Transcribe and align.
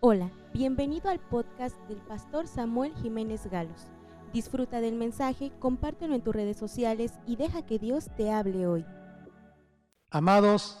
Hola, 0.00 0.30
bienvenido 0.52 1.08
al 1.08 1.20
podcast 1.20 1.74
del 1.88 1.96
pastor 2.02 2.46
Samuel 2.46 2.94
Jiménez 2.96 3.46
Galos. 3.50 3.86
Disfruta 4.30 4.82
del 4.82 4.94
mensaje, 4.94 5.52
compártelo 5.58 6.14
en 6.14 6.20
tus 6.20 6.34
redes 6.34 6.58
sociales 6.58 7.14
y 7.26 7.36
deja 7.36 7.64
que 7.64 7.78
Dios 7.78 8.10
te 8.14 8.30
hable 8.30 8.66
hoy. 8.66 8.84
Amados, 10.10 10.78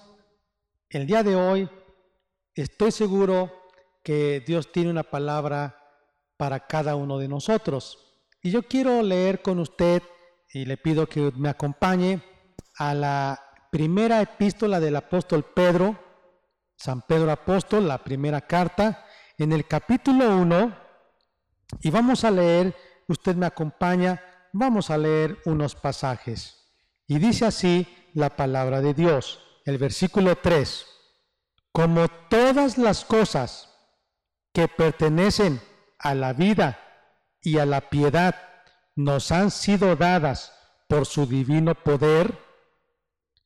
el 0.90 1.06
día 1.06 1.22
de 1.22 1.34
hoy 1.34 1.70
estoy 2.54 2.92
seguro 2.92 3.50
que 4.04 4.44
Dios 4.46 4.70
tiene 4.70 4.90
una 4.90 5.02
palabra 5.02 5.82
para 6.36 6.66
cada 6.66 6.94
uno 6.94 7.16
de 7.16 7.28
nosotros. 7.28 8.20
Y 8.42 8.50
yo 8.50 8.64
quiero 8.64 9.00
leer 9.00 9.40
con 9.40 9.60
usted 9.60 10.02
y 10.52 10.66
le 10.66 10.76
pido 10.76 11.06
que 11.06 11.32
me 11.36 11.48
acompañe 11.48 12.22
a 12.76 12.92
la 12.92 13.40
primera 13.70 14.20
epístola 14.20 14.78
del 14.78 14.96
apóstol 14.96 15.42
Pedro, 15.42 15.98
San 16.76 17.00
Pedro 17.00 17.32
Apóstol, 17.32 17.88
la 17.88 17.96
primera 18.04 18.42
carta, 18.42 19.05
en 19.38 19.52
el 19.52 19.66
capítulo 19.66 20.36
1 20.36 20.76
y 21.80 21.90
vamos 21.90 22.24
a 22.24 22.30
leer, 22.30 22.74
usted 23.08 23.36
me 23.36 23.46
acompaña, 23.46 24.22
vamos 24.52 24.90
a 24.90 24.98
leer 24.98 25.38
unos 25.44 25.74
pasajes. 25.74 26.72
Y 27.06 27.18
dice 27.18 27.46
así 27.46 27.86
la 28.14 28.36
palabra 28.36 28.80
de 28.80 28.94
Dios, 28.94 29.42
el 29.64 29.78
versículo 29.78 30.36
3, 30.36 30.86
como 31.72 32.08
todas 32.08 32.78
las 32.78 33.04
cosas 33.04 33.68
que 34.52 34.68
pertenecen 34.68 35.60
a 35.98 36.14
la 36.14 36.32
vida 36.32 36.78
y 37.42 37.58
a 37.58 37.66
la 37.66 37.90
piedad 37.90 38.34
nos 38.94 39.30
han 39.30 39.50
sido 39.50 39.94
dadas 39.96 40.52
por 40.88 41.04
su 41.04 41.26
divino 41.26 41.74
poder, 41.74 42.38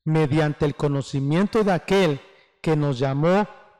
mediante 0.04 0.64
el 0.64 0.74
conocimiento 0.74 1.64
de 1.64 1.72
aquel 1.72 2.20
que 2.62 2.76
nos 2.76 2.98
llamó 2.98 3.48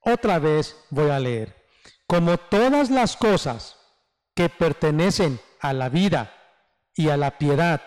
Otra 0.00 0.38
vez 0.38 0.76
voy 0.90 1.10
a 1.10 1.18
leer. 1.18 1.54
Como 2.06 2.38
todas 2.38 2.90
las 2.90 3.16
cosas 3.16 3.76
que 4.34 4.48
pertenecen 4.48 5.40
a 5.60 5.72
la 5.72 5.88
vida 5.88 6.34
y 6.94 7.10
a 7.10 7.16
la 7.16 7.38
piedad 7.38 7.82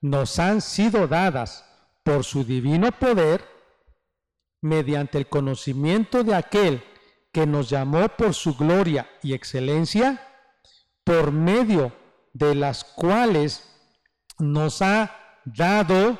nos 0.00 0.38
han 0.38 0.60
sido 0.60 1.08
dadas 1.08 1.64
por 2.02 2.24
su 2.24 2.44
divino 2.44 2.90
poder, 2.92 3.44
mediante 4.62 5.18
el 5.18 5.28
conocimiento 5.28 6.22
de 6.22 6.34
aquel 6.34 6.84
que 7.32 7.46
nos 7.46 7.68
llamó 7.68 8.08
por 8.08 8.34
su 8.34 8.56
gloria 8.56 9.08
y 9.22 9.34
excelencia, 9.34 10.26
por 11.04 11.32
medio 11.32 11.92
de 12.32 12.54
las 12.54 12.84
cuales 12.84 13.64
nos 14.38 14.82
ha 14.82 15.16
dado 15.44 16.18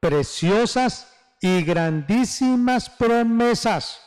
preciosas 0.00 1.12
y 1.40 1.62
grandísimas 1.62 2.90
promesas 2.90 4.03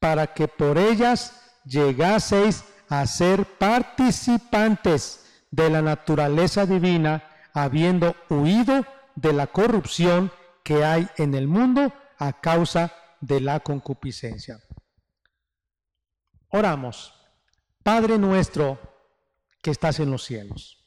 para 0.00 0.34
que 0.34 0.48
por 0.48 0.78
ellas 0.78 1.40
llegaseis 1.64 2.64
a 2.88 3.06
ser 3.06 3.44
participantes 3.44 5.24
de 5.50 5.70
la 5.70 5.82
naturaleza 5.82 6.66
divina, 6.66 7.22
habiendo 7.52 8.16
huido 8.28 8.84
de 9.14 9.32
la 9.32 9.46
corrupción 9.46 10.32
que 10.64 10.84
hay 10.84 11.08
en 11.16 11.34
el 11.34 11.46
mundo 11.46 11.92
a 12.18 12.40
causa 12.40 12.92
de 13.20 13.40
la 13.40 13.60
concupiscencia. 13.60 14.60
Oramos. 16.48 17.14
Padre 17.82 18.18
nuestro 18.18 18.78
que 19.62 19.70
estás 19.70 20.00
en 20.00 20.10
los 20.10 20.24
cielos, 20.24 20.86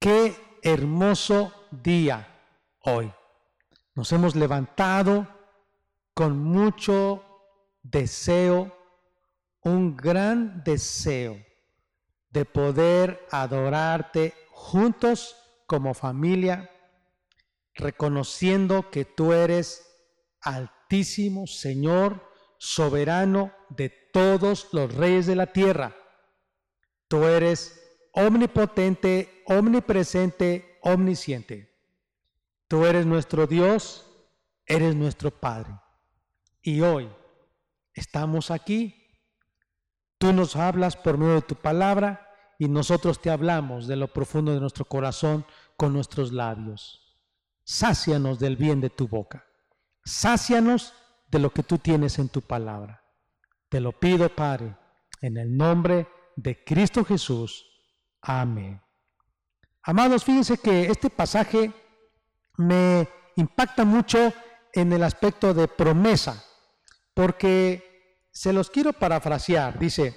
qué 0.00 0.58
hermoso 0.62 1.52
día 1.70 2.26
hoy. 2.80 3.12
Nos 3.94 4.10
hemos 4.12 4.34
levantado 4.34 5.28
con 6.12 6.38
mucho 6.38 7.25
deseo, 7.90 8.76
un 9.62 9.96
gran 9.96 10.62
deseo 10.64 11.36
de 12.30 12.44
poder 12.44 13.26
adorarte 13.30 14.34
juntos 14.50 15.36
como 15.66 15.94
familia, 15.94 16.70
reconociendo 17.74 18.90
que 18.90 19.04
tú 19.04 19.32
eres 19.32 19.86
altísimo 20.40 21.46
Señor, 21.46 22.22
soberano 22.58 23.52
de 23.70 23.90
todos 24.12 24.68
los 24.72 24.94
reyes 24.94 25.26
de 25.26 25.36
la 25.36 25.52
tierra. 25.52 25.94
Tú 27.08 27.24
eres 27.24 27.82
omnipotente, 28.12 29.42
omnipresente, 29.46 30.78
omnisciente. 30.82 31.74
Tú 32.68 32.84
eres 32.86 33.06
nuestro 33.06 33.46
Dios, 33.46 34.10
eres 34.64 34.94
nuestro 34.94 35.30
Padre. 35.30 35.72
Y 36.62 36.80
hoy 36.80 37.08
estamos 37.96 38.50
aquí. 38.50 38.94
Tú 40.18 40.32
nos 40.32 40.54
hablas 40.54 40.96
por 40.96 41.18
medio 41.18 41.34
de 41.34 41.42
tu 41.42 41.56
palabra 41.56 42.30
y 42.58 42.68
nosotros 42.68 43.20
te 43.20 43.30
hablamos 43.30 43.86
de 43.86 43.96
lo 43.96 44.08
profundo 44.08 44.52
de 44.52 44.60
nuestro 44.60 44.84
corazón 44.84 45.44
con 45.76 45.92
nuestros 45.92 46.32
labios. 46.32 47.02
Sácianos 47.64 48.38
del 48.38 48.56
bien 48.56 48.80
de 48.80 48.90
tu 48.90 49.08
boca. 49.08 49.44
Sácianos 50.04 50.94
de 51.28 51.40
lo 51.40 51.50
que 51.50 51.62
tú 51.62 51.78
tienes 51.78 52.18
en 52.18 52.28
tu 52.28 52.42
palabra. 52.42 53.02
Te 53.68 53.80
lo 53.80 53.92
pido, 53.92 54.28
Padre, 54.34 54.76
en 55.20 55.36
el 55.36 55.56
nombre 55.56 56.06
de 56.36 56.62
Cristo 56.64 57.04
Jesús. 57.04 57.66
Amén. 58.22 58.80
Amados, 59.82 60.24
fíjense 60.24 60.58
que 60.58 60.86
este 60.86 61.10
pasaje 61.10 61.72
me 62.58 63.08
impacta 63.36 63.84
mucho 63.84 64.32
en 64.72 64.92
el 64.92 65.02
aspecto 65.02 65.52
de 65.52 65.68
promesa 65.68 66.44
porque 67.16 67.85
se 68.36 68.52
los 68.52 68.68
quiero 68.68 68.92
parafrasear. 68.92 69.78
Dice, 69.78 70.14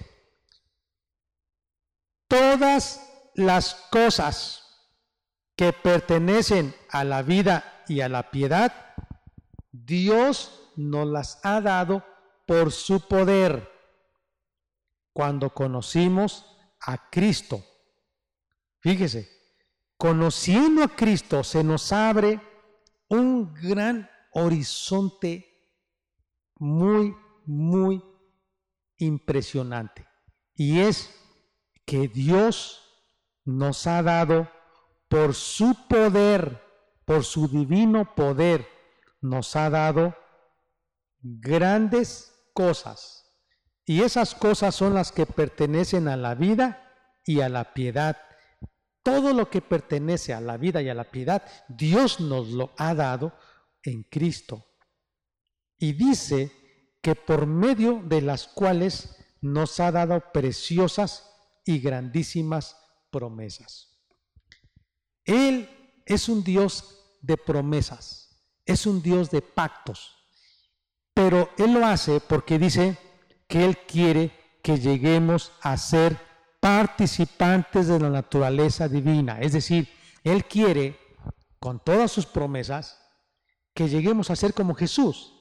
todas 2.27 3.01
las 3.33 3.75
cosas 3.89 4.91
que 5.55 5.71
pertenecen 5.71 6.75
a 6.89 7.05
la 7.05 7.21
vida 7.21 7.85
y 7.87 8.01
a 8.01 8.09
la 8.09 8.29
piedad, 8.29 8.73
Dios 9.71 10.69
nos 10.75 11.07
las 11.07 11.39
ha 11.45 11.61
dado 11.61 12.03
por 12.45 12.73
su 12.73 13.07
poder 13.07 13.71
cuando 15.13 15.53
conocimos 15.53 16.57
a 16.81 17.09
Cristo. 17.09 17.63
Fíjese, 18.81 19.29
conociendo 19.97 20.83
a 20.83 20.89
Cristo 20.89 21.41
se 21.45 21.63
nos 21.63 21.93
abre 21.93 22.41
un 23.07 23.53
gran 23.53 24.09
horizonte 24.33 25.45
muy, 26.57 27.15
muy 27.45 28.08
impresionante. 28.99 30.07
Y 30.55 30.79
es 30.79 31.15
que 31.85 32.07
Dios 32.07 32.81
nos 33.45 33.87
ha 33.87 34.03
dado 34.03 34.49
por 35.07 35.33
su 35.33 35.75
poder, 35.87 36.61
por 37.05 37.23
su 37.23 37.47
divino 37.47 38.13
poder, 38.13 38.67
nos 39.21 39.55
ha 39.55 39.69
dado 39.69 40.15
grandes 41.21 42.31
cosas. 42.53 43.25
Y 43.85 44.03
esas 44.03 44.35
cosas 44.35 44.75
son 44.75 44.93
las 44.93 45.11
que 45.11 45.25
pertenecen 45.25 46.07
a 46.07 46.15
la 46.15 46.35
vida 46.35 46.93
y 47.25 47.41
a 47.41 47.49
la 47.49 47.73
piedad. 47.73 48.17
Todo 49.01 49.33
lo 49.33 49.49
que 49.49 49.61
pertenece 49.61 50.33
a 50.33 50.41
la 50.41 50.57
vida 50.57 50.81
y 50.81 50.89
a 50.89 50.93
la 50.93 51.05
piedad, 51.05 51.41
Dios 51.67 52.19
nos 52.19 52.49
lo 52.49 52.71
ha 52.77 52.93
dado 52.93 53.33
en 53.81 54.03
Cristo. 54.03 54.65
Y 55.77 55.93
dice 55.93 56.51
que 57.01 57.15
por 57.15 57.45
medio 57.45 58.01
de 58.03 58.21
las 58.21 58.47
cuales 58.47 59.15
nos 59.41 59.79
ha 59.79 59.91
dado 59.91 60.21
preciosas 60.33 61.29
y 61.65 61.79
grandísimas 61.79 62.77
promesas. 63.09 63.97
Él 65.23 65.69
es 66.05 66.27
un 66.29 66.43
Dios 66.43 67.17
de 67.21 67.37
promesas, 67.37 68.41
es 68.65 68.85
un 68.85 69.01
Dios 69.01 69.29
de 69.29 69.41
pactos, 69.41 70.15
pero 71.13 71.49
Él 71.57 71.73
lo 71.73 71.85
hace 71.85 72.19
porque 72.19 72.57
dice 72.57 72.97
que 73.47 73.63
Él 73.65 73.77
quiere 73.87 74.31
que 74.61 74.79
lleguemos 74.79 75.51
a 75.61 75.77
ser 75.77 76.17
participantes 76.59 77.87
de 77.87 77.99
la 77.99 78.09
naturaleza 78.09 78.89
divina, 78.89 79.39
es 79.39 79.53
decir, 79.53 79.89
Él 80.23 80.45
quiere, 80.45 80.99
con 81.59 81.79
todas 81.79 82.11
sus 82.11 82.25
promesas, 82.25 82.99
que 83.73 83.87
lleguemos 83.87 84.29
a 84.29 84.35
ser 84.35 84.53
como 84.53 84.73
Jesús. 84.73 85.38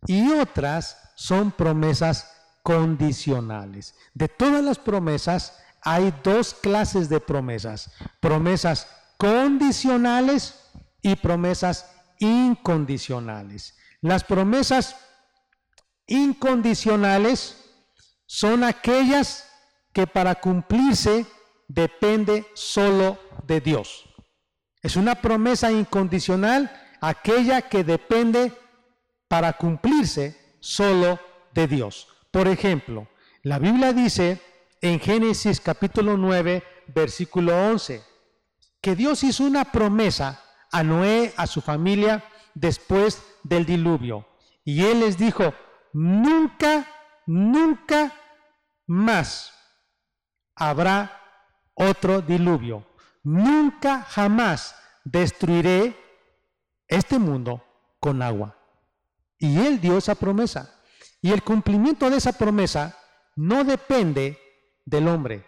y 0.07 0.31
otras 0.33 0.99
son 1.15 1.53
promesas 1.53 2.31
condicionales. 2.63 3.95
De 4.15 4.29
todas 4.29 4.63
las 4.63 4.79
promesas 4.79 5.59
hay 5.81 6.15
dos 6.23 6.53
clases 6.55 7.09
de 7.09 7.19
promesas, 7.21 7.91
promesas 8.21 8.87
condicionales 9.17 10.68
y 11.03 11.17
promesas 11.17 11.91
incondicionales. 12.19 13.77
Las 14.01 14.25
promesas 14.25 14.97
incondicionales 16.07 17.65
son 18.27 18.65
aquellas 18.65 19.49
que 19.93 20.07
para 20.07 20.37
cumplirse 20.37 21.27
depende 21.67 22.47
solo 22.55 23.19
de 23.47 23.61
Dios. 23.61 24.05
Es 24.83 24.97
una 24.97 25.17
promesa 25.17 25.73
incondicional 25.73 26.71
aquella 27.01 27.63
que 27.63 27.85
depende 27.85 28.53
para 29.29 29.55
cumplirse 29.55 30.57
solo 30.61 31.19
de 31.53 31.67
Dios. 31.67 32.09
Por 32.31 32.49
ejemplo, 32.49 33.09
la 33.43 33.59
Biblia 33.59 33.93
dice 33.93 34.41
en 34.81 35.01
Génesis 35.01 35.61
capítulo 35.61 36.17
9, 36.17 36.63
versículo 36.89 37.57
11, 37.71 38.03
que 38.81 38.95
Dios 38.95 39.25
hizo 39.25 39.45
una 39.45 39.73
promesa 39.73 40.43
a 40.71 40.83
Noé, 40.83 41.33
a 41.37 41.47
su 41.47 41.61
familia, 41.61 42.25
después 42.55 43.23
del 43.43 43.65
diluvio. 43.65 44.27
Y 44.65 44.85
él 44.85 45.01
les 45.01 45.17
dijo, 45.17 45.55
nunca, 45.93 46.87
nunca 47.27 48.13
más 48.87 49.53
habrá 50.55 51.19
otro 51.75 52.21
diluvio. 52.21 52.85
Nunca 53.23 54.03
jamás 54.03 54.75
destruiré 55.05 55.97
este 56.89 57.19
mundo 57.19 57.63
con 58.01 58.23
agua. 58.23 58.57
Y 59.39 59.59
Él 59.59 59.81
dio 59.81 59.99
esa 59.99 60.15
promesa. 60.15 60.75
Y 61.21 61.33
el 61.33 61.43
cumplimiento 61.43 62.11
de 62.11 62.17
esa 62.17 62.33
promesa 62.33 62.97
no 63.37 63.65
depende 63.65 64.39
del 64.85 65.09
hombre, 65.09 65.47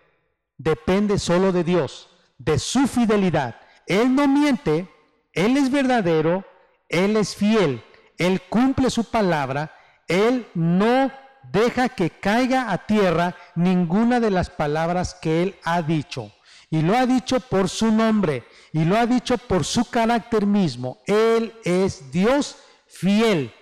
depende 0.58 1.18
solo 1.18 1.52
de 1.52 1.64
Dios, 1.64 2.08
de 2.38 2.58
su 2.58 2.86
fidelidad. 2.86 3.56
Él 3.86 4.14
no 4.14 4.28
miente, 4.28 4.88
Él 5.32 5.56
es 5.56 5.70
verdadero, 5.70 6.44
Él 6.88 7.16
es 7.16 7.36
fiel, 7.36 7.82
Él 8.18 8.40
cumple 8.48 8.90
su 8.90 9.04
palabra, 9.04 9.72
Él 10.08 10.46
no 10.54 11.10
deja 11.52 11.88
que 11.88 12.10
caiga 12.10 12.70
a 12.72 12.86
tierra 12.86 13.36
ninguna 13.54 14.20
de 14.20 14.30
las 14.30 14.50
palabras 14.50 15.14
que 15.14 15.42
Él 15.42 15.56
ha 15.64 15.82
dicho. 15.82 16.32
Y 16.72 16.82
lo 16.82 16.96
ha 16.96 17.06
dicho 17.06 17.40
por 17.40 17.68
su 17.68 17.90
nombre 17.90 18.44
y 18.72 18.84
lo 18.84 18.96
ha 18.96 19.06
dicho 19.06 19.36
por 19.38 19.64
su 19.64 19.90
carácter 19.90 20.46
mismo. 20.46 20.98
Él 21.06 21.52
es 21.64 22.12
Dios 22.12 22.56
fiel 22.86 23.52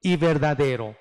y 0.00 0.16
verdadero. 0.16 0.96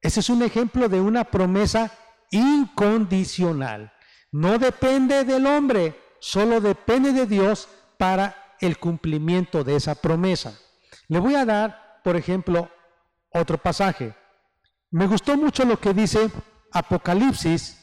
Ese 0.00 0.20
es 0.20 0.28
un 0.28 0.42
ejemplo 0.42 0.88
de 0.88 1.00
una 1.00 1.24
promesa 1.24 1.92
incondicional. 2.30 3.92
No 4.32 4.58
depende 4.58 5.24
del 5.24 5.46
hombre, 5.46 5.98
solo 6.18 6.60
depende 6.60 7.12
de 7.12 7.26
Dios 7.26 7.68
para 7.96 8.47
el 8.60 8.78
cumplimiento 8.78 9.64
de 9.64 9.76
esa 9.76 9.94
promesa. 9.94 10.58
Le 11.08 11.18
voy 11.18 11.34
a 11.34 11.44
dar, 11.44 12.00
por 12.04 12.16
ejemplo, 12.16 12.70
otro 13.30 13.58
pasaje. 13.58 14.14
Me 14.90 15.06
gustó 15.06 15.36
mucho 15.36 15.64
lo 15.64 15.78
que 15.78 15.92
dice 15.92 16.30
Apocalipsis 16.72 17.78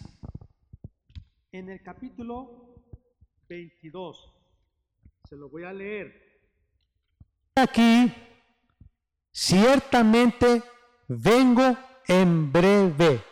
en 1.58 1.70
el 1.70 1.82
capítulo 1.82 2.84
22. 3.48 4.34
Se 5.30 5.38
lo 5.38 5.50
voy 5.50 5.64
a 5.64 5.72
leer. 5.72 6.14
Aquí, 7.56 8.14
ciertamente 9.32 10.62
vengo 11.08 11.78
en 12.08 12.52
breve. 12.52 13.24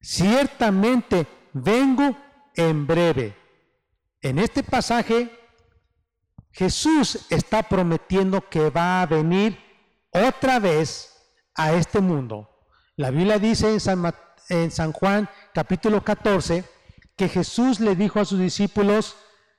Ciertamente 0.00 1.26
vengo 1.52 2.16
en 2.54 2.86
breve. 2.86 3.36
En 4.22 4.38
este 4.38 4.62
pasaje, 4.62 5.30
Jesús 6.54 7.26
está 7.30 7.64
prometiendo 7.64 8.48
que 8.48 8.70
va 8.70 9.02
a 9.02 9.06
venir 9.06 9.58
otra 10.10 10.60
vez 10.60 11.12
a 11.56 11.72
este 11.72 12.00
mundo. 12.00 12.48
La 12.96 13.10
Biblia 13.10 13.40
dice 13.40 13.72
en 13.72 13.80
San, 13.80 14.14
en 14.48 14.70
San 14.70 14.92
Juan 14.92 15.28
capítulo 15.52 16.04
14 16.04 16.64
que 17.16 17.28
Jesús 17.28 17.80
le 17.80 17.96
dijo 17.96 18.20
a 18.20 18.24
sus 18.24 18.38
discípulos, 18.38 19.16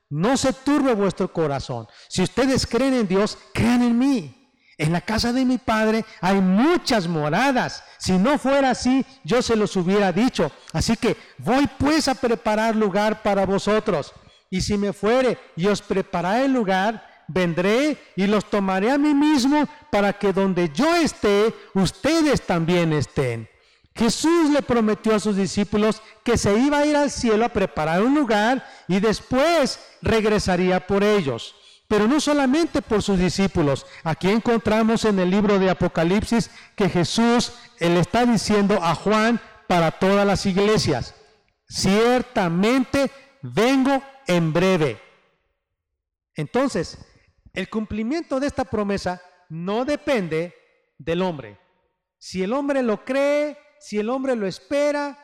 no 0.09 0.37
se 0.37 0.53
turbe 0.53 0.93
vuestro 0.93 1.33
corazón. 1.33 1.87
Si 2.07 2.23
ustedes 2.23 2.65
creen 2.65 2.93
en 2.93 3.07
Dios, 3.07 3.37
crean 3.53 3.81
en 3.81 3.97
mí. 3.97 4.41
En 4.77 4.93
la 4.93 5.01
casa 5.01 5.33
de 5.33 5.43
mi 5.43 5.57
Padre 5.57 6.05
hay 6.21 6.39
muchas 6.39 7.07
moradas. 7.07 7.83
Si 7.97 8.13
no 8.13 8.37
fuera 8.37 8.71
así, 8.71 9.05
yo 9.25 9.41
se 9.41 9.57
los 9.57 9.75
hubiera 9.75 10.13
dicho. 10.13 10.49
Así 10.71 10.95
que 10.95 11.17
voy 11.39 11.67
pues 11.77 12.07
a 12.07 12.15
preparar 12.15 12.73
lugar 12.75 13.21
para 13.21 13.45
vosotros. 13.45 14.13
Y 14.55 14.61
si 14.61 14.77
me 14.77 14.93
fuere 14.93 15.37
y 15.57 15.67
os 15.67 15.81
prepararé 15.81 16.45
el 16.45 16.53
lugar, 16.53 17.05
vendré 17.27 17.97
y 18.15 18.25
los 18.25 18.45
tomaré 18.45 18.89
a 18.89 18.97
mí 18.97 19.13
mismo 19.13 19.67
para 19.91 20.13
que 20.13 20.31
donde 20.31 20.71
yo 20.73 20.95
esté, 20.95 21.53
ustedes 21.73 22.41
también 22.41 22.93
estén. 22.93 23.49
Jesús 23.93 24.49
le 24.51 24.61
prometió 24.61 25.13
a 25.13 25.19
sus 25.19 25.35
discípulos 25.35 26.01
que 26.23 26.37
se 26.37 26.57
iba 26.57 26.77
a 26.77 26.85
ir 26.85 26.95
al 26.95 27.11
cielo 27.11 27.43
a 27.43 27.49
preparar 27.49 28.01
un 28.01 28.15
lugar 28.15 28.65
y 28.87 29.01
después 29.01 29.77
regresaría 30.01 30.87
por 30.87 31.03
ellos. 31.03 31.53
Pero 31.89 32.07
no 32.07 32.21
solamente 32.21 32.81
por 32.81 33.01
sus 33.01 33.19
discípulos. 33.19 33.85
Aquí 34.05 34.29
encontramos 34.29 35.03
en 35.03 35.19
el 35.19 35.31
libro 35.31 35.59
de 35.59 35.69
Apocalipsis 35.69 36.49
que 36.77 36.87
Jesús 36.87 37.51
le 37.77 37.99
está 37.99 38.25
diciendo 38.25 38.79
a 38.81 38.95
Juan 38.95 39.41
para 39.67 39.91
todas 39.91 40.25
las 40.25 40.45
iglesias, 40.45 41.13
ciertamente 41.67 43.11
vengo 43.41 44.01
en 44.27 44.53
breve. 44.53 45.01
Entonces, 46.35 46.97
el 47.53 47.69
cumplimiento 47.69 48.39
de 48.39 48.47
esta 48.47 48.65
promesa 48.65 49.21
no 49.49 49.85
depende 49.85 50.53
del 50.97 51.21
hombre. 51.21 51.59
Si 52.17 52.43
el 52.43 52.53
hombre 52.53 52.83
lo 52.83 53.05
cree, 53.05 53.57
si 53.79 53.97
el 53.99 54.09
hombre 54.09 54.35
lo 54.35 54.47
espera, 54.47 55.17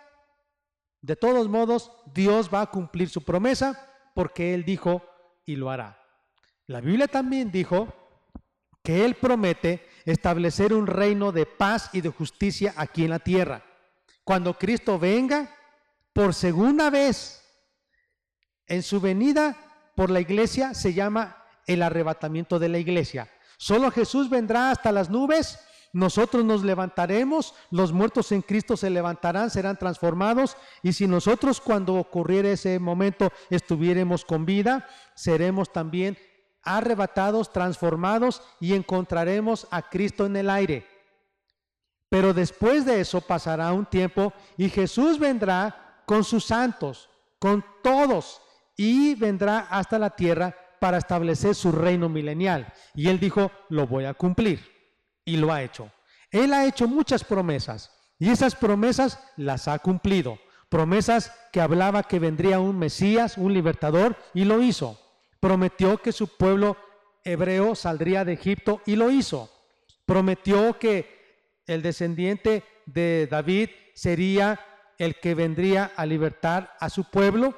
de 1.01 1.15
todos 1.15 1.49
modos 1.49 1.91
Dios 2.13 2.49
va 2.53 2.61
a 2.61 2.71
cumplir 2.71 3.09
su 3.09 3.23
promesa 3.23 3.87
porque 4.13 4.53
Él 4.53 4.63
dijo 4.63 5.03
y 5.45 5.55
lo 5.55 5.69
hará. 5.69 5.99
La 6.67 6.79
Biblia 6.79 7.07
también 7.07 7.51
dijo 7.51 7.93
que 8.83 9.03
Él 9.03 9.15
promete 9.15 9.87
establecer 10.05 10.73
un 10.73 10.87
reino 10.87 11.31
de 11.31 11.45
paz 11.45 11.89
y 11.93 12.01
de 12.01 12.09
justicia 12.09 12.73
aquí 12.77 13.03
en 13.03 13.09
la 13.09 13.19
tierra. 13.19 13.63
Cuando 14.23 14.57
Cristo 14.57 14.99
venga 14.99 15.53
por 16.13 16.33
segunda 16.33 16.89
vez 16.89 17.40
en 18.67 18.83
su 18.83 18.99
venida 19.01 19.57
por 19.95 20.09
la 20.09 20.19
iglesia 20.19 20.73
se 20.73 20.93
llama 20.93 21.37
el 21.67 21.81
arrebatamiento 21.81 22.59
de 22.59 22.69
la 22.69 22.79
iglesia. 22.79 23.29
Solo 23.57 23.91
Jesús 23.91 24.29
vendrá 24.29 24.71
hasta 24.71 24.91
las 24.91 25.09
nubes. 25.09 25.59
Nosotros 25.93 26.45
nos 26.45 26.63
levantaremos, 26.63 27.53
los 27.69 27.91
muertos 27.91 28.31
en 28.31 28.41
Cristo 28.41 28.77
se 28.77 28.89
levantarán, 28.89 29.49
serán 29.49 29.77
transformados, 29.77 30.55
y 30.81 30.93
si 30.93 31.05
nosotros 31.05 31.59
cuando 31.59 31.95
ocurriera 31.95 32.49
ese 32.49 32.79
momento 32.79 33.29
estuviéramos 33.49 34.23
con 34.23 34.45
vida, 34.45 34.87
seremos 35.15 35.73
también 35.73 36.17
arrebatados, 36.63 37.51
transformados 37.51 38.41
y 38.59 38.73
encontraremos 38.73 39.67
a 39.69 39.81
Cristo 39.81 40.25
en 40.25 40.37
el 40.37 40.49
aire. 40.49 40.87
Pero 42.09 42.33
después 42.33 42.85
de 42.85 43.01
eso 43.01 43.21
pasará 43.21 43.71
un 43.73 43.85
tiempo 43.85 44.33
y 44.57 44.69
Jesús 44.69 45.19
vendrá 45.19 46.03
con 46.05 46.23
sus 46.23 46.45
santos, 46.45 47.09
con 47.39 47.63
todos, 47.83 48.41
y 48.83 49.13
vendrá 49.13 49.67
hasta 49.69 49.99
la 49.99 50.09
tierra 50.09 50.55
para 50.79 50.97
establecer 50.97 51.53
su 51.53 51.71
reino 51.71 52.09
milenial. 52.09 52.73
Y 52.95 53.09
él 53.09 53.19
dijo, 53.19 53.51
lo 53.69 53.85
voy 53.85 54.05
a 54.05 54.15
cumplir. 54.15 54.59
Y 55.23 55.37
lo 55.37 55.53
ha 55.53 55.61
hecho. 55.61 55.91
Él 56.31 56.51
ha 56.51 56.65
hecho 56.65 56.87
muchas 56.87 57.23
promesas 57.23 57.91
y 58.17 58.31
esas 58.31 58.55
promesas 58.55 59.19
las 59.37 59.67
ha 59.67 59.77
cumplido. 59.77 60.39
Promesas 60.67 61.31
que 61.53 61.61
hablaba 61.61 62.01
que 62.01 62.17
vendría 62.17 62.59
un 62.59 62.79
Mesías, 62.79 63.37
un 63.37 63.53
libertador, 63.53 64.17
y 64.33 64.45
lo 64.45 64.63
hizo. 64.63 64.99
Prometió 65.39 65.99
que 65.99 66.11
su 66.11 66.35
pueblo 66.35 66.75
hebreo 67.23 67.75
saldría 67.75 68.25
de 68.25 68.33
Egipto 68.33 68.81
y 68.87 68.95
lo 68.95 69.11
hizo. 69.11 69.51
Prometió 70.07 70.79
que 70.79 71.53
el 71.67 71.83
descendiente 71.83 72.63
de 72.87 73.27
David 73.29 73.69
sería 73.93 74.59
el 74.97 75.19
que 75.19 75.35
vendría 75.35 75.91
a 75.95 76.07
libertar 76.07 76.75
a 76.79 76.89
su 76.89 77.03
pueblo 77.03 77.53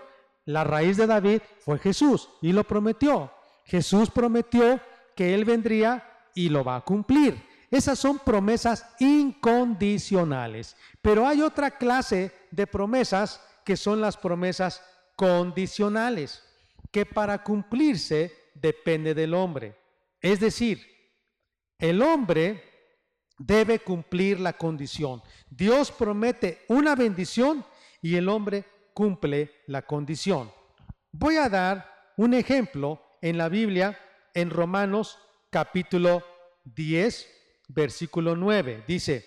la 0.45 0.63
raíz 0.63 0.97
de 0.97 1.07
David 1.07 1.41
fue 1.59 1.79
Jesús 1.79 2.29
y 2.41 2.51
lo 2.51 2.63
prometió. 2.63 3.31
Jesús 3.65 4.09
prometió 4.09 4.79
que 5.15 5.33
Él 5.33 5.45
vendría 5.45 6.03
y 6.35 6.49
lo 6.49 6.63
va 6.63 6.77
a 6.77 6.81
cumplir. 6.81 7.41
Esas 7.71 7.97
son 7.97 8.19
promesas 8.19 8.85
incondicionales. 8.99 10.75
Pero 11.01 11.25
hay 11.25 11.41
otra 11.41 11.71
clase 11.71 12.31
de 12.51 12.67
promesas 12.67 13.41
que 13.65 13.77
son 13.77 14.01
las 14.01 14.17
promesas 14.17 14.83
condicionales, 15.15 16.43
que 16.91 17.05
para 17.05 17.43
cumplirse 17.43 18.31
depende 18.53 19.13
del 19.13 19.33
hombre. 19.33 19.75
Es 20.21 20.39
decir, 20.39 20.85
el 21.79 22.01
hombre 22.01 22.63
debe 23.37 23.79
cumplir 23.79 24.39
la 24.39 24.53
condición. 24.53 25.21
Dios 25.49 25.91
promete 25.91 26.63
una 26.67 26.95
bendición 26.95 27.65
y 28.01 28.15
el 28.15 28.29
hombre 28.29 28.65
cumple 28.93 29.63
la 29.67 29.83
condición. 29.83 30.51
Voy 31.11 31.37
a 31.37 31.49
dar 31.49 32.13
un 32.17 32.33
ejemplo 32.33 33.01
en 33.21 33.37
la 33.37 33.49
Biblia, 33.49 33.97
en 34.33 34.49
Romanos 34.49 35.17
capítulo 35.49 36.23
10, 36.65 37.29
versículo 37.69 38.35
9. 38.35 38.83
Dice, 38.87 39.25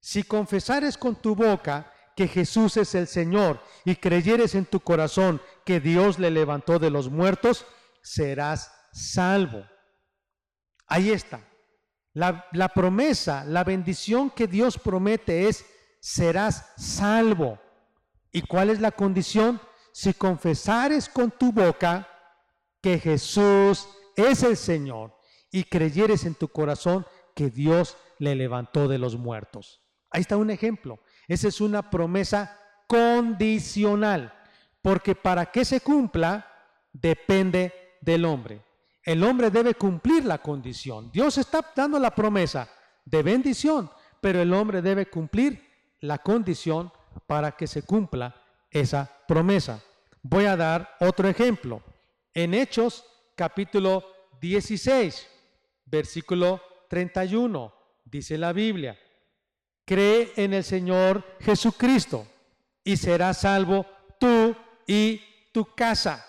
si 0.00 0.22
confesares 0.22 0.96
con 0.96 1.16
tu 1.16 1.34
boca 1.34 1.92
que 2.16 2.28
Jesús 2.28 2.76
es 2.76 2.94
el 2.94 3.06
Señor 3.06 3.60
y 3.84 3.96
creyeres 3.96 4.54
en 4.54 4.64
tu 4.64 4.80
corazón 4.80 5.40
que 5.64 5.80
Dios 5.80 6.18
le 6.18 6.30
levantó 6.30 6.78
de 6.78 6.90
los 6.90 7.10
muertos, 7.10 7.66
serás 8.02 8.72
salvo. 8.92 9.66
Ahí 10.86 11.10
está. 11.10 11.40
La, 12.14 12.46
la, 12.52 12.68
promesa, 12.70 13.44
la 13.44 13.64
bendición 13.64 14.30
que 14.30 14.46
Dios 14.46 14.78
promete 14.78 15.48
es, 15.48 15.66
serás 16.00 16.72
salvo. 16.76 17.60
¿Y 18.36 18.42
cuál 18.42 18.68
es 18.68 18.82
la 18.82 18.90
condición? 18.90 19.58
Si 19.92 20.12
confesares 20.12 21.08
con 21.08 21.30
tu 21.30 21.52
boca 21.52 22.06
que 22.82 22.98
Jesús 22.98 23.88
es 24.14 24.42
el 24.42 24.58
Señor 24.58 25.16
y 25.50 25.64
creyeres 25.64 26.26
en 26.26 26.34
tu 26.34 26.48
corazón 26.48 27.06
que 27.34 27.48
Dios 27.48 27.96
le 28.18 28.34
levantó 28.34 28.88
de 28.88 28.98
los 28.98 29.16
muertos. 29.16 29.80
Ahí 30.10 30.20
está 30.20 30.36
un 30.36 30.50
ejemplo. 30.50 31.00
Esa 31.26 31.48
es 31.48 31.62
una 31.62 31.88
promesa 31.88 32.60
condicional, 32.86 34.34
porque 34.82 35.14
para 35.14 35.46
que 35.46 35.64
se 35.64 35.80
cumpla 35.80 36.46
depende 36.92 37.72
del 38.02 38.26
hombre. 38.26 38.62
El 39.02 39.24
hombre 39.24 39.50
debe 39.50 39.76
cumplir 39.76 40.26
la 40.26 40.42
condición. 40.42 41.10
Dios 41.10 41.38
está 41.38 41.72
dando 41.74 41.98
la 41.98 42.14
promesa 42.14 42.68
de 43.02 43.22
bendición, 43.22 43.90
pero 44.20 44.42
el 44.42 44.52
hombre 44.52 44.82
debe 44.82 45.06
cumplir 45.06 45.66
la 46.00 46.18
condición 46.18 46.92
para 47.26 47.52
que 47.52 47.66
se 47.66 47.82
cumpla 47.82 48.34
esa 48.70 49.10
promesa. 49.26 49.82
Voy 50.22 50.46
a 50.46 50.56
dar 50.56 50.96
otro 51.00 51.28
ejemplo. 51.28 51.82
En 52.34 52.54
Hechos 52.54 53.04
capítulo 53.34 54.04
16, 54.40 55.26
versículo 55.84 56.60
31, 56.88 57.72
dice 58.04 58.38
la 58.38 58.52
Biblia, 58.52 58.98
cree 59.84 60.32
en 60.36 60.54
el 60.54 60.64
Señor 60.64 61.24
Jesucristo 61.40 62.26
y 62.84 62.96
serás 62.96 63.38
salvo 63.38 63.86
tú 64.18 64.54
y 64.86 65.20
tu 65.52 65.74
casa. 65.74 66.24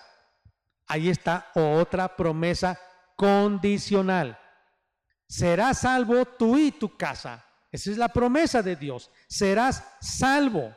Ahí 0.86 1.10
está 1.10 1.50
otra 1.54 2.16
promesa 2.16 2.80
condicional. 3.16 4.38
Serás 5.26 5.80
salvo 5.80 6.24
tú 6.24 6.56
y 6.56 6.72
tu 6.72 6.96
casa. 6.96 7.44
Esa 7.70 7.90
es 7.90 7.98
la 7.98 8.08
promesa 8.08 8.62
de 8.62 8.76
Dios. 8.76 9.10
Serás 9.28 9.84
salvo 10.00 10.74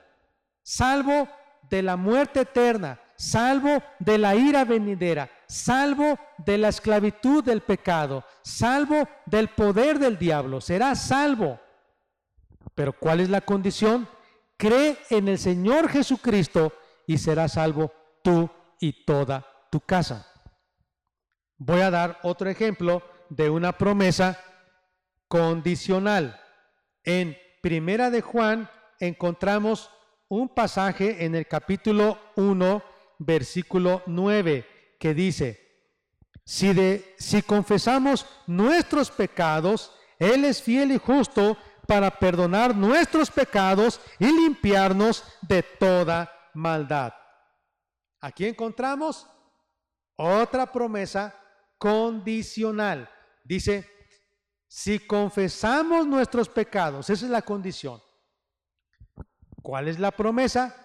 salvo 0.71 1.27
de 1.69 1.81
la 1.81 1.97
muerte 1.97 2.41
eterna, 2.41 2.97
salvo 3.17 3.83
de 3.99 4.17
la 4.17 4.35
ira 4.35 4.63
venidera, 4.63 5.29
salvo 5.45 6.17
de 6.37 6.57
la 6.57 6.69
esclavitud 6.69 7.43
del 7.43 7.59
pecado, 7.61 8.23
salvo 8.41 9.05
del 9.25 9.49
poder 9.49 9.99
del 9.99 10.17
diablo, 10.17 10.61
será 10.61 10.95
salvo. 10.95 11.59
Pero 12.73 12.93
¿cuál 12.93 13.19
es 13.19 13.29
la 13.29 13.41
condición? 13.41 14.07
Cree 14.55 14.97
en 15.09 15.27
el 15.27 15.39
Señor 15.39 15.89
Jesucristo 15.89 16.71
y 17.05 17.17
serás 17.17 17.53
salvo 17.53 17.91
tú 18.23 18.49
y 18.79 19.03
toda 19.03 19.45
tu 19.69 19.81
casa. 19.81 20.25
Voy 21.57 21.81
a 21.81 21.91
dar 21.91 22.17
otro 22.23 22.49
ejemplo 22.49 23.03
de 23.29 23.49
una 23.49 23.77
promesa 23.77 24.39
condicional. 25.27 26.39
En 27.03 27.37
Primera 27.61 28.09
de 28.09 28.21
Juan 28.21 28.69
encontramos 28.99 29.91
un 30.31 30.47
pasaje 30.47 31.25
en 31.25 31.35
el 31.35 31.45
capítulo 31.45 32.17
1, 32.37 32.81
versículo 33.19 34.01
9, 34.05 34.95
que 34.97 35.13
dice, 35.13 35.59
si, 36.45 36.71
de, 36.71 37.15
si 37.17 37.41
confesamos 37.41 38.25
nuestros 38.47 39.11
pecados, 39.11 39.91
Él 40.17 40.45
es 40.45 40.61
fiel 40.61 40.93
y 40.93 40.97
justo 40.97 41.57
para 41.85 42.09
perdonar 42.17 42.73
nuestros 42.73 43.29
pecados 43.29 43.99
y 44.19 44.27
limpiarnos 44.27 45.25
de 45.41 45.63
toda 45.63 46.31
maldad. 46.53 47.13
Aquí 48.21 48.45
encontramos 48.45 49.27
otra 50.15 50.71
promesa 50.71 51.35
condicional. 51.77 53.09
Dice, 53.43 53.85
si 54.65 54.97
confesamos 54.99 56.07
nuestros 56.07 56.47
pecados, 56.47 57.09
esa 57.09 57.25
es 57.25 57.31
la 57.31 57.41
condición, 57.41 58.01
¿Cuál 59.61 59.87
es 59.87 59.99
la 59.99 60.11
promesa? 60.11 60.75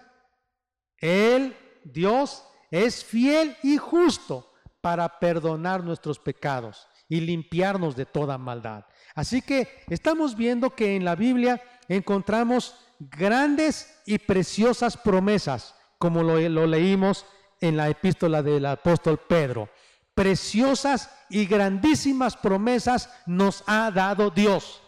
Él, 0.97 1.55
Dios, 1.83 2.43
es 2.71 3.03
fiel 3.03 3.55
y 3.63 3.77
justo 3.77 4.51
para 4.81 5.19
perdonar 5.19 5.83
nuestros 5.83 6.19
pecados 6.19 6.87
y 7.09 7.21
limpiarnos 7.21 7.95
de 7.95 8.05
toda 8.05 8.37
maldad. 8.37 8.85
Así 9.15 9.41
que 9.41 9.83
estamos 9.89 10.35
viendo 10.35 10.71
que 10.71 10.95
en 10.95 11.05
la 11.05 11.15
Biblia 11.15 11.61
encontramos 11.87 12.75
grandes 12.99 14.01
y 14.05 14.17
preciosas 14.17 14.97
promesas, 14.97 15.75
como 15.97 16.23
lo, 16.23 16.37
lo 16.49 16.67
leímos 16.67 17.25
en 17.61 17.77
la 17.77 17.89
epístola 17.89 18.43
del 18.43 18.65
apóstol 18.65 19.19
Pedro. 19.27 19.69
Preciosas 20.13 21.11
y 21.29 21.45
grandísimas 21.45 22.35
promesas 22.35 23.09
nos 23.25 23.63
ha 23.67 23.91
dado 23.91 24.29
Dios. 24.29 24.81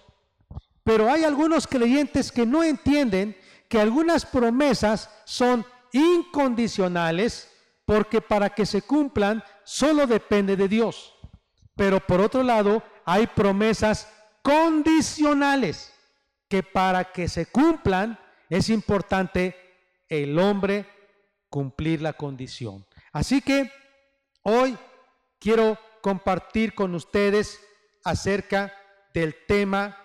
Pero 0.84 1.10
hay 1.12 1.24
algunos 1.24 1.68
creyentes 1.68 2.32
que 2.32 2.46
no 2.46 2.64
entienden 2.64 3.38
que 3.70 3.80
algunas 3.80 4.26
promesas 4.26 5.10
son 5.26 5.66
incondicionales 5.94 7.50
porque 7.86 8.20
para 8.20 8.50
que 8.50 8.66
se 8.66 8.82
cumplan 8.82 9.44
solo 9.64 10.06
depende 10.08 10.56
de 10.56 10.68
Dios. 10.68 11.16
Pero 11.76 12.00
por 12.00 12.20
otro 12.20 12.44
lado, 12.44 12.84
hay 13.06 13.28
promesas 13.28 14.12
condicionales 14.42 15.94
que 16.50 16.64
para 16.64 17.12
que 17.12 17.30
se 17.30 17.46
cumplan 17.46 18.20
es 18.50 18.70
importante 18.70 19.56
el 20.08 20.38
hombre 20.40 20.88
cumplir 21.50 22.02
la 22.02 22.14
condición. 22.14 22.86
Así 23.12 23.42
que 23.42 23.72
hoy 24.42 24.78
quiero 25.40 25.78
compartir 26.02 26.74
con 26.74 26.96
ustedes 26.96 27.60
acerca 28.04 28.74
del 29.14 29.36
tema 29.48 29.98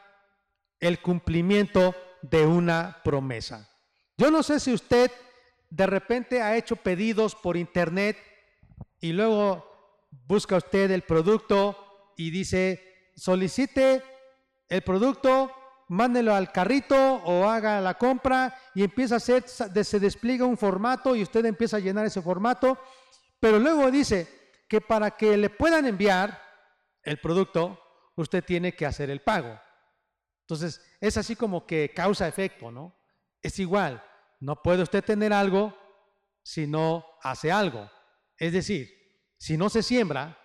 el 0.81 1.01
cumplimiento 1.01 1.95
de 2.31 2.47
una 2.47 3.03
promesa. 3.05 3.69
Yo 4.17 4.31
no 4.31 4.43
sé 4.43 4.59
si 4.59 4.73
usted 4.73 5.11
de 5.69 5.87
repente 5.87 6.41
ha 6.41 6.57
hecho 6.57 6.77
pedidos 6.77 7.35
por 7.35 7.57
internet 7.57 8.17
y 9.01 9.13
luego 9.13 9.67
busca 10.27 10.57
usted 10.57 10.91
el 10.91 11.03
producto 11.03 12.13
y 12.17 12.31
dice, 12.31 13.11
solicite 13.15 14.03
el 14.69 14.83
producto, 14.83 15.53
mándelo 15.89 16.35
al 16.35 16.51
carrito 16.51 16.97
o 16.97 17.49
haga 17.49 17.81
la 17.81 17.95
compra 17.95 18.57
y 18.75 18.85
empieza 18.85 19.15
a 19.15 19.19
hacer, 19.19 19.45
se 19.47 20.01
despliega 20.01 20.47
un 20.47 20.57
formato 20.57 21.15
y 21.15 21.23
usted 21.23 21.45
empieza 21.45 21.77
a 21.77 21.81
llenar 21.81 22.07
ese 22.07 22.23
formato, 22.23 22.79
pero 23.39 23.59
luego 23.59 23.91
dice 23.91 24.53
que 24.67 24.81
para 24.81 25.11
que 25.11 25.37
le 25.37 25.51
puedan 25.51 25.85
enviar 25.85 26.41
el 27.03 27.19
producto, 27.19 27.79
usted 28.17 28.43
tiene 28.43 28.75
que 28.75 28.87
hacer 28.87 29.11
el 29.11 29.21
pago. 29.21 29.61
Entonces, 30.45 30.81
es 31.01 31.17
así 31.17 31.37
como 31.37 31.67
que 31.67 31.93
causa 31.95 32.29
efecto, 32.29 32.71
¿no? 32.71 32.95
Es 33.43 33.59
igual, 33.59 34.03
no 34.41 34.63
puede 34.63 34.83
usted 34.83 35.03
tener 35.03 35.33
algo 35.33 35.77
si 36.43 36.67
no 36.67 37.05
hace 37.23 37.51
algo. 37.51 37.91
Es 38.37 38.53
decir, 38.53 38.91
si 39.39 39.57
no 39.57 39.71
se 39.71 39.83
siembra, 39.83 40.39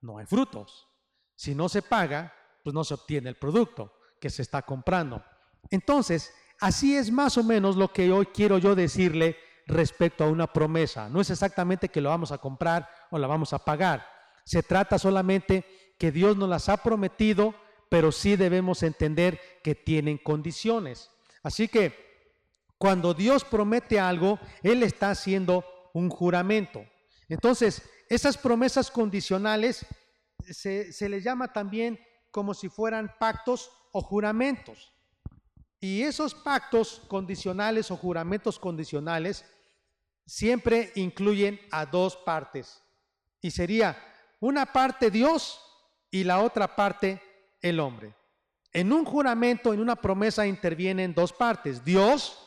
no 0.00 0.18
hay 0.18 0.26
frutos. 0.26 0.86
Si 1.34 1.54
no 1.54 1.68
se 1.68 1.82
paga, 1.82 2.34
pues 2.62 2.74
no 2.74 2.84
se 2.84 2.94
obtiene 2.94 3.30
el 3.30 3.36
producto 3.36 3.92
que 4.20 4.28
se 4.28 4.42
está 4.42 4.62
comprando. 4.62 5.24
Entonces, 5.70 6.34
así 6.60 6.96
es 6.96 7.10
más 7.10 7.38
o 7.38 7.44
menos 7.44 7.76
lo 7.76 7.92
que 7.92 8.10
hoy 8.12 8.26
quiero 8.26 8.58
yo 8.58 8.74
decirle 8.74 9.36
respecto 9.66 10.24
a 10.24 10.28
una 10.28 10.46
promesa. 10.46 11.08
No 11.08 11.20
es 11.20 11.30
exactamente 11.30 11.88
que 11.88 12.00
lo 12.00 12.10
vamos 12.10 12.32
a 12.32 12.38
comprar 12.38 12.88
o 13.10 13.18
la 13.18 13.26
vamos 13.26 13.52
a 13.52 13.64
pagar. 13.64 14.06
Se 14.44 14.62
trata 14.62 14.98
solamente 14.98 15.94
que 15.98 16.10
Dios 16.10 16.36
nos 16.36 16.48
las 16.48 16.68
ha 16.68 16.78
prometido, 16.78 17.54
pero 17.88 18.12
sí 18.12 18.36
debemos 18.36 18.82
entender 18.82 19.40
que 19.62 19.74
tienen 19.74 20.18
condiciones. 20.18 21.10
Así 21.42 21.68
que 21.68 22.08
cuando 22.76 23.14
Dios 23.14 23.44
promete 23.44 23.98
algo, 23.98 24.38
Él 24.62 24.82
está 24.82 25.10
haciendo 25.10 25.64
un 25.94 26.10
juramento. 26.10 26.84
Entonces, 27.28 27.82
esas 28.08 28.36
promesas 28.38 28.90
condicionales 28.90 29.84
se, 30.48 30.92
se 30.92 31.08
les 31.08 31.24
llama 31.24 31.52
también 31.52 31.98
como 32.30 32.54
si 32.54 32.68
fueran 32.68 33.14
pactos 33.18 33.70
o 33.92 34.00
juramentos. 34.00 34.92
Y 35.80 36.02
esos 36.02 36.34
pactos 36.34 37.02
condicionales 37.08 37.90
o 37.90 37.96
juramentos 37.96 38.58
condicionales 38.58 39.44
siempre 40.26 40.92
incluyen 40.94 41.60
a 41.70 41.86
dos 41.86 42.16
partes. 42.16 42.82
Y 43.40 43.50
sería 43.50 43.96
una 44.40 44.66
parte 44.66 45.10
Dios 45.10 45.60
y 46.10 46.24
la 46.24 46.40
otra 46.40 46.74
parte 46.74 47.20
el 47.60 47.80
hombre. 47.80 48.14
En 48.72 48.92
un 48.92 49.04
juramento, 49.04 49.72
en 49.72 49.80
una 49.80 49.96
promesa 49.96 50.46
intervienen 50.46 51.14
dos 51.14 51.32
partes, 51.32 51.84
Dios, 51.84 52.38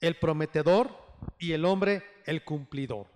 el 0.00 0.16
prometedor, 0.16 1.00
y 1.38 1.52
el 1.52 1.64
hombre, 1.64 2.02
el 2.24 2.44
cumplidor, 2.44 3.06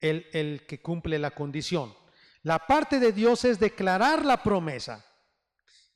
el, 0.00 0.26
el 0.32 0.66
que 0.66 0.80
cumple 0.80 1.18
la 1.18 1.30
condición. 1.30 1.94
La 2.42 2.66
parte 2.66 2.98
de 2.98 3.12
Dios 3.12 3.44
es 3.44 3.58
declarar 3.58 4.24
la 4.24 4.42
promesa. 4.42 5.04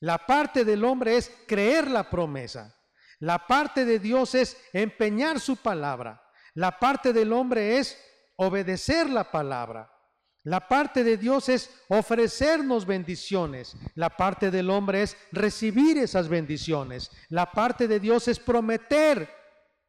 La 0.01 0.27
parte 0.27 0.65
del 0.65 0.85
hombre 0.85 1.17
es 1.17 1.33
creer 1.47 1.91
la 1.91 2.11
promesa. 2.11 2.77
La 3.21 3.47
parte 3.47 3.85
de 3.85 3.99
Dios 3.99 4.35
es 4.35 4.57
empeñar 4.73 5.41
su 5.41 5.57
palabra. 5.57 6.23
La 6.53 6.79
parte 6.79 7.13
del 7.13 7.33
hombre 7.33 7.79
es 7.79 7.99
obedecer 8.37 9.09
la 9.09 9.31
palabra. 9.31 9.91
La 10.45 10.69
parte 10.69 11.03
de 11.05 11.17
Dios 11.17 11.49
es 11.49 11.71
ofrecernos 11.89 12.85
bendiciones. 12.85 13.77
La 13.95 14.11
parte 14.11 14.51
del 14.51 14.69
hombre 14.69 15.03
es 15.03 15.17
recibir 15.33 15.97
esas 15.97 16.29
bendiciones. 16.29 17.11
La 17.31 17.51
parte 17.51 17.89
de 17.89 17.99
Dios 17.99 18.29
es 18.29 18.39
prometer 18.39 19.29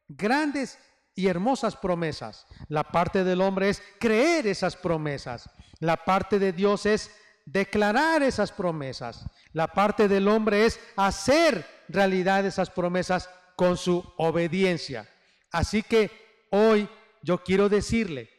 grandes 0.08 0.78
y 1.14 1.26
hermosas 1.26 1.76
promesas. 1.76 2.46
La 2.68 2.84
parte 2.84 3.22
del 3.22 3.42
hombre 3.42 3.68
es 3.68 3.82
creer 4.00 4.46
esas 4.46 4.76
promesas. 4.76 5.50
La 5.78 5.98
parte 5.98 6.38
de 6.38 6.54
Dios 6.54 6.86
es 6.86 7.10
declarar 7.44 8.22
esas 8.22 8.50
promesas. 8.50 9.26
La 9.52 9.68
parte 9.68 10.08
del 10.08 10.26
hombre 10.26 10.64
es 10.64 10.80
hacer 10.96 11.66
realidad 11.88 12.46
esas 12.46 12.70
promesas 12.70 13.28
con 13.56 13.76
su 13.76 14.02
obediencia. 14.16 15.06
Así 15.50 15.82
que 15.82 16.10
hoy 16.50 16.88
yo 17.22 17.44
quiero 17.44 17.68
decirle, 17.68 18.30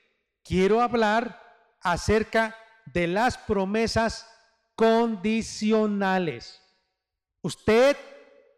quiero 0.43 0.81
hablar 0.81 1.46
acerca 1.91 2.55
de 2.85 3.07
las 3.07 3.37
promesas 3.37 4.29
condicionales. 4.75 6.61
Usted 7.41 7.97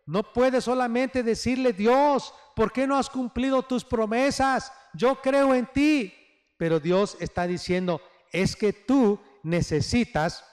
no 0.06 0.24
puede 0.24 0.62
solamente 0.62 1.24
decirle, 1.24 1.74
Dios, 1.74 2.34
¿por 2.56 2.72
qué 2.72 2.88
no 2.88 2.98
has 2.98 3.10
cumplido 3.10 3.62
tus 3.63 3.86
promesas? 3.86 4.72
Yo 4.94 5.22
creo 5.22 5.54
en 5.54 5.68
ti. 5.68 6.13
Pero 6.58 6.80
Dios 6.80 7.15
está 7.20 7.48
diciendo, 7.48 8.02
es 8.32 8.56
que 8.56 8.74
tú 8.74 9.20
necesitas 9.44 10.44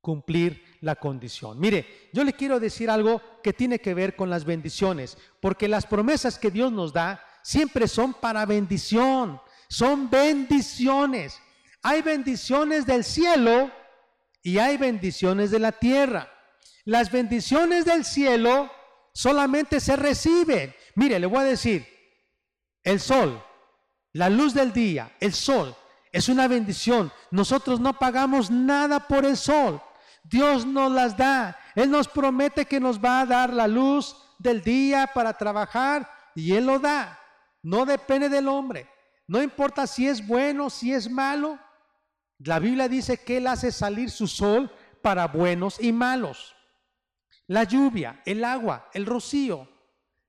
cumplir 0.00 0.64
la 0.80 0.96
condición. 0.96 1.58
Mire, 1.58 2.10
yo 2.12 2.24
le 2.24 2.32
quiero 2.32 2.58
decir 2.60 2.90
algo 2.90 3.22
que 3.42 3.52
tiene 3.52 3.78
que 3.78 3.94
ver 3.94 4.16
con 4.16 4.28
las 4.28 4.44
bendiciones, 4.44 5.16
porque 5.40 5.68
las 5.68 5.86
promesas 5.86 6.38
que 6.38 6.50
Dios 6.50 6.72
nos 6.72 6.92
da 6.92 7.24
siempre 7.42 7.86
son 7.88 8.14
para 8.14 8.44
bendición, 8.44 9.40
son 9.68 10.10
bendiciones. 10.10 11.40
Hay 11.86 12.00
bendiciones 12.00 12.86
del 12.86 13.04
cielo 13.04 13.70
y 14.42 14.56
hay 14.56 14.78
bendiciones 14.78 15.50
de 15.50 15.58
la 15.58 15.70
tierra. 15.70 16.30
Las 16.86 17.12
bendiciones 17.12 17.84
del 17.84 18.06
cielo 18.06 18.70
solamente 19.12 19.80
se 19.80 19.94
reciben. 19.94 20.74
Mire, 20.94 21.18
le 21.18 21.26
voy 21.26 21.40
a 21.40 21.44
decir, 21.44 21.86
el 22.82 23.00
sol, 23.00 23.44
la 24.12 24.30
luz 24.30 24.54
del 24.54 24.72
día, 24.72 25.14
el 25.20 25.34
sol, 25.34 25.76
es 26.10 26.30
una 26.30 26.48
bendición. 26.48 27.12
Nosotros 27.30 27.80
no 27.80 27.98
pagamos 27.98 28.50
nada 28.50 29.06
por 29.06 29.26
el 29.26 29.36
sol. 29.36 29.82
Dios 30.22 30.64
nos 30.64 30.90
las 30.90 31.14
da. 31.18 31.54
Él 31.74 31.90
nos 31.90 32.08
promete 32.08 32.64
que 32.64 32.80
nos 32.80 32.98
va 32.98 33.20
a 33.20 33.26
dar 33.26 33.52
la 33.52 33.68
luz 33.68 34.16
del 34.38 34.62
día 34.62 35.10
para 35.12 35.36
trabajar 35.36 36.10
y 36.34 36.54
Él 36.54 36.64
lo 36.64 36.78
da. 36.78 37.20
No 37.62 37.84
depende 37.84 38.30
del 38.30 38.48
hombre. 38.48 38.88
No 39.26 39.42
importa 39.42 39.86
si 39.86 40.08
es 40.08 40.26
bueno, 40.26 40.70
si 40.70 40.94
es 40.94 41.10
malo. 41.10 41.58
La 42.38 42.58
Biblia 42.58 42.88
dice 42.88 43.18
que 43.18 43.38
Él 43.38 43.46
hace 43.46 43.72
salir 43.72 44.10
su 44.10 44.26
sol 44.26 44.70
para 45.02 45.28
buenos 45.28 45.80
y 45.80 45.92
malos. 45.92 46.54
La 47.46 47.64
lluvia, 47.64 48.22
el 48.24 48.44
agua, 48.44 48.88
el 48.92 49.06
rocío. 49.06 49.68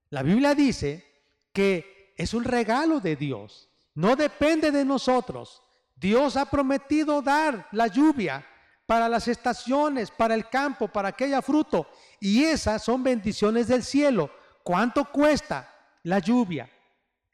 La 0.09 0.21
Biblia 0.21 0.53
dice 0.53 1.05
que 1.53 2.13
es 2.17 2.33
un 2.33 2.43
regalo 2.43 2.99
de 2.99 3.15
Dios. 3.15 3.69
No 3.93 4.15
depende 4.15 4.71
de 4.71 4.83
nosotros. 4.83 5.61
Dios 5.95 6.35
ha 6.35 6.45
prometido 6.49 7.21
dar 7.21 7.67
la 7.71 7.87
lluvia 7.87 8.45
para 8.85 9.09
las 9.09 9.27
estaciones, 9.27 10.11
para 10.11 10.35
el 10.35 10.49
campo, 10.49 10.87
para 10.89 11.13
que 11.13 11.25
haya 11.25 11.41
fruto. 11.41 11.89
Y 12.19 12.43
esas 12.43 12.83
son 12.83 13.01
bendiciones 13.01 13.67
del 13.67 13.83
cielo. 13.83 14.29
¿Cuánto 14.63 15.05
cuesta 15.05 15.73
la 16.03 16.19
lluvia? 16.19 16.69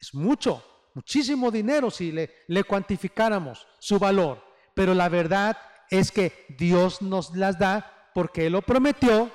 Es 0.00 0.14
mucho, 0.14 0.64
muchísimo 0.94 1.50
dinero 1.50 1.90
si 1.90 2.12
le, 2.12 2.44
le 2.46 2.64
cuantificáramos 2.64 3.66
su 3.78 3.98
valor. 3.98 4.51
Pero 4.74 4.94
la 4.94 5.08
verdad 5.08 5.56
es 5.90 6.10
que 6.10 6.46
Dios 6.58 7.02
nos 7.02 7.36
las 7.36 7.58
da 7.58 8.10
porque 8.14 8.46
Él 8.46 8.52
lo 8.52 8.62
prometió, 8.62 9.30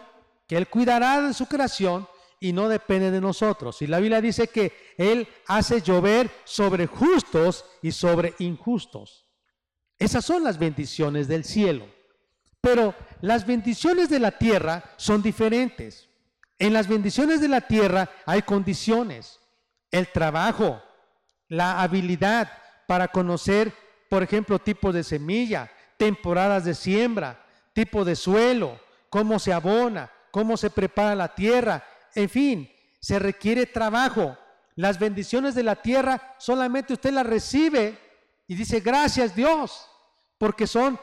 que 0.48 0.58
Él 0.58 0.68
cuidará 0.68 1.22
de 1.22 1.34
su 1.34 1.46
creación 1.46 2.08
y 2.40 2.54
no 2.54 2.70
depende 2.70 3.12
de 3.12 3.22
nosotros. 3.22 3.82
Y 3.82 3.88
la 3.88 4.00
Biblia 4.00 4.22
dice 4.22 4.48
que 4.48 4.94
Él 4.98 5.28
hace 5.48 5.82
llover 5.82 6.30
sobre 6.44 6.88
justos 6.88 7.66
y 7.82 7.92
sobre 7.92 8.36
injustos. 8.40 9.28
Esas 10.00 10.26
son 10.26 10.44
las 10.44 10.60
bendiciones 10.60 11.28
del 11.28 11.44
cielo. 11.44 11.88
Pero 12.62 12.94
las 13.22 13.46
bendiciones 13.46 14.10
de 14.10 14.20
la 14.20 14.32
tierra 14.32 14.84
son 14.98 15.22
diferentes. 15.22 16.10
En 16.60 16.74
las 16.74 16.88
bendiciones 16.88 17.40
de 17.40 17.48
la 17.48 17.62
tierra 17.62 18.10
hay 18.26 18.42
condiciones. 18.42 19.40
El 19.92 20.12
trabajo, 20.12 20.82
la 21.48 21.82
habilidad 21.82 22.52
para 22.88 23.08
conocer, 23.08 23.74
por 24.10 24.24
ejemplo, 24.24 24.60
tipos 24.60 24.94
de 24.94 25.04
semilla, 25.04 25.70
temporadas 25.98 26.66
de 26.66 26.76
siembra, 26.76 27.44
tipo 27.74 28.06
de 28.06 28.16
suelo, 28.16 28.80
cómo 29.10 29.40
se 29.40 29.54
abona, 29.54 30.12
cómo 30.32 30.58
se 30.58 30.70
prepara 30.70 31.16
la 31.16 31.34
tierra, 31.34 31.84
en 32.16 32.30
fin, 32.30 32.72
se 33.00 33.20
requiere 33.20 33.66
trabajo. 33.66 34.38
Las 34.76 35.00
bendiciones 35.00 35.56
de 35.56 35.64
la 35.64 35.76
tierra 35.78 36.36
solamente 36.38 36.94
usted 36.94 37.12
las 37.12 37.26
recibe 37.26 37.98
y 38.48 38.56
dice, 38.56 38.80
gracias 38.80 39.36
Dios, 39.36 39.88
porque 40.38 40.68
son 40.68 41.00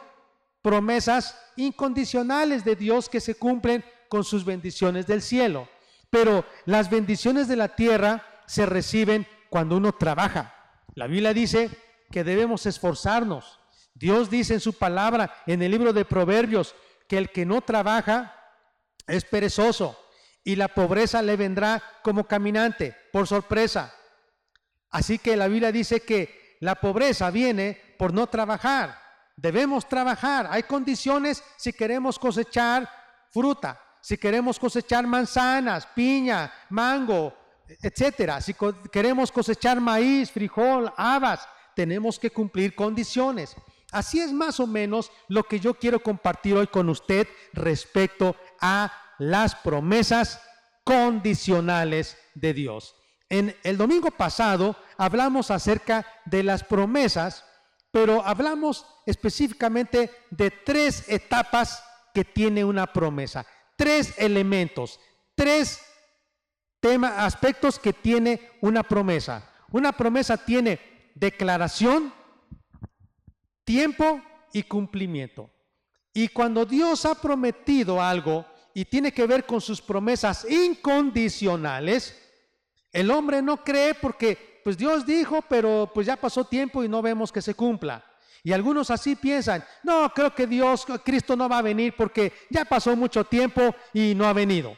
promesas 0.62 1.38
incondicionales 1.56 2.64
de 2.64 2.76
Dios 2.76 3.08
que 3.08 3.20
se 3.20 3.34
cumplen 3.34 3.84
con 4.08 4.24
sus 4.24 4.44
bendiciones 4.44 5.06
del 5.06 5.22
cielo. 5.22 5.68
Pero 6.08 6.44
las 6.64 6.88
bendiciones 6.88 7.48
de 7.48 7.56
la 7.56 7.68
tierra 7.74 8.24
se 8.46 8.64
reciben 8.66 9.26
cuando 9.50 9.76
uno 9.76 9.92
trabaja. 9.92 10.54
La 10.94 11.06
Biblia 11.06 11.34
dice 11.34 11.70
que 12.14 12.22
debemos 12.22 12.64
esforzarnos. 12.64 13.58
Dios 13.92 14.30
dice 14.30 14.54
en 14.54 14.60
su 14.60 14.74
palabra, 14.74 15.34
en 15.48 15.62
el 15.62 15.72
libro 15.72 15.92
de 15.92 16.04
Proverbios, 16.04 16.76
que 17.08 17.18
el 17.18 17.30
que 17.30 17.44
no 17.44 17.60
trabaja 17.60 18.32
es 19.08 19.24
perezoso 19.24 19.98
y 20.44 20.54
la 20.54 20.68
pobreza 20.68 21.22
le 21.22 21.36
vendrá 21.36 21.82
como 22.04 22.22
caminante, 22.22 22.96
por 23.12 23.26
sorpresa. 23.26 23.92
Así 24.92 25.18
que 25.18 25.36
la 25.36 25.48
Biblia 25.48 25.72
dice 25.72 26.02
que 26.02 26.56
la 26.60 26.76
pobreza 26.76 27.32
viene 27.32 27.96
por 27.98 28.14
no 28.14 28.28
trabajar. 28.28 28.96
debemos 29.34 29.88
trabajar. 29.88 30.46
Hay 30.48 30.62
condiciones 30.62 31.42
si 31.56 31.72
queremos 31.72 32.20
cosechar 32.20 32.88
fruta, 33.32 33.82
si 34.00 34.16
queremos 34.16 34.60
cosechar 34.60 35.04
manzanas, 35.04 35.84
piña, 35.88 36.52
mango, 36.70 37.36
etcétera. 37.66 38.40
Si 38.40 38.54
queremos 38.92 39.32
cosechar 39.32 39.80
maíz, 39.80 40.30
frijol, 40.30 40.92
habas, 40.96 41.48
tenemos 41.74 42.18
que 42.18 42.30
cumplir 42.30 42.74
condiciones. 42.74 43.56
Así 43.92 44.20
es 44.20 44.32
más 44.32 44.58
o 44.60 44.66
menos 44.66 45.12
lo 45.28 45.44
que 45.44 45.60
yo 45.60 45.74
quiero 45.74 46.02
compartir 46.02 46.54
hoy 46.54 46.66
con 46.66 46.88
usted 46.88 47.28
respecto 47.52 48.34
a 48.60 48.92
las 49.18 49.54
promesas 49.54 50.40
condicionales 50.82 52.18
de 52.34 52.54
Dios. 52.54 52.96
En 53.28 53.56
el 53.62 53.76
domingo 53.76 54.10
pasado 54.10 54.76
hablamos 54.96 55.50
acerca 55.50 56.06
de 56.24 56.42
las 56.42 56.62
promesas, 56.62 57.44
pero 57.90 58.24
hablamos 58.24 58.84
específicamente 59.06 60.10
de 60.30 60.50
tres 60.50 61.08
etapas 61.08 61.82
que 62.12 62.24
tiene 62.24 62.64
una 62.64 62.92
promesa, 62.92 63.46
tres 63.76 64.14
elementos, 64.18 65.00
tres 65.34 65.80
temas, 66.80 67.14
aspectos 67.16 67.78
que 67.78 67.92
tiene 67.92 68.50
una 68.60 68.82
promesa. 68.82 69.50
Una 69.70 69.92
promesa 69.92 70.36
tiene 70.36 70.93
declaración, 71.14 72.12
tiempo 73.64 74.20
y 74.52 74.62
cumplimiento. 74.62 75.50
Y 76.12 76.28
cuando 76.28 76.64
Dios 76.64 77.04
ha 77.06 77.20
prometido 77.20 78.00
algo 78.00 78.46
y 78.72 78.84
tiene 78.84 79.12
que 79.12 79.26
ver 79.26 79.46
con 79.46 79.60
sus 79.60 79.80
promesas 79.80 80.46
incondicionales, 80.48 82.20
el 82.92 83.10
hombre 83.10 83.42
no 83.42 83.64
cree 83.64 83.94
porque 83.94 84.60
pues 84.62 84.78
Dios 84.78 85.04
dijo, 85.04 85.42
pero 85.48 85.90
pues 85.92 86.06
ya 86.06 86.16
pasó 86.16 86.44
tiempo 86.44 86.82
y 86.84 86.88
no 86.88 87.02
vemos 87.02 87.32
que 87.32 87.42
se 87.42 87.54
cumpla. 87.54 88.04
Y 88.42 88.52
algunos 88.52 88.90
así 88.90 89.16
piensan, 89.16 89.64
no, 89.82 90.12
creo 90.14 90.34
que 90.34 90.46
Dios, 90.46 90.86
Cristo 91.04 91.34
no 91.34 91.48
va 91.48 91.58
a 91.58 91.62
venir 91.62 91.94
porque 91.96 92.32
ya 92.50 92.64
pasó 92.64 92.94
mucho 92.94 93.24
tiempo 93.24 93.74
y 93.92 94.14
no 94.14 94.26
ha 94.26 94.32
venido. 94.32 94.76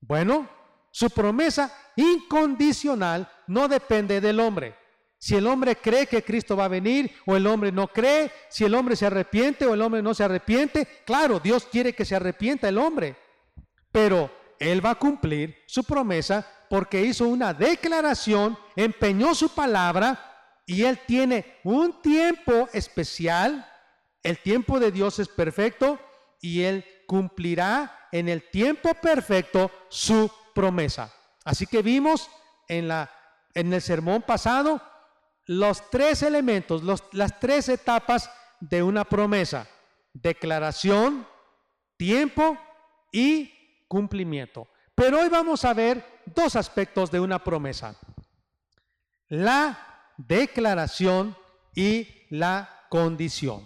Bueno, 0.00 0.48
su 0.90 1.10
promesa 1.10 1.72
incondicional 1.96 3.28
no 3.48 3.68
depende 3.68 4.20
del 4.20 4.40
hombre. 4.40 4.76
Si 5.24 5.34
el 5.34 5.46
hombre 5.46 5.76
cree 5.76 6.06
que 6.06 6.22
Cristo 6.22 6.54
va 6.54 6.66
a 6.66 6.68
venir 6.68 7.10
o 7.24 7.34
el 7.34 7.46
hombre 7.46 7.72
no 7.72 7.88
cree, 7.88 8.30
si 8.50 8.62
el 8.62 8.74
hombre 8.74 8.94
se 8.94 9.06
arrepiente 9.06 9.64
o 9.64 9.72
el 9.72 9.80
hombre 9.80 10.02
no 10.02 10.12
se 10.12 10.22
arrepiente, 10.22 10.86
claro, 11.06 11.40
Dios 11.40 11.64
quiere 11.64 11.94
que 11.94 12.04
se 12.04 12.14
arrepienta 12.14 12.68
el 12.68 12.76
hombre, 12.76 13.16
pero 13.90 14.30
Él 14.58 14.84
va 14.84 14.90
a 14.90 14.98
cumplir 14.98 15.62
su 15.66 15.82
promesa 15.82 16.46
porque 16.68 17.00
hizo 17.00 17.26
una 17.26 17.54
declaración, 17.54 18.58
empeñó 18.76 19.34
su 19.34 19.54
palabra 19.54 20.60
y 20.66 20.84
Él 20.84 21.00
tiene 21.06 21.56
un 21.64 22.02
tiempo 22.02 22.68
especial. 22.74 23.66
El 24.22 24.36
tiempo 24.40 24.78
de 24.78 24.92
Dios 24.92 25.20
es 25.20 25.28
perfecto 25.28 25.98
y 26.42 26.64
Él 26.64 26.84
cumplirá 27.06 28.08
en 28.12 28.28
el 28.28 28.50
tiempo 28.50 28.92
perfecto 28.92 29.70
su 29.88 30.30
promesa. 30.54 31.10
Así 31.46 31.66
que 31.66 31.80
vimos 31.80 32.28
en, 32.68 32.88
la, 32.88 33.10
en 33.54 33.72
el 33.72 33.80
sermón 33.80 34.20
pasado 34.20 34.82
los 35.46 35.90
tres 35.90 36.22
elementos, 36.22 36.82
las 37.12 37.38
tres 37.40 37.68
etapas 37.68 38.30
de 38.60 38.82
una 38.82 39.04
promesa. 39.04 39.66
Declaración, 40.12 41.26
tiempo 41.96 42.58
y 43.12 43.52
cumplimiento. 43.88 44.68
Pero 44.94 45.20
hoy 45.20 45.28
vamos 45.28 45.64
a 45.64 45.74
ver 45.74 46.04
dos 46.26 46.56
aspectos 46.56 47.10
de 47.10 47.20
una 47.20 47.42
promesa. 47.42 47.96
La 49.28 50.12
declaración 50.16 51.36
y 51.74 52.08
la 52.30 52.86
condición. 52.88 53.62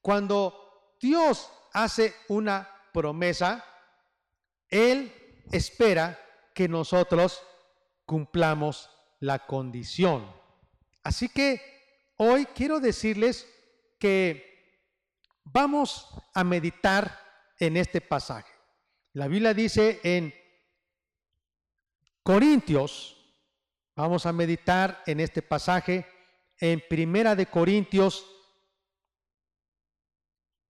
Cuando 0.00 0.96
Dios 1.00 1.50
hace 1.72 2.14
una 2.28 2.68
promesa, 2.92 3.64
Él 4.68 5.12
espera 5.50 6.18
que 6.54 6.68
nosotros 6.68 7.42
cumplamos 8.06 8.90
la 9.20 9.46
condición. 9.46 10.41
Así 11.02 11.28
que 11.28 11.60
hoy 12.16 12.46
quiero 12.46 12.80
decirles 12.80 13.48
que 13.98 14.52
vamos 15.44 16.08
a 16.34 16.44
meditar 16.44 17.18
en 17.58 17.76
este 17.76 18.00
pasaje. 18.00 18.52
La 19.12 19.28
Biblia 19.28 19.54
dice 19.54 20.00
en 20.02 20.34
Corintios, 22.22 23.16
vamos 23.94 24.26
a 24.26 24.32
meditar 24.32 25.02
en 25.06 25.20
este 25.20 25.42
pasaje, 25.42 26.06
en 26.58 26.82
Primera 26.88 27.34
de 27.34 27.46
Corintios, 27.46 28.26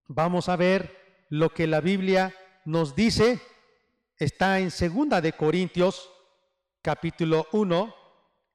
vamos 0.07 0.49
a 0.49 0.55
ver 0.55 1.25
lo 1.29 1.53
que 1.53 1.67
la 1.67 1.79
Biblia 1.79 2.35
nos 2.65 2.95
dice, 2.95 3.39
está 4.17 4.59
en 4.59 4.71
Segunda 4.71 5.21
de 5.21 5.33
Corintios, 5.33 6.09
capítulo 6.81 7.47
1, 7.51 7.95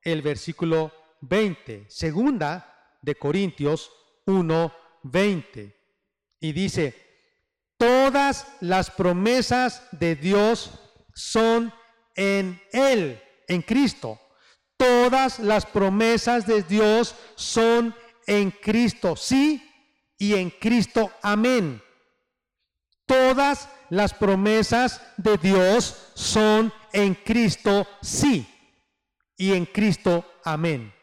el 0.02 0.22
versículo 0.22 0.92
20. 1.20 1.86
Segunda 1.88 2.96
de 3.02 3.14
Corintios 3.14 3.90
1, 4.26 4.72
20. 5.02 5.76
Y 6.40 6.52
dice, 6.52 6.94
todas 7.76 8.46
las 8.60 8.90
promesas 8.90 9.82
de 9.92 10.16
Dios 10.16 10.70
son 11.14 11.72
en 12.14 12.60
Él, 12.72 13.20
en 13.48 13.62
Cristo. 13.62 14.20
Todas 14.76 15.40
las 15.40 15.66
promesas 15.66 16.46
de 16.46 16.62
Dios 16.62 17.14
son 17.34 17.94
en 18.26 18.50
Cristo, 18.50 19.16
sí, 19.16 19.64
y 20.16 20.34
en 20.34 20.50
Cristo, 20.50 21.10
amén. 21.22 21.82
Todas 23.06 23.68
las 23.90 24.14
promesas 24.14 25.00
de 25.16 25.36
Dios 25.38 26.10
son 26.14 26.72
en 26.92 27.14
Cristo, 27.14 27.88
sí, 28.02 28.46
y 29.36 29.54
en 29.54 29.64
Cristo, 29.66 30.24
amén 30.44 30.97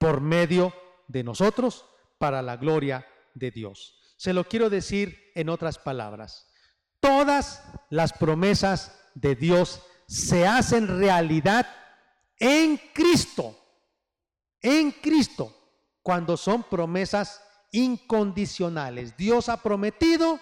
por 0.00 0.22
medio 0.22 0.72
de 1.08 1.22
nosotros 1.22 1.84
para 2.18 2.40
la 2.40 2.56
gloria 2.56 3.06
de 3.34 3.50
Dios. 3.50 4.14
Se 4.16 4.32
lo 4.32 4.44
quiero 4.44 4.70
decir 4.70 5.30
en 5.34 5.50
otras 5.50 5.78
palabras. 5.78 6.48
Todas 7.00 7.62
las 7.90 8.14
promesas 8.14 8.98
de 9.14 9.36
Dios 9.36 9.82
se 10.06 10.46
hacen 10.46 10.98
realidad 10.98 11.68
en 12.38 12.80
Cristo, 12.94 13.58
en 14.62 14.90
Cristo, 14.90 15.54
cuando 16.02 16.38
son 16.38 16.62
promesas 16.62 17.42
incondicionales. 17.70 19.16
Dios 19.18 19.50
ha 19.50 19.62
prometido 19.62 20.40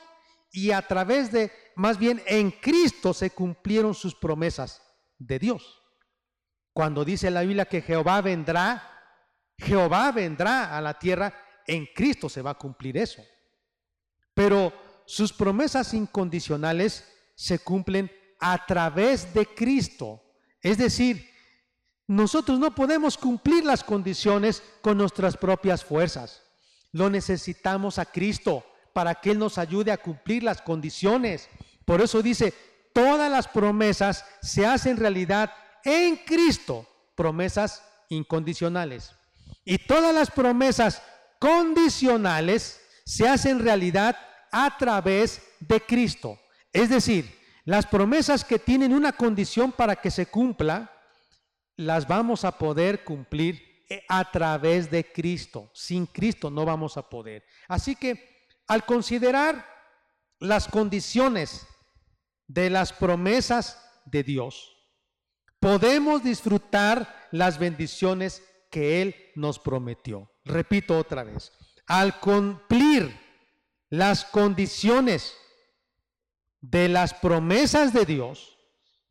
y 0.53 0.71
a 0.71 0.83
través 0.83 1.33
de, 1.33 1.51
más 1.75 1.99
bien 1.99 2.23
en 2.27 2.53
Cristo 2.53 3.13
se 3.13 3.31
cumplieron 3.31 3.93
sus 3.95 4.15
promesas 4.15 4.83
de 5.19 5.41
Dios. 5.41 5.83
Cuando 6.73 7.05
dice 7.05 7.29
la 7.33 7.43
Biblia 7.43 7.67
que 7.67 7.83
Jehová 7.83 8.21
vendrá 8.21 8.98
Jehová 9.59 10.13
vendrá 10.13 10.77
a 10.77 10.81
la 10.81 10.99
tierra, 10.99 11.35
en 11.67 11.87
Cristo 11.95 12.29
se 12.29 12.43
va 12.43 12.51
a 12.51 12.59
cumplir 12.59 12.97
eso. 12.97 13.23
Pero 14.35 14.73
sus 15.05 15.33
promesas 15.33 15.95
incondicionales 15.95 17.05
se 17.35 17.59
cumplen 17.59 18.11
a 18.41 18.65
través 18.67 19.33
de 19.35 19.47
Cristo. 19.47 20.23
Es 20.63 20.79
decir, 20.79 21.29
nosotros 22.07 22.59
no 22.59 22.75
podemos 22.75 23.19
cumplir 23.19 23.65
las 23.65 23.85
condiciones 23.85 24.63
con 24.81 24.97
nuestras 24.97 25.37
propias 25.37 25.85
fuerzas. 25.85 26.43
Lo 26.93 27.11
necesitamos 27.11 27.99
a 27.99 28.07
Cristo 28.07 28.65
para 28.93 29.15
que 29.15 29.33
Él 29.33 29.39
nos 29.39 29.59
ayude 29.59 29.93
a 29.93 29.99
cumplir 29.99 30.43
las 30.43 30.63
condiciones. 30.63 31.49
Por 31.85 32.01
eso 32.01 32.23
dice, 32.23 32.55
todas 32.95 33.31
las 33.31 33.47
promesas 33.47 34.25
se 34.41 34.67
hacen 34.67 34.97
realidad 34.97 35.53
en 35.85 36.17
Cristo, 36.17 36.87
promesas 37.15 37.83
incondicionales. 38.09 39.13
Y 39.71 39.77
todas 39.77 40.15
las 40.15 40.31
promesas 40.31 41.03
condicionales 41.39 42.81
se 43.05 43.29
hacen 43.29 43.59
realidad 43.59 44.17
a 44.51 44.79
través 44.79 45.43
de 45.61 45.79
Cristo. 45.83 46.41
Es 46.73 46.89
decir, 46.89 47.39
las 47.67 47.85
promesas 47.85 48.47
que 48.47 48.59
tienen 48.59 48.95
una 48.95 49.13
condición 49.13 49.71
para 49.71 49.97
que 49.97 50.11
se 50.11 50.25
cumpla, 50.25 50.91
las 51.77 52.09
vamos 52.09 52.47
a 52.47 52.57
poder 52.57 53.05
cumplir 53.05 53.85
a 54.09 54.31
través 54.31 54.91
de 54.91 55.05
Cristo. 55.13 55.71
Sin 55.75 56.07
Cristo 56.07 56.49
no 56.49 56.65
vamos 56.65 56.97
a 56.97 57.07
poder. 57.07 57.45
Así 57.69 57.95
que 57.95 58.49
al 58.69 58.87
considerar 58.87 59.67
las 60.39 60.67
condiciones 60.67 61.67
de 62.47 62.71
las 62.71 62.95
promesas 62.95 63.85
de 64.07 64.23
Dios, 64.23 64.75
podemos 65.61 66.23
disfrutar 66.25 67.29
las 67.33 67.59
bendiciones 67.59 68.43
que 68.71 69.03
Él 69.03 69.15
nos 69.35 69.59
prometió. 69.59 70.31
Repito 70.45 70.99
otra 70.99 71.25
vez, 71.25 71.53
al 71.87 72.21
cumplir 72.21 73.19
las 73.91 74.25
condiciones 74.25 75.35
de 76.61 76.89
las 76.89 77.15
promesas 77.15 77.93
de 77.93 78.05
Dios, 78.05 78.59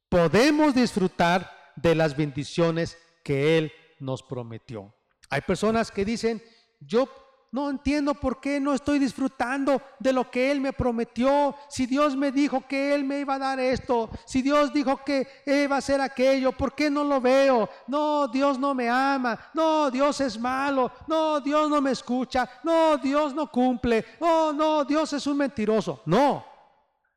podemos 0.10 0.76
disfrutar 0.76 1.52
de 1.76 1.96
las 1.96 2.16
bendiciones 2.16 2.98
que 3.24 3.58
Él 3.58 3.72
nos 4.00 4.24
prometió. 4.24 4.94
Hay 5.30 5.42
personas 5.42 5.92
que 5.92 6.06
dicen, 6.06 6.42
yo 6.80 7.10
no 7.52 7.70
entiendo 7.70 8.14
por 8.14 8.42
qué 8.42 8.60
no 8.60 8.74
estoy 8.74 9.00
disfrutando 9.00 9.82
de 10.00 10.12
lo 10.12 10.30
que 10.30 10.52
Él 10.52 10.60
me 10.60 10.74
prometió. 10.74 11.56
Si 11.70 11.86
Dios 11.86 12.16
me 12.16 12.32
dijo 12.32 12.68
que 12.68 12.94
Él 12.94 13.06
me 13.06 13.22
iba 13.22 13.36
a 13.36 13.40
dar 13.40 13.60
esto, 13.60 14.10
si 14.26 14.42
Dios 14.42 14.74
dijo 14.74 15.04
que 15.06 15.28
iba 15.46 15.76
a 15.76 15.80
hacer 15.80 16.02
aquello, 16.02 16.52
¿por 16.52 16.76
qué 16.76 16.90
no 16.90 17.04
lo 17.04 17.22
veo? 17.22 17.70
No, 17.88 18.28
Dios 18.28 18.60
no 18.60 18.74
me 18.74 18.90
ama. 18.90 19.40
No, 19.54 19.90
Dios 19.90 20.20
es 20.20 20.38
malo. 20.38 20.92
No, 21.08 21.40
Dios 21.40 21.70
no 21.70 21.82
me 21.82 21.92
escucha. 21.92 22.50
No, 22.64 22.98
Dios 22.98 23.34
no 23.34 23.50
cumple. 23.50 24.06
No, 24.20 24.52
no, 24.52 24.84
Dios 24.84 25.14
es 25.14 25.26
un 25.26 25.38
mentiroso. 25.38 26.02
No. 26.06 26.46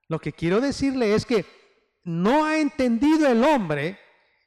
Lo 0.07 0.21
que 0.21 0.33
quiero 0.33 0.61
decirle 0.61 1.15
es 1.15 1.27
que 1.27 1.45
no 2.05 2.45
ha 2.45 2.59
entendido 2.59 3.29
el 3.29 3.43
hombre 3.43 3.99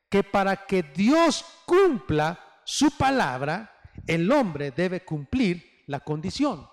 que 0.10 0.24
para 0.24 0.66
que 0.66 0.84
Dios 0.84 1.44
cumpla 1.66 2.40
su 2.64 2.96
palabra, 2.98 3.70
el 4.08 4.32
hombre 4.32 4.72
debe 4.72 5.04
cumplir 5.04 5.73
la 5.88 6.00
condición. 6.02 6.70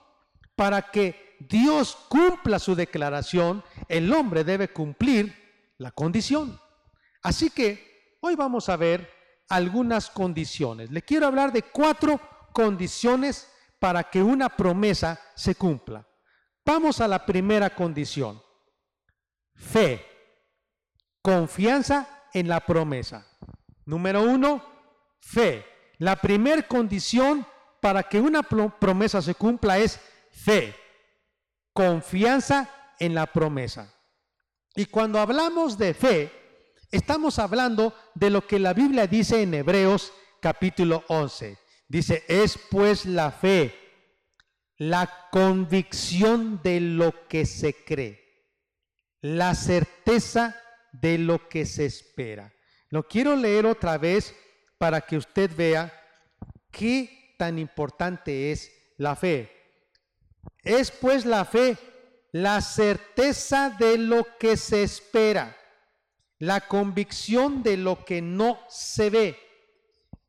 Para 0.55 0.90
que 0.90 1.37
Dios 1.40 1.96
cumpla 2.09 2.59
su 2.59 2.75
declaración, 2.75 3.64
el 3.88 4.12
hombre 4.12 4.44
debe 4.44 4.68
cumplir 4.68 5.35
la 5.79 5.90
condición. 5.90 6.61
Así 7.23 7.51
que 7.51 8.16
hoy 8.20 8.35
vamos 8.37 8.68
a 8.68 8.77
ver 8.77 9.11
algunas 9.49 10.11
condiciones. 10.11 10.90
Le 10.90 11.03
quiero 11.03 11.27
hablar 11.27 11.53
de 11.53 11.62
cuatro 11.62 12.20
condiciones 12.53 13.51
para 13.79 14.05
que 14.05 14.23
una 14.23 14.49
promesa 14.51 15.20
se 15.35 15.55
cumpla. 15.55 16.07
Vamos 16.64 17.01
a 17.01 17.09
la 17.09 17.25
primera 17.25 17.70
condición. 17.70 18.40
Fe. 19.55 20.07
Confianza 21.23 22.29
en 22.33 22.49
la 22.49 22.61
promesa. 22.61 23.27
Número 23.87 24.23
uno, 24.23 24.62
fe. 25.20 25.66
La 25.99 26.16
primera 26.16 26.62
condición 26.62 27.46
para 27.81 28.03
que 28.03 28.21
una 28.21 28.43
promesa 28.43 29.23
se 29.23 29.35
cumpla 29.35 29.79
es 29.79 30.01
fe, 30.31 30.75
confianza 31.73 32.69
en 32.99 33.14
la 33.14 33.27
promesa. 33.27 33.93
Y 34.75 34.87
cuando 34.87 35.19
hablamos 35.19 35.79
de 35.79 35.95
fe, 35.95 36.31
estamos 36.90 37.38
hablando 37.38 37.95
de 38.14 38.31
lo 38.31 38.47
que 38.47 38.59
la 38.59 38.73
Biblia 38.73 39.07
dice 39.07 39.43
en 39.43 39.55
Hebreos 39.55 40.12
capítulo 40.40 41.05
11. 41.09 41.59
Dice, 41.88 42.25
es 42.29 42.59
pues 42.71 43.05
la 43.05 43.33
fe, 43.33 43.75
la 44.77 45.29
convicción 45.31 46.61
de 46.62 46.81
lo 46.81 47.27
que 47.29 47.47
se 47.47 47.85
cree, 47.85 48.47
la 49.21 49.55
certeza 49.55 50.57
de 50.93 51.19
lo 51.19 51.49
que 51.49 51.66
se 51.66 51.87
espera. 51.87 52.53
Lo 52.90 53.07
quiero 53.07 53.37
leer 53.37 53.66
otra 53.66 53.99
vez 53.99 54.35
para 54.79 55.01
que 55.01 55.16
usted 55.16 55.51
vea 55.55 55.93
qué 56.71 57.20
tan 57.40 57.59
importante 57.59 58.53
es 58.53 58.70
la 58.98 59.16
fe. 59.16 59.50
Es 60.62 60.90
pues 60.90 61.24
la 61.24 61.46
fe 61.46 61.79
la 62.33 62.61
certeza 62.61 63.70
de 63.70 63.96
lo 63.96 64.26
que 64.38 64.59
se 64.59 64.83
espera, 64.83 65.57
la 66.38 66.68
convicción 66.68 67.62
de 67.62 67.79
lo 67.79 68.05
que 68.05 68.20
no 68.20 68.59
se 68.68 69.09
ve, 69.09 69.38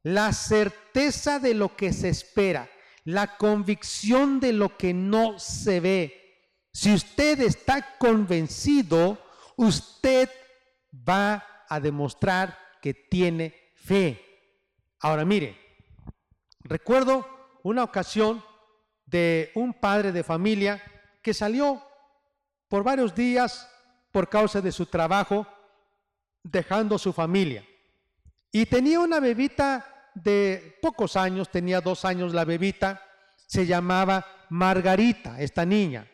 la 0.04 0.32
certeza 0.32 1.40
de 1.40 1.54
lo 1.54 1.76
que 1.76 1.92
se 1.92 2.08
espera, 2.08 2.70
la 3.04 3.36
convicción 3.36 4.40
de 4.40 4.54
lo 4.54 4.78
que 4.78 4.94
no 4.94 5.38
se 5.38 5.82
ve. 5.82 6.48
Si 6.72 6.94
usted 6.94 7.42
está 7.42 7.98
convencido, 7.98 9.22
usted 9.58 10.30
va 10.94 11.66
a 11.68 11.78
demostrar 11.82 12.58
que 12.82 12.94
tiene 12.94 13.54
fe. 13.76 14.18
Ahora 15.02 15.26
mire, 15.26 15.61
Recuerdo 16.72 17.28
una 17.64 17.84
ocasión 17.84 18.42
de 19.06 19.52
un 19.56 19.74
padre 19.74 20.14
de 20.14 20.24
familia 20.24 20.82
que 21.22 21.34
salió 21.34 21.84
por 22.70 22.82
varios 22.82 23.14
días 23.14 23.70
por 24.10 24.30
causa 24.30 24.62
de 24.62 24.72
su 24.72 24.86
trabajo, 24.86 25.46
dejando 26.44 26.98
su 26.98 27.12
familia. 27.12 27.66
Y 28.54 28.68
tenía 28.68 29.02
una 29.02 29.20
bebita 29.20 29.86
de 30.16 30.78
pocos 30.82 31.18
años, 31.18 31.50
tenía 31.50 31.82
dos 31.82 32.06
años 32.06 32.34
la 32.34 32.46
bebita, 32.46 33.02
se 33.36 33.66
llamaba 33.66 34.26
Margarita, 34.48 35.42
esta 35.42 35.66
niña. 35.66 36.10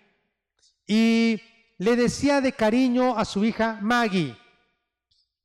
Y 0.88 1.39
le 1.78 1.96
decía 1.96 2.41
de 2.41 2.54
cariño 2.54 3.15
a 3.15 3.26
su 3.26 3.46
hija 3.46 3.78
Maggie. 3.80 4.36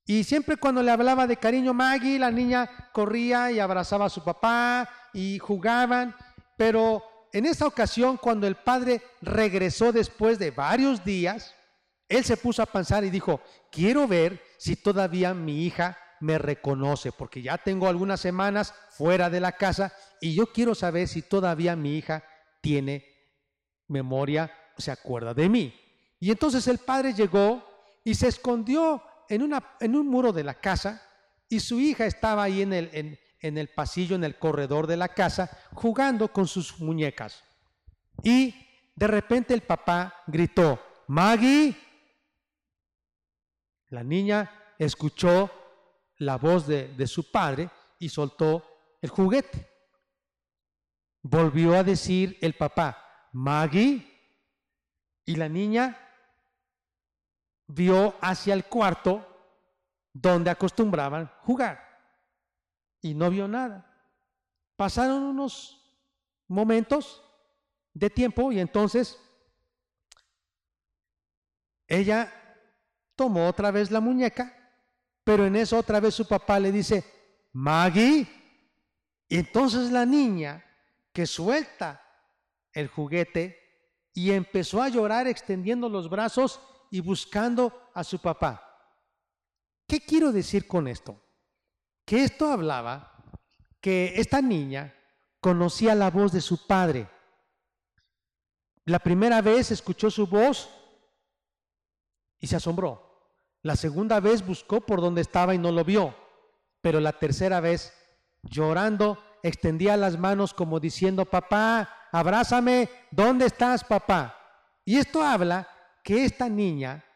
Y 0.06 0.24
siempre 0.24 0.56
cuando 0.56 0.82
le 0.82 0.90
hablaba 0.90 1.26
de 1.26 1.36
cariño 1.36 1.74
Maggie, 1.74 2.18
la 2.18 2.30
niña 2.30 2.88
corría 2.94 3.52
y 3.52 3.60
abrazaba 3.60 4.06
a 4.06 4.10
su 4.10 4.24
papá 4.24 4.88
y 5.12 5.38
jugaban. 5.38 6.14
Pero 6.56 7.02
en 7.32 7.46
esa 7.46 7.66
ocasión, 7.66 8.16
cuando 8.16 8.46
el 8.46 8.56
padre 8.56 9.02
regresó 9.20 9.92
después 9.92 10.38
de 10.38 10.50
varios 10.50 11.04
días, 11.04 11.54
él 12.08 12.24
se 12.24 12.36
puso 12.36 12.62
a 12.62 12.66
pensar 12.66 13.04
y 13.04 13.10
dijo, 13.10 13.40
quiero 13.70 14.06
ver 14.06 14.42
si 14.58 14.76
todavía 14.76 15.32
mi 15.32 15.64
hija 15.64 15.96
me 16.20 16.38
reconoce, 16.38 17.10
porque 17.10 17.42
ya 17.42 17.58
tengo 17.58 17.88
algunas 17.88 18.20
semanas 18.20 18.74
fuera 18.90 19.28
de 19.28 19.40
la 19.40 19.52
casa 19.52 19.92
y 20.20 20.34
yo 20.34 20.52
quiero 20.52 20.74
saber 20.74 21.08
si 21.08 21.22
todavía 21.22 21.74
mi 21.74 21.96
hija 21.96 22.22
tiene 22.60 23.04
memoria, 23.88 24.52
se 24.78 24.90
acuerda 24.92 25.34
de 25.34 25.48
mí. 25.48 25.74
Y 26.20 26.30
entonces 26.30 26.68
el 26.68 26.78
padre 26.78 27.12
llegó 27.12 27.66
y 28.04 28.14
se 28.14 28.28
escondió 28.28 29.02
en, 29.28 29.42
una, 29.42 29.76
en 29.80 29.96
un 29.96 30.06
muro 30.06 30.32
de 30.32 30.44
la 30.44 30.54
casa 30.54 31.02
y 31.48 31.60
su 31.60 31.80
hija 31.80 32.06
estaba 32.06 32.44
ahí 32.44 32.62
en 32.62 32.72
el, 32.72 33.18
en 33.42 33.58
el 33.58 33.68
pasillo, 33.68 34.14
en 34.14 34.24
el 34.24 34.38
corredor 34.38 34.86
de 34.86 34.96
la 34.96 35.08
casa, 35.08 35.50
jugando 35.74 36.32
con 36.32 36.46
sus 36.46 36.80
muñecas. 36.80 37.42
Y 38.22 38.54
de 38.94 39.06
repente 39.08 39.52
el 39.52 39.62
papá 39.62 40.22
gritó, 40.28 40.80
Maggie. 41.08 41.76
La 43.88 44.04
niña 44.04 44.74
escuchó 44.78 45.50
la 46.18 46.38
voz 46.38 46.66
de, 46.66 46.88
de 46.94 47.06
su 47.06 47.30
padre 47.30 47.68
y 47.98 48.08
soltó 48.08 48.64
el 49.02 49.10
juguete. 49.10 49.68
Volvió 51.20 51.74
a 51.74 51.84
decir 51.84 52.38
el 52.40 52.54
papá, 52.54 53.28
Maggie. 53.32 54.08
Y 55.24 55.36
la 55.36 55.48
niña 55.48 55.98
vio 57.66 58.14
hacia 58.20 58.54
el 58.54 58.64
cuarto 58.64 59.26
donde 60.12 60.50
acostumbraban 60.50 61.30
jugar 61.42 61.91
y 63.02 63.14
no 63.14 63.28
vio 63.28 63.46
nada. 63.48 63.86
Pasaron 64.76 65.22
unos 65.24 65.78
momentos 66.48 67.22
de 67.92 68.08
tiempo 68.08 68.52
y 68.52 68.60
entonces 68.60 69.18
ella 71.86 72.32
tomó 73.16 73.46
otra 73.46 73.70
vez 73.70 73.90
la 73.90 74.00
muñeca, 74.00 74.56
pero 75.24 75.44
en 75.44 75.56
eso 75.56 75.76
otra 75.76 76.00
vez 76.00 76.14
su 76.14 76.26
papá 76.26 76.58
le 76.58 76.72
dice, 76.72 77.04
Maggie. 77.52 78.26
Y 79.28 79.38
entonces 79.38 79.90
la 79.90 80.06
niña 80.06 80.64
que 81.12 81.26
suelta 81.26 82.02
el 82.72 82.88
juguete 82.88 83.58
y 84.14 84.30
empezó 84.30 84.82
a 84.82 84.88
llorar 84.88 85.26
extendiendo 85.26 85.88
los 85.88 86.08
brazos 86.08 86.60
y 86.90 87.00
buscando 87.00 87.90
a 87.94 88.04
su 88.04 88.18
papá. 88.18 88.68
¿Qué 89.86 90.00
quiero 90.00 90.32
decir 90.32 90.66
con 90.66 90.88
esto? 90.88 91.20
Que 92.12 92.24
esto 92.24 92.52
hablaba 92.52 93.10
que 93.80 94.12
esta 94.16 94.42
niña 94.42 94.94
conocía 95.40 95.94
la 95.94 96.10
voz 96.10 96.30
de 96.30 96.42
su 96.42 96.66
padre. 96.66 97.08
La 98.84 98.98
primera 98.98 99.40
vez 99.40 99.70
escuchó 99.70 100.10
su 100.10 100.26
voz 100.26 100.68
y 102.38 102.48
se 102.48 102.56
asombró. 102.56 103.32
La 103.62 103.76
segunda 103.76 104.20
vez 104.20 104.46
buscó 104.46 104.82
por 104.82 105.00
donde 105.00 105.22
estaba 105.22 105.54
y 105.54 105.58
no 105.58 105.72
lo 105.72 105.86
vio. 105.86 106.14
Pero 106.82 107.00
la 107.00 107.14
tercera 107.14 107.60
vez, 107.60 107.94
llorando, 108.42 109.18
extendía 109.42 109.96
las 109.96 110.18
manos 110.18 110.52
como 110.52 110.80
diciendo, 110.80 111.24
papá, 111.24 111.88
abrázame, 112.12 112.90
¿dónde 113.10 113.46
estás, 113.46 113.84
papá? 113.84 114.36
Y 114.84 114.98
esto 114.98 115.22
habla 115.22 115.66
que 116.04 116.26
esta 116.26 116.50
niña 116.50 117.06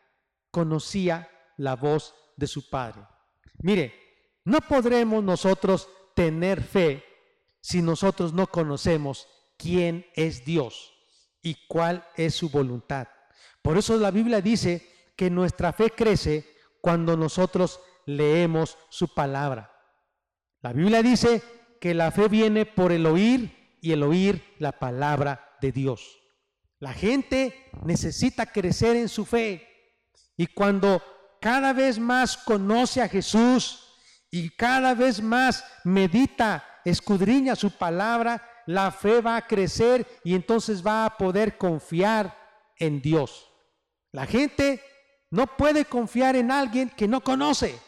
conocía 0.50 1.28
la 1.58 1.76
voz 1.76 2.14
de 2.38 2.46
su 2.46 2.70
padre. 2.70 3.06
Mire, 3.58 4.05
no 4.46 4.60
podremos 4.60 5.24
nosotros 5.24 5.88
tener 6.14 6.62
fe 6.62 7.04
si 7.60 7.82
nosotros 7.82 8.32
no 8.32 8.46
conocemos 8.46 9.26
quién 9.58 10.06
es 10.14 10.44
Dios 10.44 10.94
y 11.42 11.66
cuál 11.66 12.06
es 12.16 12.36
su 12.36 12.48
voluntad. 12.48 13.08
Por 13.60 13.76
eso 13.76 13.96
la 13.96 14.12
Biblia 14.12 14.40
dice 14.40 14.88
que 15.16 15.30
nuestra 15.30 15.72
fe 15.72 15.90
crece 15.90 16.48
cuando 16.80 17.16
nosotros 17.16 17.80
leemos 18.06 18.78
su 18.88 19.12
palabra. 19.12 19.72
La 20.62 20.72
Biblia 20.72 21.02
dice 21.02 21.42
que 21.80 21.92
la 21.92 22.12
fe 22.12 22.28
viene 22.28 22.66
por 22.66 22.92
el 22.92 23.04
oír 23.06 23.78
y 23.80 23.90
el 23.90 24.04
oír 24.04 24.54
la 24.58 24.78
palabra 24.78 25.56
de 25.60 25.72
Dios. 25.72 26.20
La 26.78 26.92
gente 26.92 27.68
necesita 27.84 28.46
crecer 28.46 28.94
en 28.94 29.08
su 29.08 29.24
fe. 29.24 29.66
Y 30.36 30.46
cuando 30.46 31.02
cada 31.40 31.72
vez 31.72 31.98
más 31.98 32.36
conoce 32.36 33.02
a 33.02 33.08
Jesús 33.08 33.85
y 34.30 34.50
cada 34.50 34.94
vez 34.94 35.22
más 35.22 35.64
medita, 35.84 36.64
escudriña 36.84 37.56
su 37.56 37.70
palabra, 37.70 38.42
la 38.66 38.90
fe 38.90 39.20
va 39.20 39.36
a 39.36 39.46
crecer 39.46 40.06
y 40.24 40.34
entonces 40.34 40.84
va 40.84 41.04
a 41.04 41.16
poder 41.16 41.56
confiar 41.56 42.36
en 42.78 43.00
Dios. 43.00 43.50
La 44.12 44.26
gente 44.26 44.82
no 45.30 45.46
puede 45.46 45.84
confiar 45.84 46.36
en 46.36 46.50
alguien 46.50 46.90
que 46.90 47.08
no 47.08 47.20
conoce. 47.20 47.78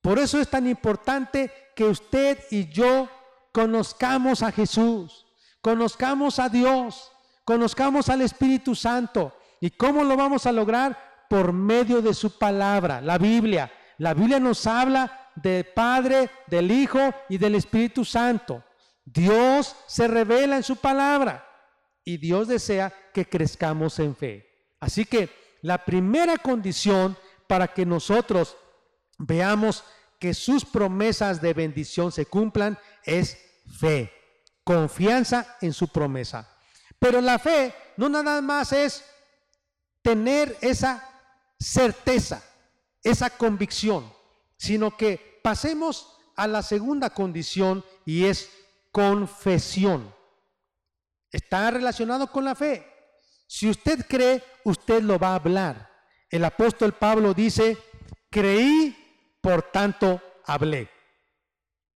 Por 0.00 0.18
eso 0.18 0.40
es 0.40 0.48
tan 0.48 0.66
importante 0.66 1.50
que 1.74 1.84
usted 1.84 2.38
y 2.50 2.68
yo 2.68 3.08
conozcamos 3.52 4.42
a 4.42 4.50
Jesús, 4.50 5.26
conozcamos 5.60 6.38
a 6.38 6.48
Dios, 6.48 7.12
conozcamos 7.44 8.08
al 8.08 8.22
Espíritu 8.22 8.74
Santo. 8.74 9.36
¿Y 9.60 9.70
cómo 9.70 10.02
lo 10.02 10.16
vamos 10.16 10.46
a 10.46 10.52
lograr? 10.52 11.26
Por 11.30 11.52
medio 11.52 12.02
de 12.02 12.14
su 12.14 12.36
palabra, 12.36 13.00
la 13.00 13.16
Biblia. 13.16 13.72
La 13.98 14.12
Biblia 14.12 14.40
nos 14.40 14.66
habla 14.66 15.21
del 15.34 15.64
Padre, 15.64 16.30
del 16.46 16.70
Hijo 16.70 17.14
y 17.28 17.38
del 17.38 17.54
Espíritu 17.54 18.04
Santo. 18.04 18.62
Dios 19.04 19.74
se 19.86 20.08
revela 20.08 20.56
en 20.56 20.62
su 20.62 20.76
palabra 20.76 21.46
y 22.04 22.16
Dios 22.16 22.48
desea 22.48 22.92
que 23.12 23.28
crezcamos 23.28 23.98
en 23.98 24.14
fe. 24.14 24.74
Así 24.80 25.04
que 25.04 25.28
la 25.62 25.84
primera 25.84 26.36
condición 26.38 27.16
para 27.46 27.68
que 27.68 27.86
nosotros 27.86 28.56
veamos 29.18 29.84
que 30.18 30.34
sus 30.34 30.64
promesas 30.64 31.40
de 31.40 31.52
bendición 31.52 32.12
se 32.12 32.26
cumplan 32.26 32.78
es 33.04 33.38
fe, 33.78 34.12
confianza 34.64 35.56
en 35.60 35.72
su 35.72 35.88
promesa. 35.88 36.48
Pero 36.98 37.20
la 37.20 37.38
fe 37.38 37.74
no 37.96 38.08
nada 38.08 38.40
más 38.40 38.72
es 38.72 39.04
tener 40.02 40.56
esa 40.60 41.08
certeza, 41.58 42.42
esa 43.02 43.30
convicción, 43.30 44.12
sino 44.62 44.96
que 44.96 45.40
pasemos 45.42 46.16
a 46.36 46.46
la 46.46 46.62
segunda 46.62 47.10
condición 47.10 47.84
y 48.04 48.26
es 48.26 48.48
confesión. 48.92 50.14
Está 51.32 51.72
relacionado 51.72 52.28
con 52.30 52.44
la 52.44 52.54
fe. 52.54 52.86
Si 53.48 53.68
usted 53.68 54.06
cree, 54.08 54.40
usted 54.64 55.02
lo 55.02 55.18
va 55.18 55.30
a 55.30 55.34
hablar. 55.34 55.90
El 56.30 56.44
apóstol 56.44 56.92
Pablo 56.92 57.34
dice, 57.34 57.76
creí, 58.30 58.96
por 59.40 59.62
tanto 59.72 60.22
hablé. 60.46 60.88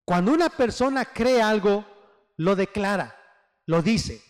Cuando 0.03 0.33
una 0.33 0.49
persona 0.49 1.05
cree 1.05 1.41
algo, 1.41 1.85
lo 2.35 2.57
declara, 2.57 3.15
lo 3.65 3.81
dice. 3.81 4.21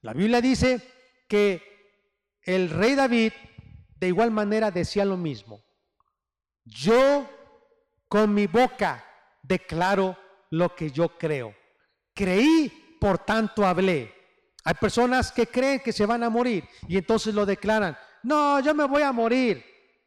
La 0.00 0.12
Biblia 0.12 0.40
dice 0.40 0.82
que 1.28 1.62
el 2.42 2.68
rey 2.68 2.96
David 2.96 3.32
de 4.00 4.08
igual 4.08 4.32
manera 4.32 4.72
decía 4.72 5.04
lo 5.04 5.16
mismo. 5.16 5.64
Yo 6.64 7.30
con 8.08 8.32
mi 8.32 8.46
boca 8.46 9.04
declaro 9.42 10.16
lo 10.50 10.74
que 10.74 10.90
yo 10.90 11.16
creo. 11.18 11.54
Creí, 12.14 12.96
por 13.00 13.18
tanto 13.18 13.66
hablé. 13.66 14.14
Hay 14.64 14.74
personas 14.74 15.30
que 15.30 15.46
creen 15.46 15.80
que 15.80 15.92
se 15.92 16.06
van 16.06 16.22
a 16.24 16.30
morir 16.30 16.68
y 16.88 16.96
entonces 16.96 17.34
lo 17.34 17.46
declaran. 17.46 17.96
No, 18.22 18.58
yo 18.60 18.74
me 18.74 18.84
voy 18.84 19.02
a 19.02 19.12
morir. 19.12 19.64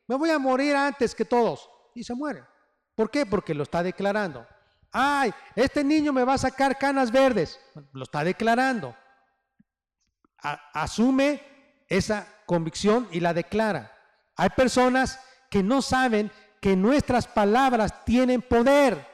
Me 0.07 0.15
voy 0.15 0.29
a 0.31 0.39
morir 0.39 0.75
antes 0.75 1.15
que 1.15 1.23
todos. 1.23 1.69
Y 1.95 2.03
se 2.03 2.13
mueren. 2.13 2.43
¿Por 2.95 3.09
qué? 3.09 3.25
Porque 3.25 3.53
lo 3.53 3.63
está 3.63 3.81
declarando. 3.81 4.45
Ay, 4.91 5.31
este 5.55 5.83
niño 5.83 6.11
me 6.11 6.23
va 6.23 6.33
a 6.33 6.37
sacar 6.39 6.77
canas 6.77 7.11
verdes. 7.11 7.59
Lo 7.93 8.03
está 8.03 8.23
declarando. 8.23 8.95
asume 10.41 11.41
esa 11.87 12.27
convicción 12.45 13.07
y 13.11 13.19
la 13.19 13.33
declara. 13.33 13.95
Hay 14.35 14.49
personas 14.49 15.19
que 15.49 15.63
no 15.63 15.81
saben 15.81 16.31
que 16.61 16.75
nuestras 16.75 17.27
palabras 17.27 18.05
tienen 18.05 18.41
poder, 18.41 19.05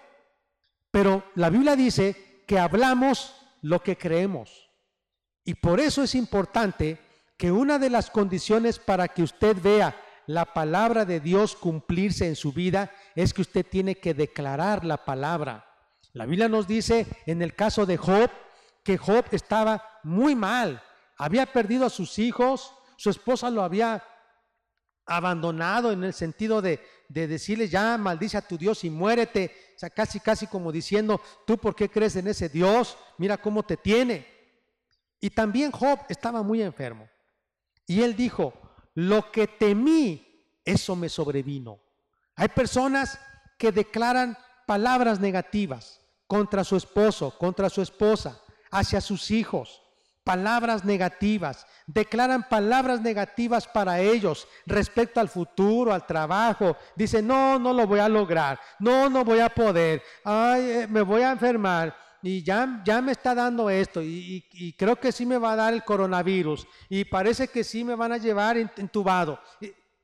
pero 0.92 1.24
la 1.36 1.50
Biblia 1.50 1.76
dice 1.76 2.44
que 2.48 2.60
hablamos 2.60 3.36
lo 3.62 3.82
que 3.82 3.98
creemos. 3.98 4.70
Y 5.44 5.56
por 5.56 5.80
eso 5.80 6.04
es 6.04 6.16
importante 6.16 7.00
que 7.38 7.52
una 7.52 7.78
de 7.78 7.90
las 7.90 8.10
condiciones 8.10 8.80
para 8.80 9.08
que 9.08 9.24
usted 9.24 9.58
vea 9.62 9.96
la 10.28 10.54
palabra 10.54 11.06
de 11.06 11.20
Dios 11.20 11.56
cumplirse 11.56 12.28
en 12.28 12.36
su 12.36 12.52
vida 12.52 12.92
es 13.16 13.34
que 13.34 13.42
usted 13.42 13.66
tiene 13.66 13.96
que 13.96 14.14
declarar 14.14 14.84
la 14.86 15.06
palabra. 15.06 15.66
La 16.14 16.26
Biblia 16.26 16.50
nos 16.50 16.68
dice 16.68 17.06
en 17.26 17.42
el 17.42 17.56
caso 17.56 17.86
de 17.86 17.98
Job 17.98 18.32
que 18.84 18.98
Job 18.98 19.26
estaba 19.32 20.00
muy 20.04 20.36
mal, 20.36 20.82
había 21.18 21.46
perdido 21.46 21.86
a 21.86 21.90
sus 21.90 22.18
hijos, 22.20 22.74
su 22.98 23.10
esposa 23.10 23.50
lo 23.50 23.64
había 23.64 24.04
abandonado 25.06 25.92
en 25.92 26.04
el 26.04 26.14
sentido 26.14 26.62
de, 26.62 26.80
de 27.10 27.28
decirle 27.28 27.68
ya 27.68 27.98
maldice 27.98 28.38
a 28.38 28.48
tu 28.48 28.58
Dios 28.58 28.84
y 28.84 28.90
muérete, 28.90 29.74
o 29.76 29.80
sea, 29.80 29.90
casi 29.90 30.20
casi 30.20 30.48
como 30.48 30.72
diciendo, 30.72 31.22
tú 31.46 31.58
por 31.58 31.76
qué 31.76 31.90
crees 31.90 32.16
en 32.16 32.28
ese 32.28 32.50
Dios, 32.50 32.98
mira 33.18 33.38
cómo 33.38 33.64
te 33.64 33.78
tiene. 33.78 34.28
Y 35.20 35.30
también 35.30 35.72
Job 35.72 36.00
estaba 36.10 36.44
muy 36.44 36.62
enfermo. 36.62 37.10
Y 37.88 38.02
él 38.02 38.16
dijo, 38.16 38.54
lo 38.96 39.32
que 39.32 39.48
temí, 39.48 40.60
eso 40.64 40.96
me 40.96 41.10
sobrevino. 41.10 41.80
Hay 42.36 42.48
personas 42.50 43.20
que 43.58 43.72
declaran 43.72 44.38
palabras 44.66 45.20
negativas 45.20 46.02
contra 46.28 46.64
su 46.64 46.76
esposo, 46.76 47.38
contra 47.38 47.70
su 47.70 47.82
esposa, 47.82 48.42
hacia 48.72 49.00
sus 49.00 49.32
hijos, 49.32 49.82
palabras 50.26 50.84
negativas, 50.84 51.66
declaran 51.86 52.50
palabras 52.50 53.00
negativas 53.00 53.68
para 53.68 54.02
ellos 54.02 54.48
respecto 54.66 55.20
al 55.20 55.30
futuro, 55.30 55.94
al 55.94 56.06
trabajo. 56.06 56.76
Dicen, 56.96 57.28
no, 57.28 57.60
no 57.60 57.72
lo 57.72 57.86
voy 57.88 58.00
a 58.00 58.10
lograr, 58.10 58.60
no, 58.80 59.10
no 59.10 59.24
voy 59.24 59.40
a 59.40 59.50
poder, 59.50 60.02
ay, 60.24 60.62
eh, 60.64 60.88
me 60.90 61.04
voy 61.04 61.22
a 61.22 61.32
enfermar 61.32 61.96
y 62.24 62.42
ya, 62.42 62.82
ya 62.84 63.02
me 63.02 63.12
está 63.12 63.36
dando 63.36 63.70
esto 63.70 64.02
y, 64.02 64.74
creo 64.78 65.00
que 65.00 65.12
sí 65.12 65.28
me 65.28 65.38
va 65.38 65.54
a 65.54 65.56
dar 65.56 65.74
el 65.74 65.84
coronavirus 65.84 66.68
y 66.90 67.06
parece 67.06 67.48
que 67.48 67.64
sí 67.64 67.84
me 67.84 67.94
van 67.94 68.12
a 68.12 68.18
llevar 68.18 68.58
entubado. 68.58 69.40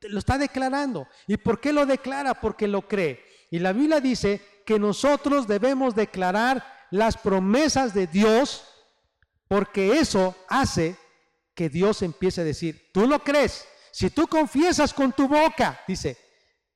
lo 0.02 0.18
está 0.20 0.38
declarando. 0.38 1.08
¿Y 1.26 1.36
por 1.36 1.60
qué 1.60 1.72
lo 1.72 1.84
declara? 1.84 2.34
Porque 2.34 2.68
lo 2.68 2.82
cree. 2.82 3.24
Y 3.50 3.58
la 3.58 3.72
Biblia 3.72 4.00
dice 4.00 4.40
que 4.64 4.78
nosotros 4.78 5.48
debemos 5.48 5.96
declarar 5.96 6.64
las 6.92 7.16
promesas 7.16 7.92
de 7.92 8.06
Dios 8.06 8.71
porque 9.52 9.98
eso 9.98 10.34
hace 10.48 10.96
que 11.54 11.68
Dios 11.68 12.00
empiece 12.00 12.40
a 12.40 12.44
decir, 12.44 12.88
tú 12.90 13.06
lo 13.06 13.18
crees. 13.18 13.68
Si 13.90 14.08
tú 14.08 14.26
confiesas 14.26 14.94
con 14.94 15.12
tu 15.12 15.28
boca, 15.28 15.78
dice, 15.86 16.16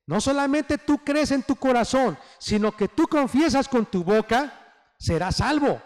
no 0.05 0.21
solamente 0.21 0.77
tú 0.77 0.99
crees 0.99 1.31
en 1.31 1.43
tu 1.43 1.57
corazón, 1.57 2.19
sino 2.39 2.77
que 2.77 2.89
tú 2.89 3.07
confiesas 3.07 3.67
con 3.67 3.87
tu 3.87 4.05
boca, 4.05 4.93
serás 4.99 5.37
salvo. 5.37 5.81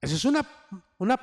Esa 0.00 0.14
es 0.14 0.24
una, 0.24 0.48
una 0.96 1.18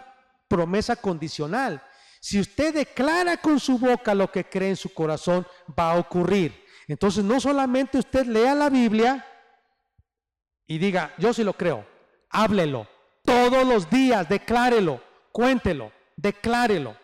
promesa 0.50 0.98
condicional. 0.98 1.82
Si 2.20 2.38
usted 2.38 2.74
declara 2.74 3.38
con 3.38 3.58
su 3.58 3.80
boca 3.80 4.14
lo 4.14 4.30
que 4.30 4.50
cree 4.50 4.72
en 4.72 4.76
su 4.76 4.94
corazón, 4.94 5.48
va 5.80 5.94
a 5.94 5.98
ocurrir. 5.98 6.66
Entonces 6.90 7.24
no 7.24 7.40
solamente 7.40 8.00
usted 8.00 8.26
lea 8.26 8.54
la 8.54 8.70
Biblia 8.70 9.26
y 10.68 10.78
diga, 10.78 11.14
yo 11.18 11.34
sí 11.34 11.46
lo 11.46 11.54
creo, 11.54 11.88
háblelo, 12.30 12.99
todos 13.30 13.64
los 13.64 13.88
días, 13.92 14.28
declárelo, 14.28 15.00
cuéntelo, 15.32 15.92
declárelo. 16.16 16.98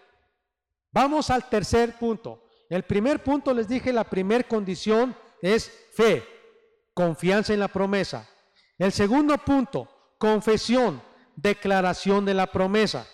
Vamos 0.92 1.30
al 1.30 1.48
tercer 1.48 2.00
punto. 2.00 2.42
El 2.68 2.82
primer 2.82 3.22
punto 3.22 3.54
les 3.54 3.68
dije, 3.68 3.94
la 3.94 4.04
primera 4.04 4.44
condición 4.44 5.16
es 5.40 5.72
fe, 5.94 6.28
confianza 6.96 7.54
en 7.54 7.60
la 7.60 7.68
promesa. 7.68 8.28
El 8.80 8.92
segundo 8.92 9.38
punto, 9.38 9.88
confesión, 10.18 11.00
declaración 11.36 12.26
de 12.26 12.34
la 12.34 12.48
promesa. 12.48 13.06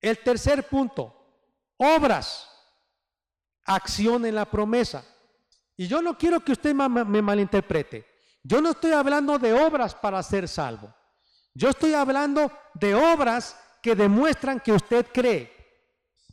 El 0.00 0.16
tercer 0.18 0.68
punto, 0.68 1.12
obras, 1.76 2.48
acción 3.64 4.24
en 4.26 4.36
la 4.36 4.44
promesa. 4.44 5.04
Y 5.76 5.88
yo 5.88 6.00
no 6.00 6.16
quiero 6.16 6.38
que 6.38 6.52
usted 6.52 6.72
me 6.72 7.20
malinterprete. 7.20 8.06
Yo 8.44 8.60
no 8.60 8.70
estoy 8.70 8.92
hablando 8.92 9.40
de 9.40 9.52
obras 9.52 9.92
para 9.92 10.22
ser 10.22 10.46
salvo. 10.46 10.94
Yo 11.54 11.70
estoy 11.70 11.94
hablando 11.94 12.50
de 12.74 12.94
obras 12.94 13.56
que 13.82 13.94
demuestran 13.94 14.60
que 14.60 14.72
usted 14.72 15.06
cree. 15.12 15.52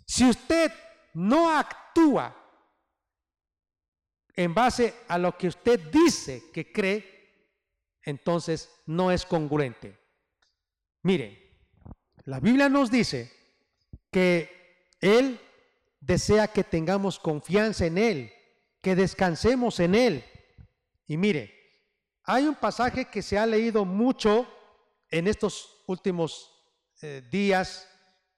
Si 0.06 0.28
usted 0.30 0.72
no 1.14 1.50
actúa 1.56 2.36
en 4.36 4.54
base 4.54 4.94
a 5.08 5.18
lo 5.18 5.38
que 5.38 5.48
usted 5.48 5.80
dice 5.92 6.50
que 6.54 6.72
cree, 6.72 7.20
entonces 8.04 8.70
no 8.86 9.12
es 9.12 9.26
congruente. 9.26 10.00
Mire, 11.04 11.50
la 12.26 12.40
Biblia 12.40 12.70
nos 12.70 12.90
dice 12.90 13.32
que 14.12 14.96
Él 15.02 15.40
desea 16.00 16.48
que 16.48 16.64
tengamos 16.64 17.20
confianza 17.20 17.86
en 17.86 17.98
Él, 17.98 18.34
que 18.82 18.96
descansemos 18.96 19.80
en 19.80 19.96
Él. 19.96 20.24
Y 21.08 21.18
mire, 21.18 21.54
hay 22.24 22.46
un 22.46 22.56
pasaje 22.56 23.06
que 23.06 23.22
se 23.22 23.38
ha 23.38 23.46
leído 23.46 23.86
mucho 23.86 24.48
en 25.12 25.28
estos 25.28 25.84
últimos 25.88 26.52
eh, 27.02 27.24
días 27.32 27.88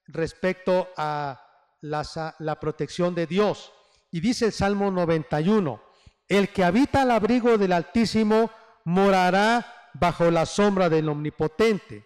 respecto 0.08 0.90
a 0.98 1.42
la, 1.82 2.60
protección 2.60 3.16
de 3.16 3.28
Dios. 3.28 3.72
Y 4.12 4.20
dice 4.20 4.46
el 4.46 4.52
Salmo 4.52 4.92
91, 4.92 5.82
el 6.28 6.50
que 6.50 6.64
habita 6.64 7.02
al 7.02 7.12
abrigo 7.12 7.58
del 7.58 7.74
Altísimo 7.74 8.52
morará 8.86 9.90
bajo 9.94 10.30
la 10.32 10.46
sombra 10.46 10.90
del 10.90 11.10
Omnipotente. 11.10 12.06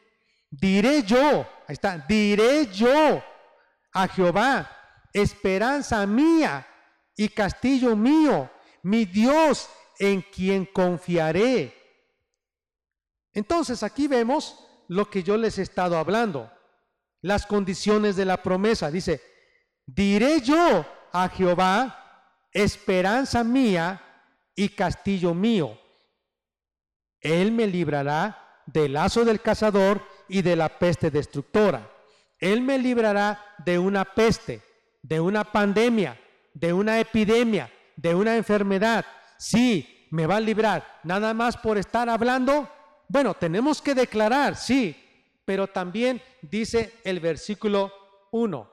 diré 0.49 1.03
yo, 1.03 1.47
ahí 1.67 1.73
está, 1.73 1.97
diré 1.97 2.67
yo 2.71 3.23
a 3.93 4.07
Jehová, 4.07 4.71
esperanza 5.13 6.05
mía 6.05 6.65
y 7.15 7.29
castillo 7.29 7.95
mío, 7.95 8.49
mi 8.83 9.05
Dios 9.05 9.69
en 9.99 10.21
quien 10.21 10.65
confiaré. 10.65 11.74
Entonces 13.35 13.83
aquí 13.83 14.07
vemos 14.07 14.57
lo 14.87 15.09
que 15.09 15.21
yo 15.21 15.37
les 15.37 15.59
he 15.59 15.61
estado 15.61 15.97
hablando, 15.97 16.51
las 17.21 17.45
condiciones 17.45 18.15
de 18.15 18.25
la 18.25 18.41
promesa. 18.41 18.89
Dice, 18.89 19.21
diré 19.85 20.41
yo 20.41 20.85
a 21.11 21.29
Jehová, 21.29 22.47
esperanza 22.51 23.43
mía 23.43 24.01
y 24.55 24.69
castillo 24.69 25.33
mío. 25.33 25.77
Él 27.19 27.51
me 27.51 27.67
librará 27.67 28.63
del 28.65 28.93
lazo 28.93 29.25
del 29.25 29.41
cazador 29.41 30.01
y 30.29 30.41
de 30.41 30.55
la 30.55 30.69
peste 30.69 31.11
destructora. 31.11 31.91
Él 32.39 32.61
me 32.61 32.77
librará 32.77 33.55
de 33.65 33.77
una 33.79 34.05
peste, 34.05 34.61
de 35.01 35.19
una 35.19 35.43
pandemia, 35.43 36.19
de 36.53 36.71
una 36.71 36.99
epidemia, 36.99 37.71
de 37.97 38.15
una 38.15 38.37
enfermedad. 38.37 39.05
Sí, 39.37 40.07
me 40.11 40.25
va 40.25 40.37
a 40.37 40.41
librar. 40.41 40.99
Nada 41.03 41.33
más 41.33 41.57
por 41.57 41.77
estar 41.77 42.09
hablando. 42.09 42.69
Bueno, 43.07 43.33
tenemos 43.35 43.81
que 43.81 43.93
declarar, 43.93 44.55
sí, 44.55 44.95
pero 45.45 45.67
también 45.67 46.21
dice 46.41 46.99
el 47.03 47.19
versículo 47.19 47.91
1. 48.31 48.71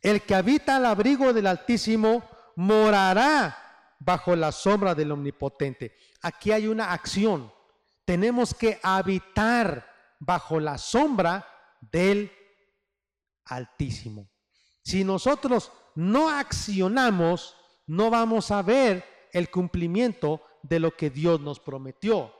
El 0.00 0.22
que 0.22 0.34
habita 0.34 0.76
al 0.76 0.86
abrigo 0.86 1.32
del 1.32 1.46
Altísimo 1.46 2.22
morará 2.56 3.96
bajo 3.98 4.36
la 4.36 4.52
sombra 4.52 4.94
del 4.94 5.12
Omnipotente. 5.12 5.96
Aquí 6.22 6.52
hay 6.52 6.66
una 6.66 6.92
acción. 6.92 7.50
Tenemos 8.04 8.52
que 8.52 8.78
habitar 8.82 9.90
bajo 10.20 10.60
la 10.60 10.76
sombra 10.76 11.48
del 11.80 12.30
Altísimo. 13.46 14.28
Si 14.82 15.04
nosotros 15.04 15.72
no 15.94 16.28
accionamos, 16.28 17.56
no 17.86 18.10
vamos 18.10 18.50
a 18.50 18.60
ver 18.60 19.04
el 19.32 19.50
cumplimiento 19.50 20.42
de 20.62 20.80
lo 20.80 20.94
que 20.94 21.08
Dios 21.10 21.40
nos 21.40 21.60
prometió. 21.60 22.32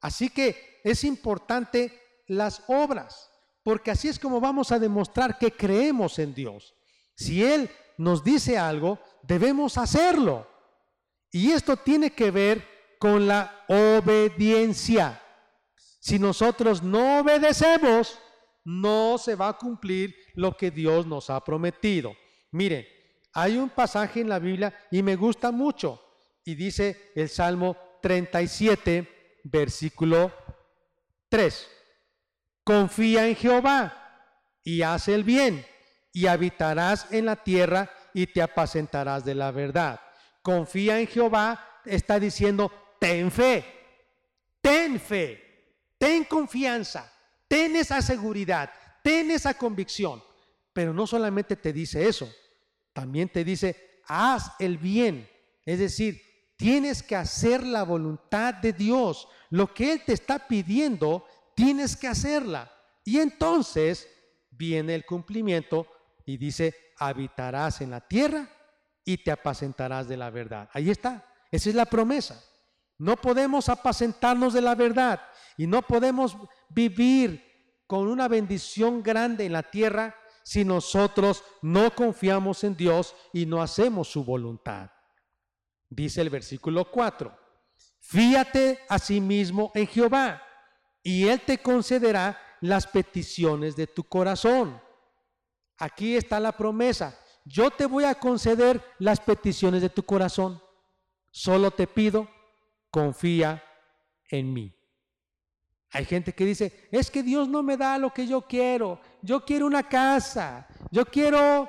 Así 0.00 0.30
que 0.30 0.80
es 0.84 1.04
importante 1.04 2.22
las 2.26 2.62
obras, 2.68 3.30
porque 3.62 3.90
así 3.90 4.08
es 4.08 4.18
como 4.18 4.40
vamos 4.40 4.72
a 4.72 4.78
demostrar 4.78 5.38
que 5.38 5.50
creemos 5.50 6.18
en 6.18 6.34
Dios. 6.34 6.74
Si 7.14 7.42
Él 7.42 7.70
nos 7.98 8.22
dice 8.22 8.58
algo, 8.58 8.98
debemos 9.22 9.78
hacerlo. 9.78 10.46
Y 11.30 11.50
esto 11.50 11.76
tiene 11.76 12.10
que 12.10 12.30
ver 12.30 12.66
con 12.98 13.26
la 13.26 13.64
obediencia. 13.68 15.20
Si 16.00 16.18
nosotros 16.18 16.82
no 16.82 17.20
obedecemos, 17.20 18.18
no 18.64 19.18
se 19.18 19.34
va 19.34 19.48
a 19.48 19.58
cumplir 19.58 20.14
lo 20.34 20.56
que 20.56 20.70
Dios 20.70 21.06
nos 21.06 21.30
ha 21.30 21.42
prometido. 21.42 22.14
Miren, 22.52 22.86
hay 23.32 23.56
un 23.56 23.70
pasaje 23.70 24.20
en 24.20 24.28
la 24.28 24.38
Biblia 24.38 24.74
y 24.90 25.02
me 25.02 25.16
gusta 25.16 25.50
mucho 25.50 26.02
y 26.44 26.54
dice 26.54 27.12
el 27.14 27.28
Salmo 27.28 27.76
37, 28.02 29.15
versículo 29.50 30.32
3. 31.28 31.68
Confía 32.64 33.28
en 33.28 33.36
Jehová 33.36 34.02
y 34.62 34.82
haz 34.82 35.08
el 35.08 35.24
bien 35.24 35.64
y 36.12 36.26
habitarás 36.26 37.12
en 37.12 37.26
la 37.26 37.36
tierra 37.36 37.90
y 38.12 38.26
te 38.26 38.42
apacentarás 38.42 39.24
de 39.24 39.34
la 39.34 39.50
verdad. 39.50 40.00
Confía 40.42 40.98
en 40.98 41.06
Jehová, 41.06 41.80
está 41.84 42.18
diciendo, 42.18 42.72
ten 42.98 43.30
fe, 43.30 43.64
ten 44.60 44.98
fe, 44.98 45.84
ten 45.98 46.24
confianza, 46.24 47.12
ten 47.48 47.76
esa 47.76 48.02
seguridad, 48.02 48.70
ten 49.02 49.30
esa 49.30 49.54
convicción. 49.54 50.22
Pero 50.72 50.92
no 50.92 51.06
solamente 51.06 51.56
te 51.56 51.72
dice 51.72 52.08
eso, 52.08 52.30
también 52.92 53.28
te 53.28 53.44
dice, 53.44 54.00
haz 54.08 54.52
el 54.58 54.78
bien. 54.78 55.28
Es 55.64 55.78
decir, 55.78 56.20
tienes 56.56 57.02
que 57.02 57.16
hacer 57.16 57.62
la 57.62 57.82
voluntad 57.82 58.54
de 58.54 58.72
Dios. 58.72 59.28
Lo 59.50 59.72
que 59.72 59.92
Él 59.92 60.02
te 60.04 60.12
está 60.12 60.46
pidiendo, 60.46 61.24
tienes 61.54 61.96
que 61.96 62.08
hacerla. 62.08 62.72
Y 63.04 63.18
entonces 63.18 64.08
viene 64.50 64.94
el 64.94 65.04
cumplimiento 65.04 65.86
y 66.24 66.36
dice, 66.36 66.74
habitarás 66.98 67.80
en 67.80 67.90
la 67.90 68.00
tierra 68.00 68.48
y 69.04 69.18
te 69.18 69.30
apacentarás 69.30 70.08
de 70.08 70.16
la 70.16 70.30
verdad. 70.30 70.68
Ahí 70.72 70.90
está, 70.90 71.24
esa 71.50 71.68
es 71.68 71.74
la 71.74 71.86
promesa. 71.86 72.42
No 72.98 73.16
podemos 73.16 73.68
apacentarnos 73.68 74.54
de 74.54 74.62
la 74.62 74.74
verdad 74.74 75.20
y 75.56 75.66
no 75.66 75.82
podemos 75.82 76.36
vivir 76.68 77.44
con 77.86 78.08
una 78.08 78.26
bendición 78.26 79.02
grande 79.02 79.44
en 79.44 79.52
la 79.52 79.62
tierra 79.62 80.16
si 80.42 80.64
nosotros 80.64 81.44
no 81.60 81.94
confiamos 81.94 82.64
en 82.64 82.76
Dios 82.76 83.14
y 83.32 83.46
no 83.46 83.62
hacemos 83.62 84.08
su 84.08 84.24
voluntad. 84.24 84.90
Dice 85.88 86.20
el 86.20 86.30
versículo 86.30 86.90
4, 86.90 87.36
fíate 88.00 88.80
a 88.88 88.98
sí 88.98 89.20
mismo 89.20 89.70
en 89.74 89.86
Jehová 89.86 90.42
y 91.02 91.28
Él 91.28 91.40
te 91.40 91.58
concederá 91.58 92.40
las 92.60 92.86
peticiones 92.86 93.76
de 93.76 93.86
tu 93.86 94.04
corazón. 94.04 94.80
Aquí 95.78 96.16
está 96.16 96.40
la 96.40 96.52
promesa. 96.52 97.18
Yo 97.44 97.70
te 97.70 97.86
voy 97.86 98.04
a 98.04 98.16
conceder 98.16 98.82
las 98.98 99.20
peticiones 99.20 99.82
de 99.82 99.90
tu 99.90 100.02
corazón. 100.02 100.60
Solo 101.30 101.70
te 101.70 101.86
pido, 101.86 102.28
confía 102.90 103.62
en 104.30 104.52
mí. 104.52 104.74
Hay 105.90 106.04
gente 106.04 106.32
que 106.32 106.44
dice, 106.44 106.88
es 106.90 107.10
que 107.10 107.22
Dios 107.22 107.48
no 107.48 107.62
me 107.62 107.76
da 107.76 107.98
lo 107.98 108.12
que 108.12 108.26
yo 108.26 108.42
quiero. 108.42 109.00
Yo 109.22 109.44
quiero 109.44 109.66
una 109.66 109.88
casa, 109.88 110.66
yo 110.90 111.06
quiero 111.06 111.68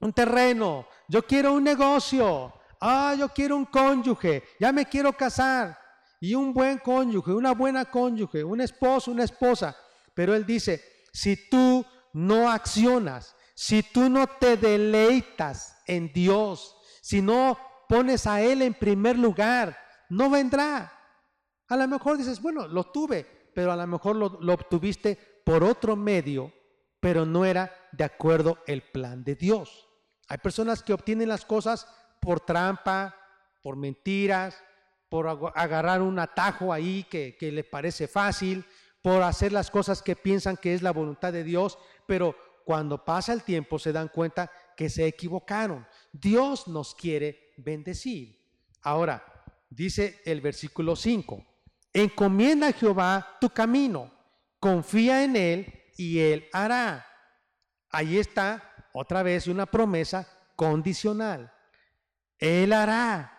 un 0.00 0.12
terreno, 0.12 0.86
yo 1.08 1.26
quiero 1.26 1.54
un 1.54 1.64
negocio. 1.64 2.52
Ah, 2.80 3.14
yo 3.18 3.28
quiero 3.28 3.56
un 3.56 3.64
cónyuge, 3.64 4.44
ya 4.60 4.72
me 4.72 4.86
quiero 4.86 5.12
casar. 5.12 5.78
Y 6.20 6.34
un 6.34 6.52
buen 6.52 6.78
cónyuge, 6.78 7.32
una 7.32 7.52
buena 7.52 7.84
cónyuge, 7.84 8.42
un 8.42 8.60
esposo, 8.60 9.10
una 9.10 9.24
esposa. 9.24 9.76
Pero 10.14 10.34
Él 10.34 10.44
dice, 10.44 10.82
si 11.12 11.48
tú 11.48 11.84
no 12.12 12.50
accionas, 12.50 13.36
si 13.54 13.82
tú 13.82 14.08
no 14.08 14.26
te 14.26 14.56
deleitas 14.56 15.76
en 15.86 16.12
Dios, 16.12 16.76
si 17.02 17.22
no 17.22 17.58
pones 17.88 18.26
a 18.26 18.40
Él 18.40 18.62
en 18.62 18.74
primer 18.74 19.18
lugar, 19.18 19.78
no 20.08 20.30
vendrá. 20.30 20.92
A 21.68 21.76
lo 21.76 21.86
mejor 21.86 22.18
dices, 22.18 22.40
bueno, 22.40 22.66
lo 22.66 22.84
tuve, 22.90 23.50
pero 23.54 23.72
a 23.72 23.76
lo 23.76 23.86
mejor 23.86 24.16
lo, 24.16 24.38
lo 24.40 24.54
obtuviste 24.54 25.42
por 25.44 25.62
otro 25.62 25.96
medio, 25.96 26.52
pero 27.00 27.24
no 27.24 27.44
era 27.44 27.72
de 27.92 28.04
acuerdo 28.04 28.58
el 28.66 28.82
plan 28.82 29.22
de 29.22 29.34
Dios. 29.34 29.88
Hay 30.28 30.38
personas 30.38 30.82
que 30.82 30.92
obtienen 30.92 31.28
las 31.28 31.44
cosas 31.44 31.86
por 32.28 32.40
trampa, 32.40 33.16
por 33.62 33.76
mentiras, 33.76 34.62
por 35.08 35.50
agarrar 35.54 36.02
un 36.02 36.18
atajo 36.18 36.74
ahí 36.74 37.04
que, 37.04 37.38
que 37.38 37.50
le 37.50 37.64
parece 37.64 38.06
fácil, 38.06 38.66
por 39.00 39.22
hacer 39.22 39.50
las 39.50 39.70
cosas 39.70 40.02
que 40.02 40.14
piensan 40.14 40.58
que 40.58 40.74
es 40.74 40.82
la 40.82 40.90
voluntad 40.90 41.32
de 41.32 41.42
Dios, 41.42 41.78
pero 42.06 42.36
cuando 42.66 43.02
pasa 43.02 43.32
el 43.32 43.44
tiempo 43.44 43.78
se 43.78 43.92
dan 43.92 44.08
cuenta 44.08 44.52
que 44.76 44.90
se 44.90 45.06
equivocaron. 45.06 45.86
Dios 46.12 46.68
nos 46.68 46.94
quiere 46.94 47.54
bendecir. 47.56 48.38
Ahora, 48.82 49.24
dice 49.70 50.20
el 50.26 50.42
versículo 50.42 50.96
5, 50.96 51.42
encomienda 51.94 52.68
a 52.68 52.72
Jehová 52.74 53.38
tu 53.40 53.48
camino, 53.48 54.12
confía 54.60 55.24
en 55.24 55.34
Él 55.34 55.82
y 55.96 56.18
Él 56.18 56.46
hará. 56.52 57.06
Ahí 57.88 58.18
está 58.18 58.90
otra 58.92 59.22
vez 59.22 59.46
una 59.46 59.64
promesa 59.64 60.28
condicional. 60.56 61.54
Él 62.38 62.72
hará, 62.72 63.38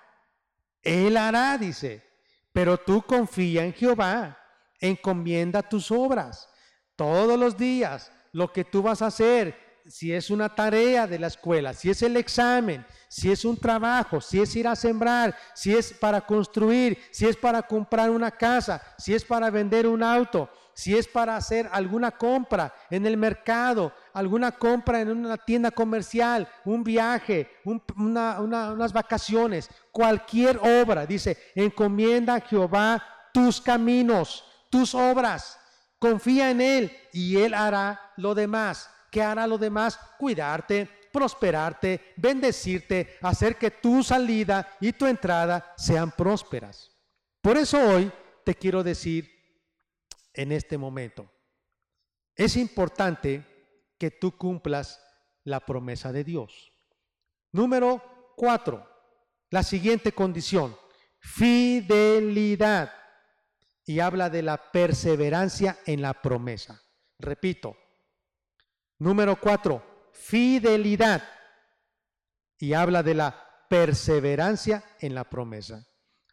Él 0.81 1.17
hará, 1.17 1.57
dice, 1.57 2.03
pero 2.51 2.77
tú 2.77 3.01
confía 3.01 3.63
en 3.63 3.73
Jehová 3.73 4.39
encomienda 4.79 5.61
tus 5.61 5.91
obras. 5.91 6.49
Todos 6.95 7.39
los 7.39 7.57
días, 7.57 8.11
lo 8.31 8.51
que 8.51 8.63
tú 8.63 8.81
vas 8.81 9.01
a 9.01 9.07
hacer, 9.07 9.55
si 9.87 10.13
es 10.13 10.29
una 10.29 10.53
tarea 10.53 11.07
de 11.07 11.17
la 11.17 11.27
escuela, 11.27 11.73
si 11.73 11.89
es 11.89 12.01
el 12.03 12.17
examen, 12.17 12.85
si 13.07 13.31
es 13.31 13.43
un 13.45 13.57
trabajo, 13.57 14.21
si 14.21 14.39
es 14.39 14.55
ir 14.55 14.67
a 14.67 14.75
sembrar, 14.75 15.35
si 15.55 15.75
es 15.75 15.93
para 15.93 16.21
construir, 16.21 16.99
si 17.11 17.25
es 17.25 17.35
para 17.35 17.61
comprar 17.63 18.09
una 18.09 18.31
casa, 18.31 18.81
si 18.97 19.15
es 19.15 19.23
para 19.23 19.49
vender 19.49 19.87
un 19.87 20.03
auto, 20.03 20.49
si 20.79 20.97
es 20.97 21.09
para 21.09 21.35
hacer 21.35 21.69
alguna 21.73 22.11
compra 22.11 22.73
en 22.89 23.05
el 23.05 23.17
mercado, 23.17 23.91
alguna 24.13 24.53
compra 24.53 25.01
en 25.01 25.09
una 25.09 25.35
tienda 25.35 25.71
comercial, 25.71 26.47
un 26.63 26.85
viaje, 26.85 27.51
unas 27.65 28.93
vacaciones, 28.93 29.69
cualquier 29.91 30.57
obra, 30.57 31.05
dice, 31.05 31.37
encomienda 31.53 32.35
a 32.35 32.39
Jehová 32.39 33.03
tus 33.33 33.59
caminos 33.59 34.45
tus 34.69 34.95
obras. 34.95 35.59
Confía 35.99 36.49
en 36.49 36.61
Él 36.61 36.97
y 37.11 37.35
Él 37.35 37.53
hará 37.53 38.13
lo 38.15 38.33
demás. 38.33 38.89
¿Qué 39.11 39.21
hará 39.21 39.47
lo 39.47 39.57
demás? 39.57 39.99
Cuidarte, 40.17 40.89
prosperarte, 41.11 42.13
bendecirte, 42.15 43.17
hacer 43.21 43.57
que 43.57 43.69
tu 43.69 44.01
salida 44.01 44.77
y 44.79 44.93
tu 44.93 45.05
entrada 45.07 45.73
sean 45.75 46.11
prósperas. 46.11 46.89
Por 47.41 47.57
eso 47.57 47.77
hoy 47.83 48.09
te 48.45 48.55
quiero 48.55 48.81
decir 48.81 49.38
en 50.39 50.53
este 50.53 50.77
momento, 50.77 51.29
es 52.33 52.55
importante 52.55 53.45
que 53.97 54.09
tú 54.09 54.37
cumplas 54.37 55.05
la 55.43 55.59
promesa 55.59 56.13
de 56.13 56.23
Dios. 56.23 56.71
Número 57.51 58.33
cuatro, 58.37 58.89
la 59.49 59.63
siguiente 59.63 60.13
condición, 60.13 60.77
fidelidad. 61.19 62.93
Y 63.83 63.99
habla 63.99 64.29
de 64.29 64.43
la 64.43 64.71
perseverancia 64.71 65.79
en 65.85 66.01
la 66.01 66.13
promesa. 66.21 66.81
Repito, 67.17 67.75
número 68.97 69.41
cuatro, 69.41 70.09
fidelidad. 70.13 71.21
Y 72.59 72.71
habla 72.73 73.03
de 73.03 73.15
la 73.15 73.67
perseverancia 73.67 74.85
en 75.01 75.15
la 75.15 75.29
promesa. 75.29 75.85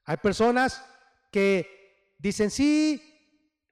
Hay 0.04 0.18
personas 0.18 0.84
que 1.32 2.14
dicen, 2.18 2.52
sí, 2.52 3.15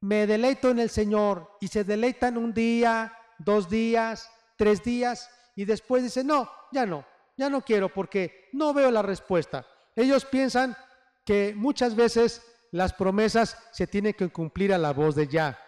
me 0.05 0.27
deleito 0.27 0.69
en 0.69 0.81
el 0.81 0.91
Señor 0.91 1.57
y 1.63 1.69
se 1.69 1.83
deleitan 1.83 2.37
un 2.37 2.53
día, 2.53 3.17
dos 3.39 3.71
días, 3.71 4.31
tres 4.55 4.85
días 4.85 5.31
y 5.57 5.65
después 5.65 6.03
dicen, 6.03 6.27
no, 6.27 6.51
ya 6.73 6.85
no, 6.85 7.07
ya 7.39 7.49
no 7.49 7.63
quiero 7.63 7.89
porque 7.89 8.51
no 8.53 8.75
veo 8.75 8.91
la 8.91 9.01
respuesta. 9.01 9.67
Ellos 9.97 10.27
piensan 10.27 10.77
que 11.25 11.55
muchas 11.57 11.97
veces 11.97 12.43
las 12.71 12.93
promesas 12.93 13.57
se 13.73 13.87
tienen 13.87 14.13
que 14.13 14.29
cumplir 14.29 14.75
a 14.75 14.79
la 14.79 14.93
voz 14.93 15.15
de 15.15 15.27
ya. 15.27 15.59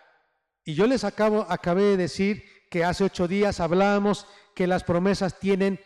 Y 0.67 0.75
yo 0.75 0.87
les 0.87 1.05
acabo, 1.05 1.47
acabé 1.49 1.85
de 1.85 1.97
decir 1.97 2.45
que 2.71 2.85
hace 2.85 3.05
ocho 3.05 3.27
días 3.27 3.59
hablábamos 3.59 4.27
que 4.55 4.67
las 4.67 4.85
promesas 4.85 5.39
tienen 5.39 5.81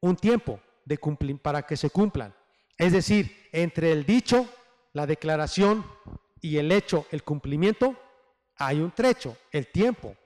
un 0.00 0.16
tiempo 0.16 0.58
de 0.86 0.96
cumplir, 0.96 1.38
para 1.38 1.66
que 1.66 1.76
se 1.76 1.90
cumplan. 1.90 2.34
Es 2.78 2.94
decir, 2.94 3.36
entre 3.52 3.92
el 3.92 4.06
dicho, 4.06 4.48
la 4.94 5.06
declaración 5.06 5.84
y 6.40 6.56
el 6.58 6.72
hecho, 6.72 7.06
el 7.10 7.22
cumplimiento, 7.22 7.96
hay 8.56 8.80
un 8.80 8.90
trecho, 8.90 9.36
el 9.50 9.66
tiempo. 9.68 10.16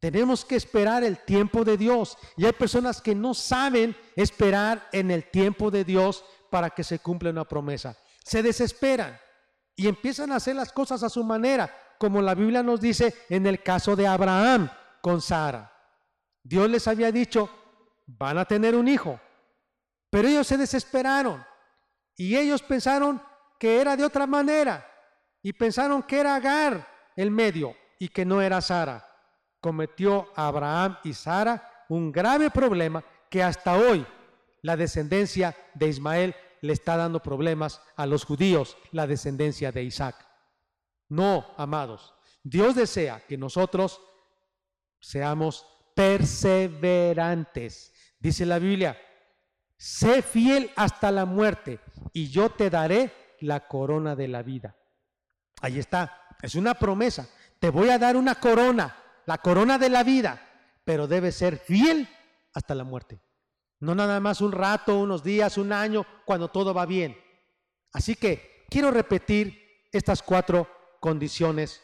Tenemos 0.00 0.44
que 0.44 0.56
esperar 0.56 1.02
el 1.02 1.18
tiempo 1.18 1.64
de 1.64 1.76
Dios. 1.76 2.16
Y 2.36 2.46
hay 2.46 2.52
personas 2.52 3.00
que 3.00 3.14
no 3.14 3.34
saben 3.34 3.96
esperar 4.14 4.88
en 4.92 5.10
el 5.10 5.30
tiempo 5.30 5.70
de 5.70 5.84
Dios 5.84 6.24
para 6.50 6.70
que 6.70 6.84
se 6.84 7.00
cumpla 7.00 7.30
una 7.30 7.44
promesa. 7.44 7.96
Se 8.24 8.42
desesperan 8.42 9.18
y 9.74 9.88
empiezan 9.88 10.32
a 10.32 10.36
hacer 10.36 10.56
las 10.56 10.72
cosas 10.72 11.02
a 11.02 11.08
su 11.08 11.24
manera, 11.24 11.74
como 11.98 12.22
la 12.22 12.34
Biblia 12.34 12.62
nos 12.62 12.80
dice 12.80 13.14
en 13.28 13.46
el 13.46 13.62
caso 13.62 13.96
de 13.96 14.06
Abraham 14.06 14.70
con 15.00 15.20
Sara. 15.20 15.72
Dios 16.42 16.68
les 16.70 16.86
había 16.88 17.12
dicho, 17.12 17.50
van 18.06 18.38
a 18.38 18.44
tener 18.44 18.74
un 18.74 18.88
hijo, 18.88 19.20
pero 20.10 20.28
ellos 20.28 20.46
se 20.46 20.56
desesperaron 20.56 21.44
y 22.16 22.36
ellos 22.36 22.62
pensaron 22.62 23.22
que 23.58 23.80
era 23.80 23.96
de 23.96 24.04
otra 24.04 24.26
manera 24.26 24.87
y 25.42 25.52
pensaron 25.52 26.02
que 26.02 26.20
era 26.20 26.36
Agar 26.36 26.86
el 27.16 27.30
medio 27.30 27.74
y 27.98 28.08
que 28.08 28.24
no 28.24 28.42
era 28.42 28.60
Sara 28.60 29.08
cometió 29.60 30.28
a 30.36 30.48
Abraham 30.48 30.98
y 31.04 31.14
Sara 31.14 31.84
un 31.88 32.12
grave 32.12 32.50
problema 32.50 33.02
que 33.30 33.42
hasta 33.42 33.76
hoy 33.76 34.06
la 34.62 34.76
descendencia 34.76 35.56
de 35.74 35.88
Ismael 35.88 36.36
le 36.60 36.72
está 36.72 36.96
dando 36.96 37.22
problemas 37.22 37.80
a 37.96 38.06
los 38.06 38.24
judíos, 38.24 38.76
la 38.92 39.06
descendencia 39.06 39.70
de 39.72 39.84
Isaac. 39.84 40.26
No, 41.08 41.46
amados, 41.56 42.14
Dios 42.42 42.74
desea 42.74 43.24
que 43.26 43.38
nosotros 43.38 44.00
seamos 45.00 45.64
perseverantes. 45.94 47.94
Dice 48.18 48.44
la 48.44 48.58
Biblia, 48.58 48.98
sé 49.76 50.22
fiel 50.22 50.72
hasta 50.76 51.12
la 51.12 51.24
muerte 51.24 51.78
y 52.12 52.28
yo 52.28 52.50
te 52.50 52.68
daré 52.70 53.12
la 53.40 53.68
corona 53.68 54.16
de 54.16 54.26
la 54.28 54.42
vida. 54.42 54.77
Ahí 55.60 55.78
está, 55.78 56.36
es 56.42 56.54
una 56.54 56.74
promesa. 56.74 57.28
Te 57.58 57.70
voy 57.70 57.90
a 57.90 57.98
dar 57.98 58.16
una 58.16 58.36
corona 58.36 58.96
la 59.28 59.36
corona 59.36 59.76
de 59.76 59.90
la 59.90 60.04
vida, 60.04 60.40
pero 60.86 61.06
debe 61.06 61.32
ser 61.32 61.58
fiel 61.58 62.08
hasta 62.54 62.74
la 62.74 62.82
muerte. 62.82 63.20
No 63.78 63.94
nada 63.94 64.20
más 64.20 64.40
un 64.40 64.52
rato, 64.52 64.98
unos 64.98 65.22
días, 65.22 65.58
un 65.58 65.70
año, 65.70 66.06
cuando 66.24 66.48
todo 66.48 66.72
va 66.72 66.86
bien. 66.86 67.14
Así 67.92 68.16
que 68.16 68.64
quiero 68.70 68.90
repetir 68.90 69.84
estas 69.92 70.22
cuatro 70.22 70.66
condiciones 70.98 71.82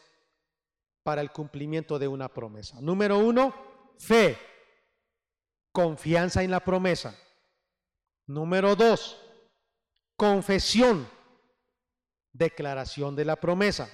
para 1.02 1.20
el 1.20 1.32
cumplimiento 1.32 1.98
de 1.98 2.08
una 2.08 2.30
promesa. 2.30 2.80
Número 2.80 3.18
uno, 3.18 3.54
fe, 3.98 4.38
confianza 5.70 6.42
en 6.42 6.50
la 6.50 6.60
promesa. 6.60 7.14
Número 8.26 8.74
dos, 8.74 9.20
confesión, 10.16 11.06
declaración 12.34 13.16
de 13.16 13.24
la 13.24 13.36
promesa. 13.36 13.88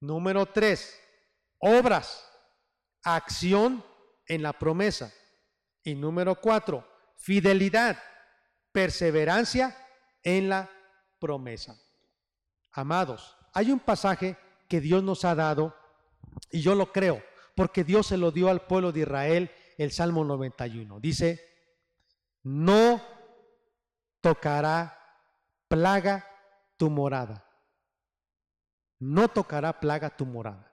Número 0.00 0.46
tres, 0.46 0.98
obras, 1.58 2.26
acción 3.04 3.84
en 4.26 4.42
la 4.42 4.52
promesa. 4.52 5.12
Y 5.84 5.94
número 5.94 6.40
cuatro, 6.40 6.86
fidelidad, 7.16 8.02
perseverancia 8.72 9.76
en 10.22 10.48
la 10.48 10.68
promesa. 11.20 11.78
Amados, 12.72 13.36
hay 13.52 13.70
un 13.70 13.80
pasaje 13.80 14.36
que 14.68 14.80
Dios 14.80 15.02
nos 15.02 15.24
ha 15.24 15.34
dado, 15.34 15.76
y 16.50 16.60
yo 16.60 16.74
lo 16.74 16.92
creo, 16.92 17.22
porque 17.54 17.84
Dios 17.84 18.06
se 18.06 18.16
lo 18.16 18.30
dio 18.30 18.48
al 18.48 18.66
pueblo 18.66 18.92
de 18.92 19.00
Israel, 19.00 19.50
el 19.76 19.90
Salmo 19.90 20.24
91. 20.24 21.00
Dice, 21.00 21.44
no 22.42 23.02
tocará 24.20 24.96
plaga 25.68 26.26
tu 26.76 26.88
morada. 26.88 27.49
No 29.00 29.26
tocará 29.28 29.80
plaga 29.80 30.16
tu 30.16 30.24
morada 30.24 30.70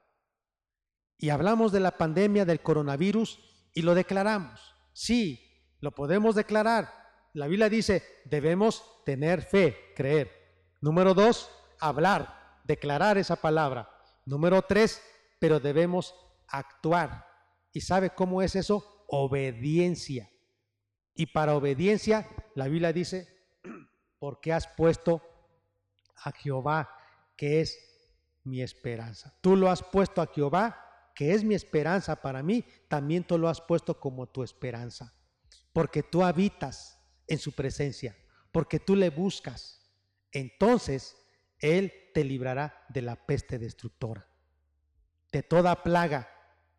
y 1.18 1.30
hablamos 1.30 1.72
de 1.72 1.80
la 1.80 1.98
pandemia 1.98 2.46
del 2.46 2.62
coronavirus 2.62 3.40
y 3.74 3.82
lo 3.82 3.96
declaramos. 3.96 4.76
Sí, 4.94 5.76
lo 5.80 5.92
podemos 5.92 6.36
declarar. 6.36 6.92
La 7.34 7.48
Biblia 7.48 7.70
dice, 7.70 8.04
debemos 8.26 8.84
tener 9.06 9.42
fe, 9.42 9.94
creer. 9.96 10.32
Número 10.82 11.14
dos, 11.14 11.50
hablar, 11.80 12.62
declarar 12.64 13.18
esa 13.18 13.36
palabra. 13.36 13.90
Número 14.26 14.62
tres, 14.62 15.02
pero 15.40 15.60
debemos 15.60 16.16
actuar. 16.48 17.26
¿Y 17.72 17.82
sabe 17.82 18.12
cómo 18.12 18.42
es 18.42 18.56
eso? 18.56 19.06
Obediencia. 19.08 20.30
Y 21.16 21.28
para 21.28 21.56
obediencia, 21.56 22.28
la 22.56 22.68
Biblia 22.68 22.94
dice, 22.94 23.28
porque 24.20 24.54
has 24.54 24.68
puesto 24.68 25.22
a 26.16 26.32
Jehová, 26.32 26.92
que 27.36 27.62
es 27.62 27.97
mi 28.48 28.62
esperanza. 28.62 29.34
Tú 29.42 29.56
lo 29.56 29.70
has 29.70 29.84
puesto 29.84 30.22
a 30.22 30.28
Jehová 30.28 30.84
que 31.18 31.34
es 31.34 31.44
mi 31.44 31.56
esperanza 31.56 32.22
para 32.22 32.44
mí, 32.44 32.64
también 32.88 33.24
tú 33.24 33.40
lo 33.40 33.50
has 33.50 33.60
puesto 33.60 34.00
como 34.00 34.28
tu 34.28 34.44
esperanza. 34.44 35.16
Porque 35.74 36.04
tú 36.04 36.24
habitas 36.24 37.00
en 37.26 37.40
su 37.40 37.54
presencia, 37.54 38.16
porque 38.52 38.80
tú 38.80 38.96
le 38.96 39.10
buscas. 39.10 39.82
Entonces 40.32 41.18
Él 41.58 41.92
te 42.14 42.24
librará 42.24 42.86
de 42.90 43.02
la 43.02 43.16
peste 43.26 43.58
destructora. 43.58 44.28
De 45.32 45.42
toda 45.42 45.82
plaga 45.82 46.30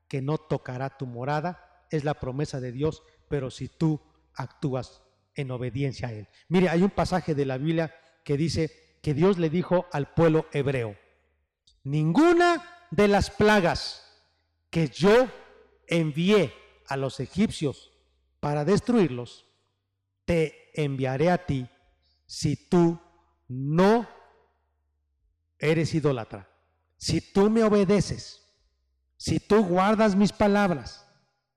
que 0.06 0.22
no 0.22 0.38
tocará 0.38 0.96
tu 0.96 1.06
morada, 1.06 1.86
es 1.90 2.04
la 2.04 2.14
promesa 2.14 2.60
de 2.60 2.70
Dios, 2.70 3.02
pero 3.28 3.50
si 3.50 3.68
tú 3.68 4.00
actúas 4.34 5.02
en 5.34 5.50
obediencia 5.50 6.08
a 6.08 6.12
Él. 6.12 6.28
Mire, 6.48 6.68
hay 6.68 6.82
un 6.82 6.90
pasaje 6.90 7.34
de 7.34 7.44
la 7.44 7.58
Biblia 7.58 7.92
que 8.24 8.36
dice 8.36 8.70
que 9.02 9.14
Dios 9.14 9.36
le 9.38 9.50
dijo 9.50 9.86
al 9.90 10.14
pueblo 10.14 10.46
hebreo, 10.52 10.96
ninguna 11.90 12.62
de 12.90 13.08
las 13.08 13.30
plagas 13.30 14.04
que 14.70 14.88
yo 14.88 15.28
envié 15.86 16.52
a 16.86 16.96
los 16.96 17.18
egipcios 17.18 17.92
para 18.40 18.64
destruirlos, 18.64 19.46
te 20.26 20.70
enviaré 20.74 21.30
a 21.30 21.46
ti 21.46 21.66
si 22.26 22.56
tú 22.68 23.00
no 23.48 24.06
eres 25.58 25.94
idólatra, 25.94 26.50
si 26.98 27.22
tú 27.32 27.48
me 27.48 27.64
obedeces, 27.64 28.42
si 29.16 29.40
tú 29.40 29.64
guardas 29.64 30.14
mis 30.14 30.32
palabras, 30.32 31.08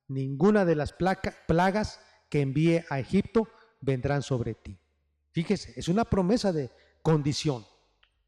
ninguna 0.08 0.64
de 0.64 0.76
las 0.76 0.94
plagas 0.94 2.00
que 2.30 2.40
envíe 2.40 2.86
a 2.90 3.00
Egipto 3.00 3.50
vendrán 3.82 4.22
sobre 4.22 4.54
ti. 4.54 4.80
Fíjese, 5.32 5.74
es 5.76 5.90
una 5.90 6.06
promesa 6.06 6.54
de 6.54 6.72
condición, 7.02 7.66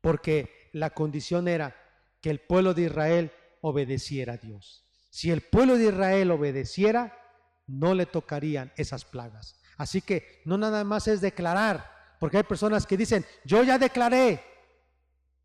porque 0.01 0.69
la 0.73 0.89
condición 0.89 1.47
era 1.47 1.82
que 2.23 2.29
el 2.29 2.39
pueblo 2.39 2.73
de 2.73 2.83
Israel 2.83 3.31
obedeciera 3.59 4.33
a 4.33 4.37
Dios. 4.37 4.85
Si 5.09 5.29
el 5.29 5.41
pueblo 5.41 5.77
de 5.77 5.87
Israel 5.87 6.31
obedeciera, 6.31 7.19
no 7.67 7.93
le 7.93 8.05
tocarían 8.05 8.71
esas 8.77 9.03
plagas. 9.03 9.59
Así 9.77 10.01
que 10.01 10.41
no 10.45 10.57
nada 10.57 10.85
más 10.85 11.09
es 11.09 11.19
declarar, 11.19 12.15
porque 12.21 12.37
hay 12.37 12.43
personas 12.43 12.87
que 12.87 12.95
dicen, 12.95 13.25
yo 13.43 13.61
ya 13.63 13.77
declaré. 13.77 14.41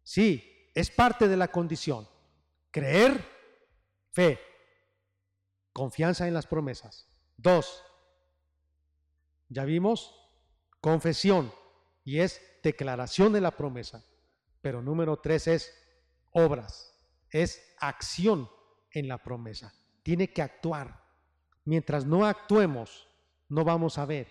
Sí, 0.05 0.70
es 0.72 0.89
parte 0.89 1.26
de 1.26 1.37
la 1.37 1.49
condición. 1.49 2.09
Creer, 2.70 3.29
fe, 4.12 4.39
confianza 5.72 6.29
en 6.29 6.35
las 6.35 6.47
promesas. 6.47 7.09
Dos, 7.37 7.83
ya 9.49 9.64
vimos, 9.64 10.14
confesión 10.81 11.53
y 12.05 12.20
es 12.20 12.41
declaración 12.62 13.33
de 13.33 13.41
la 13.41 13.51
promesa. 13.51 14.05
Pero 14.61 14.81
número 14.81 15.16
tres 15.18 15.49
es 15.49 15.88
obras 16.33 16.95
es 17.31 17.61
acción 17.81 18.49
en 18.91 19.09
la 19.09 19.18
promesa. 19.22 19.72
tiene 20.03 20.33
que 20.33 20.41
actuar. 20.41 21.05
Mientras 21.64 22.07
no 22.07 22.24
actuemos, 22.24 23.07
no 23.51 23.62
vamos 23.62 23.99
a 23.99 24.07
ver. 24.07 24.26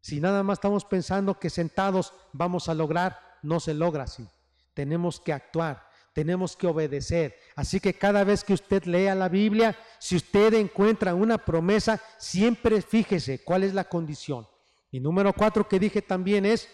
Si 0.00 0.20
nada 0.20 0.42
más 0.42 0.58
estamos 0.58 0.84
pensando 0.84 1.38
que 1.38 1.48
sentados 1.48 2.12
vamos 2.32 2.68
a 2.68 2.74
lograr, 2.74 3.38
no 3.42 3.60
se 3.60 3.72
logra 3.72 4.04
así. 4.04 4.26
Tenemos 4.74 5.20
que 5.20 5.32
actuar, 5.32 5.86
tenemos 6.12 6.56
que 6.56 6.66
obedecer. 6.66 7.36
Así 7.54 7.78
que 7.78 7.94
cada 7.94 8.24
vez 8.24 8.42
que 8.42 8.54
usted 8.54 8.84
lea 8.84 9.14
la 9.14 9.28
Biblia, 9.28 9.78
si 10.00 10.16
usted 10.16 10.54
encuentra 10.54 11.14
una 11.14 11.38
promesa, 11.38 12.02
siempre 12.18 12.82
fíjese 12.82 13.44
cuál 13.44 13.62
es 13.62 13.72
la 13.72 13.84
condición. 13.84 14.48
Y 14.90 14.98
número 14.98 15.32
cuatro 15.32 15.68
que 15.68 15.78
dije 15.78 16.02
también 16.02 16.44
es, 16.46 16.68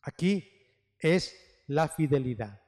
aquí, 0.00 0.50
es 0.98 1.36
la 1.66 1.88
fidelidad. 1.88 2.62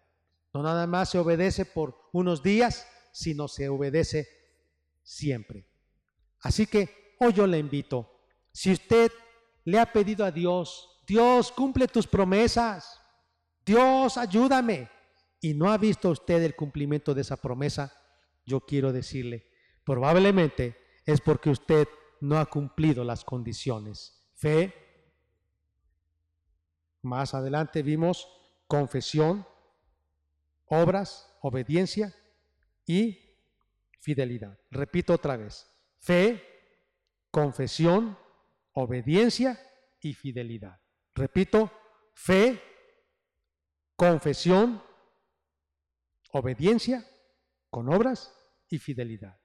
No 0.53 0.63
nada 0.63 0.87
más 0.87 1.11
se 1.11 1.19
obedece 1.19 1.65
por 1.65 1.97
unos 2.13 2.43
días, 2.43 2.87
sino 3.13 3.49
se 3.49 3.69
obedece 3.69 4.29
siempre. 5.03 5.69
Así 6.41 6.67
que 6.67 7.15
hoy 7.21 7.33
yo 7.33 7.47
le 7.47 7.59
invito, 7.59 8.25
si 8.53 8.73
usted 8.73 9.11
le 9.65 9.79
ha 9.79 9.93
pedido 9.93 10.25
a 10.25 10.31
Dios, 10.31 11.03
Dios 11.07 11.53
cumple 11.53 11.87
tus 11.89 12.07
promesas, 12.07 13.01
Dios 13.65 14.17
ayúdame, 14.17 14.89
y 15.41 15.55
no 15.55 15.71
ha 15.73 15.79
visto 15.79 16.11
usted 16.11 16.43
el 16.43 16.55
cumplimiento 16.55 17.15
de 17.15 17.23
esa 17.23 17.37
promesa, 17.37 17.93
yo 18.45 18.61
quiero 18.61 18.93
decirle, 18.93 19.47
probablemente 19.85 20.77
es 21.07 21.21
porque 21.21 21.51
usted 21.51 21.89
no 22.21 22.39
ha 22.39 22.47
cumplido 22.47 23.05
las 23.05 23.25
condiciones. 23.25 24.29
Fe, 24.35 24.75
más 27.03 27.35
adelante 27.35 27.83
vimos 27.83 28.29
confesión, 28.67 29.47
obras, 30.71 31.37
obediencia 31.43 32.15
y 32.87 33.37
fidelidad. 34.01 34.59
Repito 34.71 35.15
otra 35.15 35.37
vez, 35.37 35.69
fe, 35.99 36.43
confesión, 37.31 38.17
obediencia 38.73 39.61
y 40.01 40.15
fidelidad. 40.15 40.81
Repito, 41.15 41.73
fe, 42.15 42.63
confesión, 43.97 44.83
obediencia 46.33 47.07
con 47.69 47.89
obras 47.93 48.33
y 48.69 48.79
fidelidad. 48.79 49.41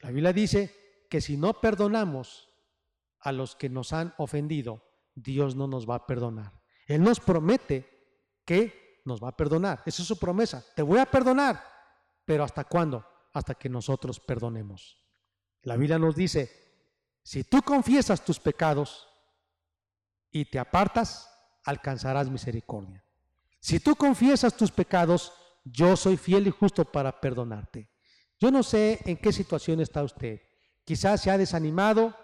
La 0.00 0.10
Biblia 0.10 0.32
dice 0.32 1.06
que 1.10 1.20
si 1.20 1.36
no 1.36 1.60
perdonamos 1.60 2.48
a 3.20 3.32
los 3.32 3.56
que 3.56 3.70
nos 3.70 3.92
han 3.92 4.14
ofendido, 4.18 4.84
Dios 5.14 5.56
no 5.56 5.66
nos 5.66 5.88
va 5.88 5.96
a 5.96 6.06
perdonar. 6.06 6.60
Él 6.86 7.02
nos 7.02 7.20
promete 7.20 7.88
que 8.44 8.87
nos 9.08 9.22
va 9.22 9.30
a 9.30 9.36
perdonar. 9.36 9.82
Esa 9.84 10.02
es 10.02 10.08
su 10.08 10.18
promesa. 10.18 10.64
Te 10.76 10.82
voy 10.82 11.00
a 11.00 11.06
perdonar. 11.06 11.60
Pero 12.24 12.44
¿hasta 12.44 12.64
cuándo? 12.64 13.04
Hasta 13.32 13.54
que 13.54 13.68
nosotros 13.68 14.20
perdonemos. 14.20 15.02
La 15.62 15.76
Biblia 15.76 15.98
nos 15.98 16.14
dice, 16.14 16.50
si 17.22 17.42
tú 17.42 17.62
confiesas 17.62 18.24
tus 18.24 18.38
pecados 18.38 19.08
y 20.30 20.44
te 20.44 20.58
apartas, 20.58 21.28
alcanzarás 21.64 22.30
misericordia. 22.30 23.04
Si 23.60 23.80
tú 23.80 23.96
confiesas 23.96 24.56
tus 24.56 24.70
pecados, 24.70 25.32
yo 25.64 25.96
soy 25.96 26.16
fiel 26.16 26.46
y 26.46 26.50
justo 26.50 26.84
para 26.84 27.20
perdonarte. 27.20 27.90
Yo 28.38 28.50
no 28.50 28.62
sé 28.62 29.00
en 29.04 29.16
qué 29.16 29.32
situación 29.32 29.80
está 29.80 30.02
usted. 30.02 30.40
Quizás 30.84 31.20
se 31.20 31.30
ha 31.30 31.36
desanimado, 31.36 32.14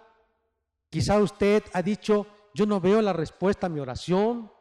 quizá 0.89 1.19
usted 1.19 1.63
ha 1.73 1.81
dicho, 1.81 2.25
yo 2.53 2.65
no 2.65 2.79
veo 2.79 3.01
la 3.01 3.13
respuesta 3.13 3.67
a 3.67 3.69
mi 3.69 3.79
oración, 3.79 4.51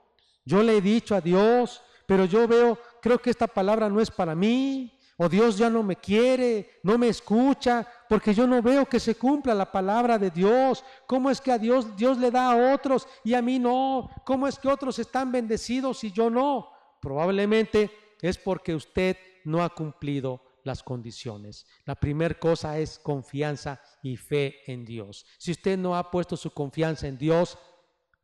yo 0.44 0.62
le 0.62 0.76
he 0.76 0.80
dicho 0.80 1.14
a 1.14 1.20
Dios, 1.20 1.80
pero 2.06 2.24
yo 2.24 2.46
veo, 2.46 2.78
creo 3.00 3.18
que 3.18 3.30
esta 3.30 3.46
palabra 3.46 3.88
no 3.88 4.00
es 4.00 4.10
para 4.10 4.34
mí, 4.34 4.94
o 5.16 5.28
Dios 5.28 5.56
ya 5.56 5.70
no 5.70 5.82
me 5.82 5.96
quiere, 5.96 6.80
no 6.82 6.98
me 6.98 7.08
escucha, 7.08 7.86
porque 8.08 8.34
yo 8.34 8.46
no 8.46 8.60
veo 8.60 8.86
que 8.86 8.98
se 8.98 9.14
cumpla 9.14 9.54
la 9.54 9.70
palabra 9.70 10.18
de 10.18 10.30
Dios. 10.30 10.84
¿Cómo 11.06 11.30
es 11.30 11.40
que 11.40 11.52
a 11.52 11.58
Dios 11.58 11.96
Dios 11.96 12.18
le 12.18 12.30
da 12.30 12.50
a 12.50 12.74
otros 12.74 13.06
y 13.22 13.34
a 13.34 13.42
mí 13.42 13.58
no? 13.58 14.10
¿Cómo 14.24 14.48
es 14.48 14.58
que 14.58 14.68
otros 14.68 14.98
están 14.98 15.30
bendecidos 15.30 16.02
y 16.02 16.10
yo 16.10 16.30
no? 16.30 16.70
Probablemente 17.00 17.90
es 18.20 18.38
porque 18.38 18.74
usted 18.74 19.16
no 19.44 19.62
ha 19.62 19.68
cumplido 19.68 20.42
las 20.64 20.82
condiciones. 20.82 21.66
La 21.84 21.94
primera 21.94 22.34
cosa 22.34 22.78
es 22.78 22.98
confianza 22.98 23.80
y 24.02 24.16
fe 24.16 24.62
en 24.66 24.84
Dios. 24.84 25.26
Si 25.38 25.52
usted 25.52 25.78
no 25.78 25.94
ha 25.96 26.10
puesto 26.10 26.36
su 26.36 26.50
confianza 26.50 27.06
en 27.06 27.18
Dios, 27.18 27.56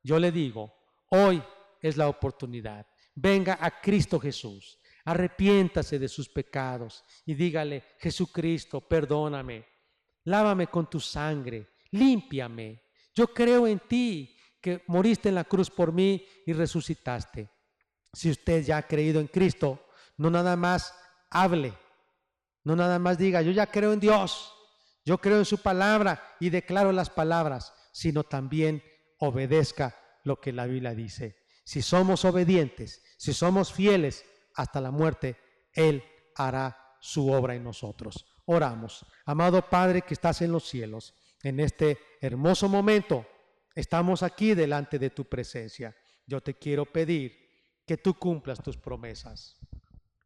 yo 0.03 0.19
le 0.19 0.33
digo, 0.33 0.75
hoy 1.11 1.43
es 1.81 1.97
la 1.97 2.09
oportunidad. 2.09 2.87
Venga 3.23 3.59
a 3.61 3.81
Cristo 3.83 4.19
Jesús. 4.19 4.79
Arrepiéntase 5.05 5.99
de 5.99 6.09
sus 6.09 6.29
pecados 6.29 7.05
y 7.27 7.35
dígale, 7.35 7.85
Jesucristo, 7.99 8.81
perdóname, 8.81 9.67
lávame 10.25 10.69
con 10.69 10.89
tu 10.89 11.01
sangre, 11.01 11.69
límpiame. 11.91 12.83
Yo 13.15 13.29
creo 13.29 13.67
en 13.67 13.81
ti, 13.81 14.37
que 14.61 14.85
moriste 14.87 15.29
en 15.29 15.35
la 15.35 15.45
cruz 15.45 15.71
por 15.71 15.93
mí 15.93 16.25
y 16.47 16.53
resucitaste. 16.53 17.49
Si 18.13 18.31
usted 18.31 18.65
ya 18.65 18.79
ha 18.79 18.87
creído 18.87 19.21
en 19.21 19.27
Cristo, 19.27 19.87
no 20.17 20.31
nada 20.31 20.57
más 20.57 20.95
hable, 21.31 21.75
no 22.65 22.77
nada 22.77 22.99
más 22.99 23.19
diga, 23.19 23.43
yo 23.43 23.53
ya 23.53 23.67
creo 23.67 23.93
en 23.93 24.01
Dios, 24.01 24.53
yo 25.05 25.19
creo 25.19 25.39
en 25.39 25.45
su 25.45 25.59
palabra 25.59 26.37
y 26.41 26.51
declaro 26.51 26.93
las 26.93 27.11
palabras, 27.11 27.73
sino 27.93 28.25
también 28.25 28.83
obedezca 29.19 29.97
lo 30.25 30.41
que 30.41 30.53
la 30.53 30.67
Biblia 30.67 30.95
dice. 30.95 31.40
Si 31.71 31.83
somos 31.83 32.25
obedientes, 32.25 33.01
si 33.17 33.33
somos 33.33 33.73
fieles 33.73 34.25
hasta 34.57 34.81
la 34.81 34.91
muerte, 34.91 35.37
Él 35.73 36.03
hará 36.35 36.97
su 37.01 37.31
obra 37.31 37.55
en 37.55 37.63
nosotros. 37.63 38.27
Oramos. 38.47 39.07
Amado 39.25 39.63
Padre 39.63 40.03
que 40.03 40.15
estás 40.15 40.43
en 40.43 40.51
los 40.51 40.69
cielos, 40.69 41.15
en 41.45 41.61
este 41.61 41.97
hermoso 42.21 42.69
momento, 42.69 43.25
estamos 43.73 44.25
aquí 44.25 44.55
delante 44.55 44.99
de 44.99 45.11
tu 45.11 45.27
presencia. 45.27 45.95
Yo 46.27 46.41
te 46.41 46.55
quiero 46.55 46.87
pedir 46.87 47.39
que 47.87 47.99
tú 47.99 48.15
cumplas 48.15 48.61
tus 48.61 48.77
promesas. 48.77 49.57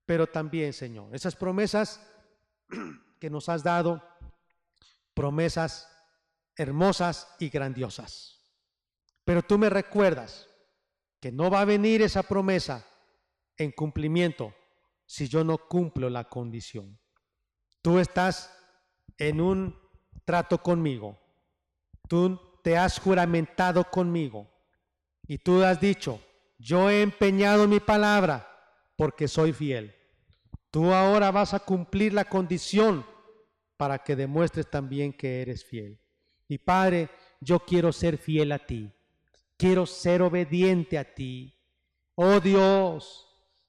Pero 0.06 0.26
también, 0.26 0.72
Señor, 0.72 1.14
esas 1.14 1.36
promesas 1.36 2.00
que 3.20 3.28
nos 3.28 3.50
has 3.50 3.62
dado, 3.62 4.02
promesas 5.12 5.94
hermosas 6.56 7.28
y 7.38 7.50
grandiosas. 7.50 8.40
Pero 9.26 9.42
tú 9.42 9.58
me 9.58 9.68
recuerdas 9.68 10.48
que 11.24 11.32
no 11.32 11.48
va 11.48 11.62
a 11.62 11.64
venir 11.64 12.02
esa 12.02 12.22
promesa 12.22 12.86
en 13.56 13.70
cumplimiento 13.70 14.52
si 15.06 15.26
yo 15.26 15.42
no 15.42 15.56
cumplo 15.56 16.10
la 16.10 16.28
condición. 16.28 17.00
Tú 17.80 17.98
estás 17.98 18.54
en 19.16 19.40
un 19.40 19.74
trato 20.26 20.62
conmigo. 20.62 21.18
Tú 22.10 22.38
te 22.62 22.76
has 22.76 22.98
juramentado 22.98 23.90
conmigo. 23.90 24.50
Y 25.26 25.38
tú 25.38 25.62
has 25.62 25.80
dicho, 25.80 26.20
yo 26.58 26.90
he 26.90 27.00
empeñado 27.00 27.66
mi 27.66 27.80
palabra 27.80 28.46
porque 28.94 29.26
soy 29.26 29.54
fiel. 29.54 29.94
Tú 30.70 30.92
ahora 30.92 31.30
vas 31.30 31.54
a 31.54 31.60
cumplir 31.60 32.12
la 32.12 32.26
condición 32.26 33.06
para 33.78 34.00
que 34.00 34.14
demuestres 34.14 34.68
también 34.68 35.10
que 35.10 35.40
eres 35.40 35.64
fiel. 35.64 35.98
Y 36.48 36.58
Padre, 36.58 37.08
yo 37.40 37.60
quiero 37.60 37.92
ser 37.92 38.18
fiel 38.18 38.52
a 38.52 38.58
ti. 38.58 38.92
Quiero 39.56 39.86
ser 39.86 40.22
obediente 40.22 40.98
a 40.98 41.04
ti. 41.04 41.54
Oh 42.16 42.40
Dios, 42.40 43.26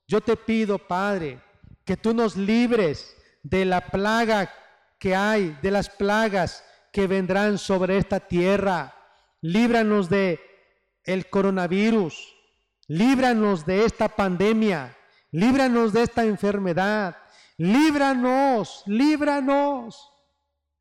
yo 0.07 0.21
te 0.21 0.35
pido, 0.35 0.77
Padre, 0.77 1.41
que 1.83 1.97
tú 1.97 2.13
nos 2.13 2.35
libres 2.35 3.15
de 3.43 3.65
la 3.65 3.81
plaga 3.81 4.51
que 4.99 5.15
hay, 5.15 5.57
de 5.61 5.71
las 5.71 5.89
plagas 5.89 6.63
que 6.91 7.07
vendrán 7.07 7.57
sobre 7.57 7.97
esta 7.97 8.19
tierra. 8.19 8.95
Líbranos 9.41 10.09
de 10.09 10.39
el 11.03 11.29
coronavirus. 11.29 12.35
Líbranos 12.87 13.65
de 13.65 13.85
esta 13.85 14.09
pandemia. 14.09 14.97
Líbranos 15.31 15.93
de 15.93 16.03
esta 16.03 16.23
enfermedad. 16.23 17.17
Líbranos, 17.57 18.83
líbranos. 18.85 20.09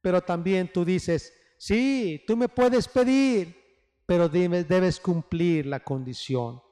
Pero 0.00 0.20
también 0.20 0.70
tú 0.72 0.84
dices, 0.84 1.32
sí, 1.58 2.22
tú 2.26 2.36
me 2.36 2.48
puedes 2.48 2.88
pedir, 2.88 3.63
pero 4.06 4.28
debes 4.28 5.00
cumplir 5.00 5.66
la 5.66 5.80
condición. 5.80 6.62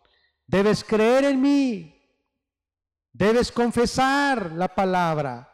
Debes 0.46 0.84
creer 0.84 1.24
en 1.24 1.40
mí. 1.40 1.98
Debes 3.12 3.50
confesar 3.50 4.52
la 4.52 4.68
palabra. 4.68 5.48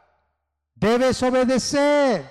Debes 0.75 1.23
obedecer 1.23 2.31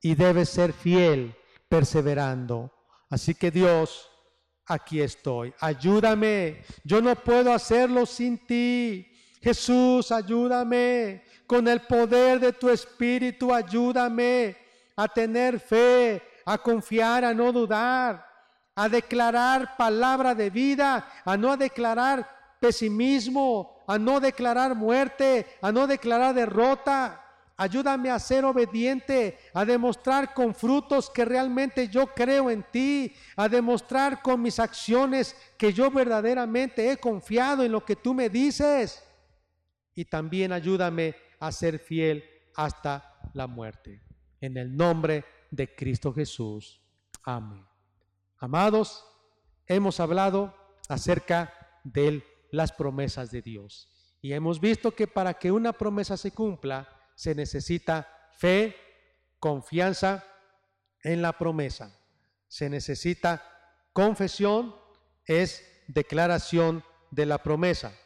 y 0.00 0.14
debes 0.14 0.48
ser 0.48 0.72
fiel, 0.72 1.34
perseverando. 1.68 2.72
Así 3.10 3.34
que 3.34 3.50
Dios, 3.50 4.08
aquí 4.66 5.00
estoy. 5.00 5.52
Ayúdame. 5.60 6.64
Yo 6.84 7.00
no 7.00 7.14
puedo 7.16 7.52
hacerlo 7.52 8.06
sin 8.06 8.46
ti. 8.46 9.06
Jesús, 9.40 10.12
ayúdame. 10.12 11.24
Con 11.46 11.66
el 11.68 11.82
poder 11.82 12.40
de 12.40 12.52
tu 12.52 12.70
Espíritu, 12.70 13.52
ayúdame 13.52 14.56
a 14.96 15.08
tener 15.08 15.58
fe, 15.58 16.22
a 16.44 16.58
confiar, 16.58 17.24
a 17.24 17.34
no 17.34 17.52
dudar, 17.52 18.24
a 18.74 18.88
declarar 18.88 19.76
palabra 19.76 20.34
de 20.34 20.50
vida, 20.50 21.06
a 21.24 21.36
no 21.36 21.56
declarar 21.56 22.28
pesimismo, 22.60 23.84
a 23.86 23.98
no 23.98 24.20
declarar 24.20 24.74
muerte, 24.74 25.46
a 25.60 25.72
no 25.72 25.86
declarar 25.86 26.34
derrota, 26.34 27.22
Ayúdame 27.56 28.10
a 28.10 28.18
ser 28.18 28.44
obediente, 28.44 29.38
a 29.54 29.64
demostrar 29.64 30.34
con 30.34 30.52
frutos 30.52 31.10
que 31.10 31.24
realmente 31.24 31.86
yo 31.86 32.08
creo 32.08 32.50
en 32.50 32.64
ti, 32.72 33.14
a 33.36 33.48
demostrar 33.48 34.20
con 34.20 34.40
mis 34.40 34.58
acciones 34.58 35.36
que 35.56 35.72
yo 35.72 35.90
verdaderamente 35.90 36.90
he 36.90 36.96
confiado 36.96 37.62
en 37.62 37.70
lo 37.70 37.84
que 37.84 37.94
tú 37.94 38.14
me 38.14 38.28
dices. 38.28 39.04
Y 39.94 40.06
también 40.06 40.50
ayúdame 40.50 41.14
a 41.38 41.52
ser 41.52 41.78
fiel 41.78 42.24
hasta 42.56 43.30
la 43.34 43.46
muerte. 43.46 44.02
En 44.40 44.56
el 44.56 44.74
nombre 44.74 45.24
de 45.50 45.72
Cristo 45.74 46.12
Jesús. 46.12 46.80
Amén. 47.22 47.71
Amados, 48.42 49.04
hemos 49.68 50.00
hablado 50.00 50.52
acerca 50.88 51.54
de 51.84 52.24
las 52.50 52.72
promesas 52.72 53.30
de 53.30 53.40
Dios. 53.40 53.88
Y 54.20 54.32
hemos 54.32 54.60
visto 54.60 54.96
que 54.96 55.06
para 55.06 55.34
que 55.34 55.52
una 55.52 55.72
promesa 55.72 56.16
se 56.16 56.32
cumpla, 56.32 56.88
se 57.14 57.36
necesita 57.36 58.08
fe, 58.32 58.74
confianza 59.38 60.24
en 61.04 61.22
la 61.22 61.38
promesa. 61.38 61.96
Se 62.48 62.68
necesita 62.68 63.44
confesión, 63.92 64.74
es 65.24 65.64
declaración 65.86 66.82
de 67.12 67.26
la 67.26 67.44
promesa. 67.44 67.96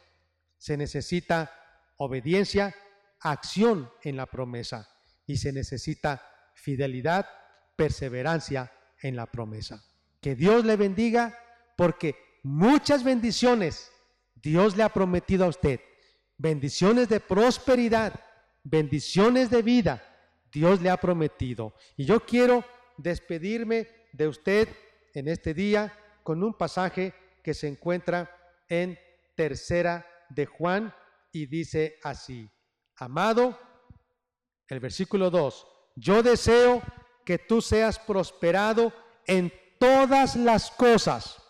Se 0.59 0.77
necesita 0.77 1.51
obediencia, 1.97 2.75
acción 3.21 3.91
en 4.03 4.17
la 4.17 4.27
promesa. 4.27 4.87
Y 5.25 5.37
se 5.37 5.51
necesita 5.51 6.23
fidelidad, 6.53 7.27
perseverancia 7.75 8.71
en 9.01 9.15
la 9.15 9.25
promesa. 9.25 9.83
Que 10.21 10.35
Dios 10.35 10.65
le 10.65 10.75
bendiga 10.75 11.37
porque 11.75 12.15
muchas 12.43 13.03
bendiciones 13.03 13.91
Dios 14.41 14.75
le 14.75 14.83
ha 14.83 14.89
prometido 14.89 15.45
a 15.45 15.49
usted. 15.49 15.79
Bendiciones 16.37 17.09
de 17.09 17.19
prosperidad, 17.19 18.19
bendiciones 18.63 19.49
de 19.49 19.61
vida. 19.61 20.03
Dios 20.51 20.81
le 20.81 20.89
ha 20.89 20.97
prometido. 20.97 21.73
Y 21.95 22.05
yo 22.05 22.25
quiero 22.25 22.63
despedirme 22.97 23.87
de 24.13 24.27
usted 24.27 24.69
en 25.13 25.27
este 25.27 25.53
día 25.53 25.93
con 26.23 26.43
un 26.43 26.53
pasaje 26.53 27.13
que 27.43 27.53
se 27.53 27.67
encuentra 27.67 28.29
en 28.69 28.97
tercera 29.35 30.05
de 30.29 30.45
Juan 30.45 30.93
y 31.31 31.45
dice 31.45 31.99
así, 32.03 32.49
amado, 32.95 33.57
el 34.67 34.79
versículo 34.79 35.29
2, 35.29 35.67
yo 35.95 36.23
deseo 36.23 36.81
que 37.25 37.37
tú 37.37 37.61
seas 37.61 37.99
prosperado 37.99 38.93
en 39.25 39.51
todas 39.79 40.35
las 40.35 40.71
cosas 40.71 41.41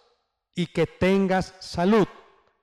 y 0.56 0.68
que 0.68 0.88
tengas 0.88 1.54
salud, 1.60 2.08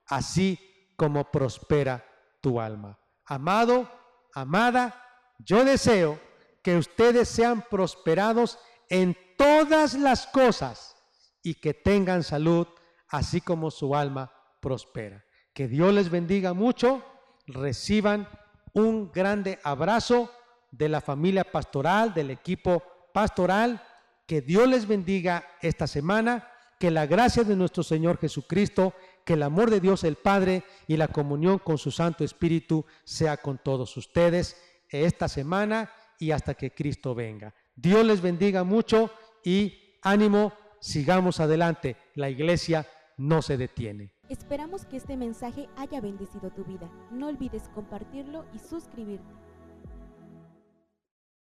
así 0.07 0.59
como 0.95 1.31
prospera 1.31 2.05
tu 2.41 2.59
alma. 2.59 2.99
Amado, 3.25 3.89
amada, 4.33 5.01
yo 5.39 5.65
deseo 5.65 6.19
que 6.61 6.77
ustedes 6.77 7.29
sean 7.29 7.63
prosperados 7.69 8.59
en 8.89 9.17
todas 9.37 9.93
las 9.93 10.27
cosas 10.27 10.95
y 11.43 11.55
que 11.55 11.73
tengan 11.73 12.23
salud, 12.23 12.67
así 13.09 13.41
como 13.41 13.71
su 13.71 13.95
alma 13.95 14.31
prospera. 14.61 15.23
Que 15.53 15.67
Dios 15.67 15.93
les 15.93 16.09
bendiga 16.09 16.53
mucho, 16.53 17.03
reciban 17.47 18.27
un 18.73 19.11
grande 19.11 19.59
abrazo 19.63 20.31
de 20.71 20.89
la 20.89 21.01
familia 21.01 21.49
pastoral, 21.49 22.13
del 22.13 22.31
equipo 22.31 22.83
pastoral. 23.13 23.81
Que 24.25 24.41
Dios 24.41 24.67
les 24.67 24.87
bendiga 24.87 25.45
esta 25.61 25.87
semana, 25.87 26.47
que 26.79 26.89
la 26.91 27.05
gracia 27.05 27.43
de 27.43 27.55
nuestro 27.55 27.83
Señor 27.83 28.17
Jesucristo, 28.17 28.93
que 29.23 29.33
el 29.33 29.43
amor 29.43 29.69
de 29.69 29.79
Dios 29.79 30.03
el 30.03 30.15
Padre 30.15 30.63
y 30.87 30.97
la 30.97 31.07
comunión 31.07 31.59
con 31.59 31.77
su 31.77 31.91
Santo 31.91 32.23
Espíritu 32.23 32.85
sea 33.03 33.37
con 33.37 33.57
todos 33.57 33.95
ustedes 33.97 34.57
esta 34.89 35.27
semana 35.27 35.91
y 36.19 36.31
hasta 36.31 36.55
que 36.55 36.71
Cristo 36.71 37.13
venga. 37.13 37.53
Dios 37.75 38.05
les 38.05 38.21
bendiga 38.21 38.63
mucho 38.63 39.11
y 39.43 39.97
ánimo, 40.01 40.53
sigamos 40.79 41.39
adelante. 41.39 41.95
La 42.15 42.29
iglesia 42.29 42.87
no 43.17 43.41
se 43.41 43.57
detiene. 43.57 44.11
Esperamos 44.29 44.85
que 44.85 44.97
este 44.97 45.17
mensaje 45.17 45.69
haya 45.77 46.01
bendecido 46.01 46.49
tu 46.49 46.63
vida. 46.63 46.89
No 47.11 47.27
olvides 47.27 47.69
compartirlo 47.75 48.45
y 48.53 48.59
suscribirte. 48.59 49.44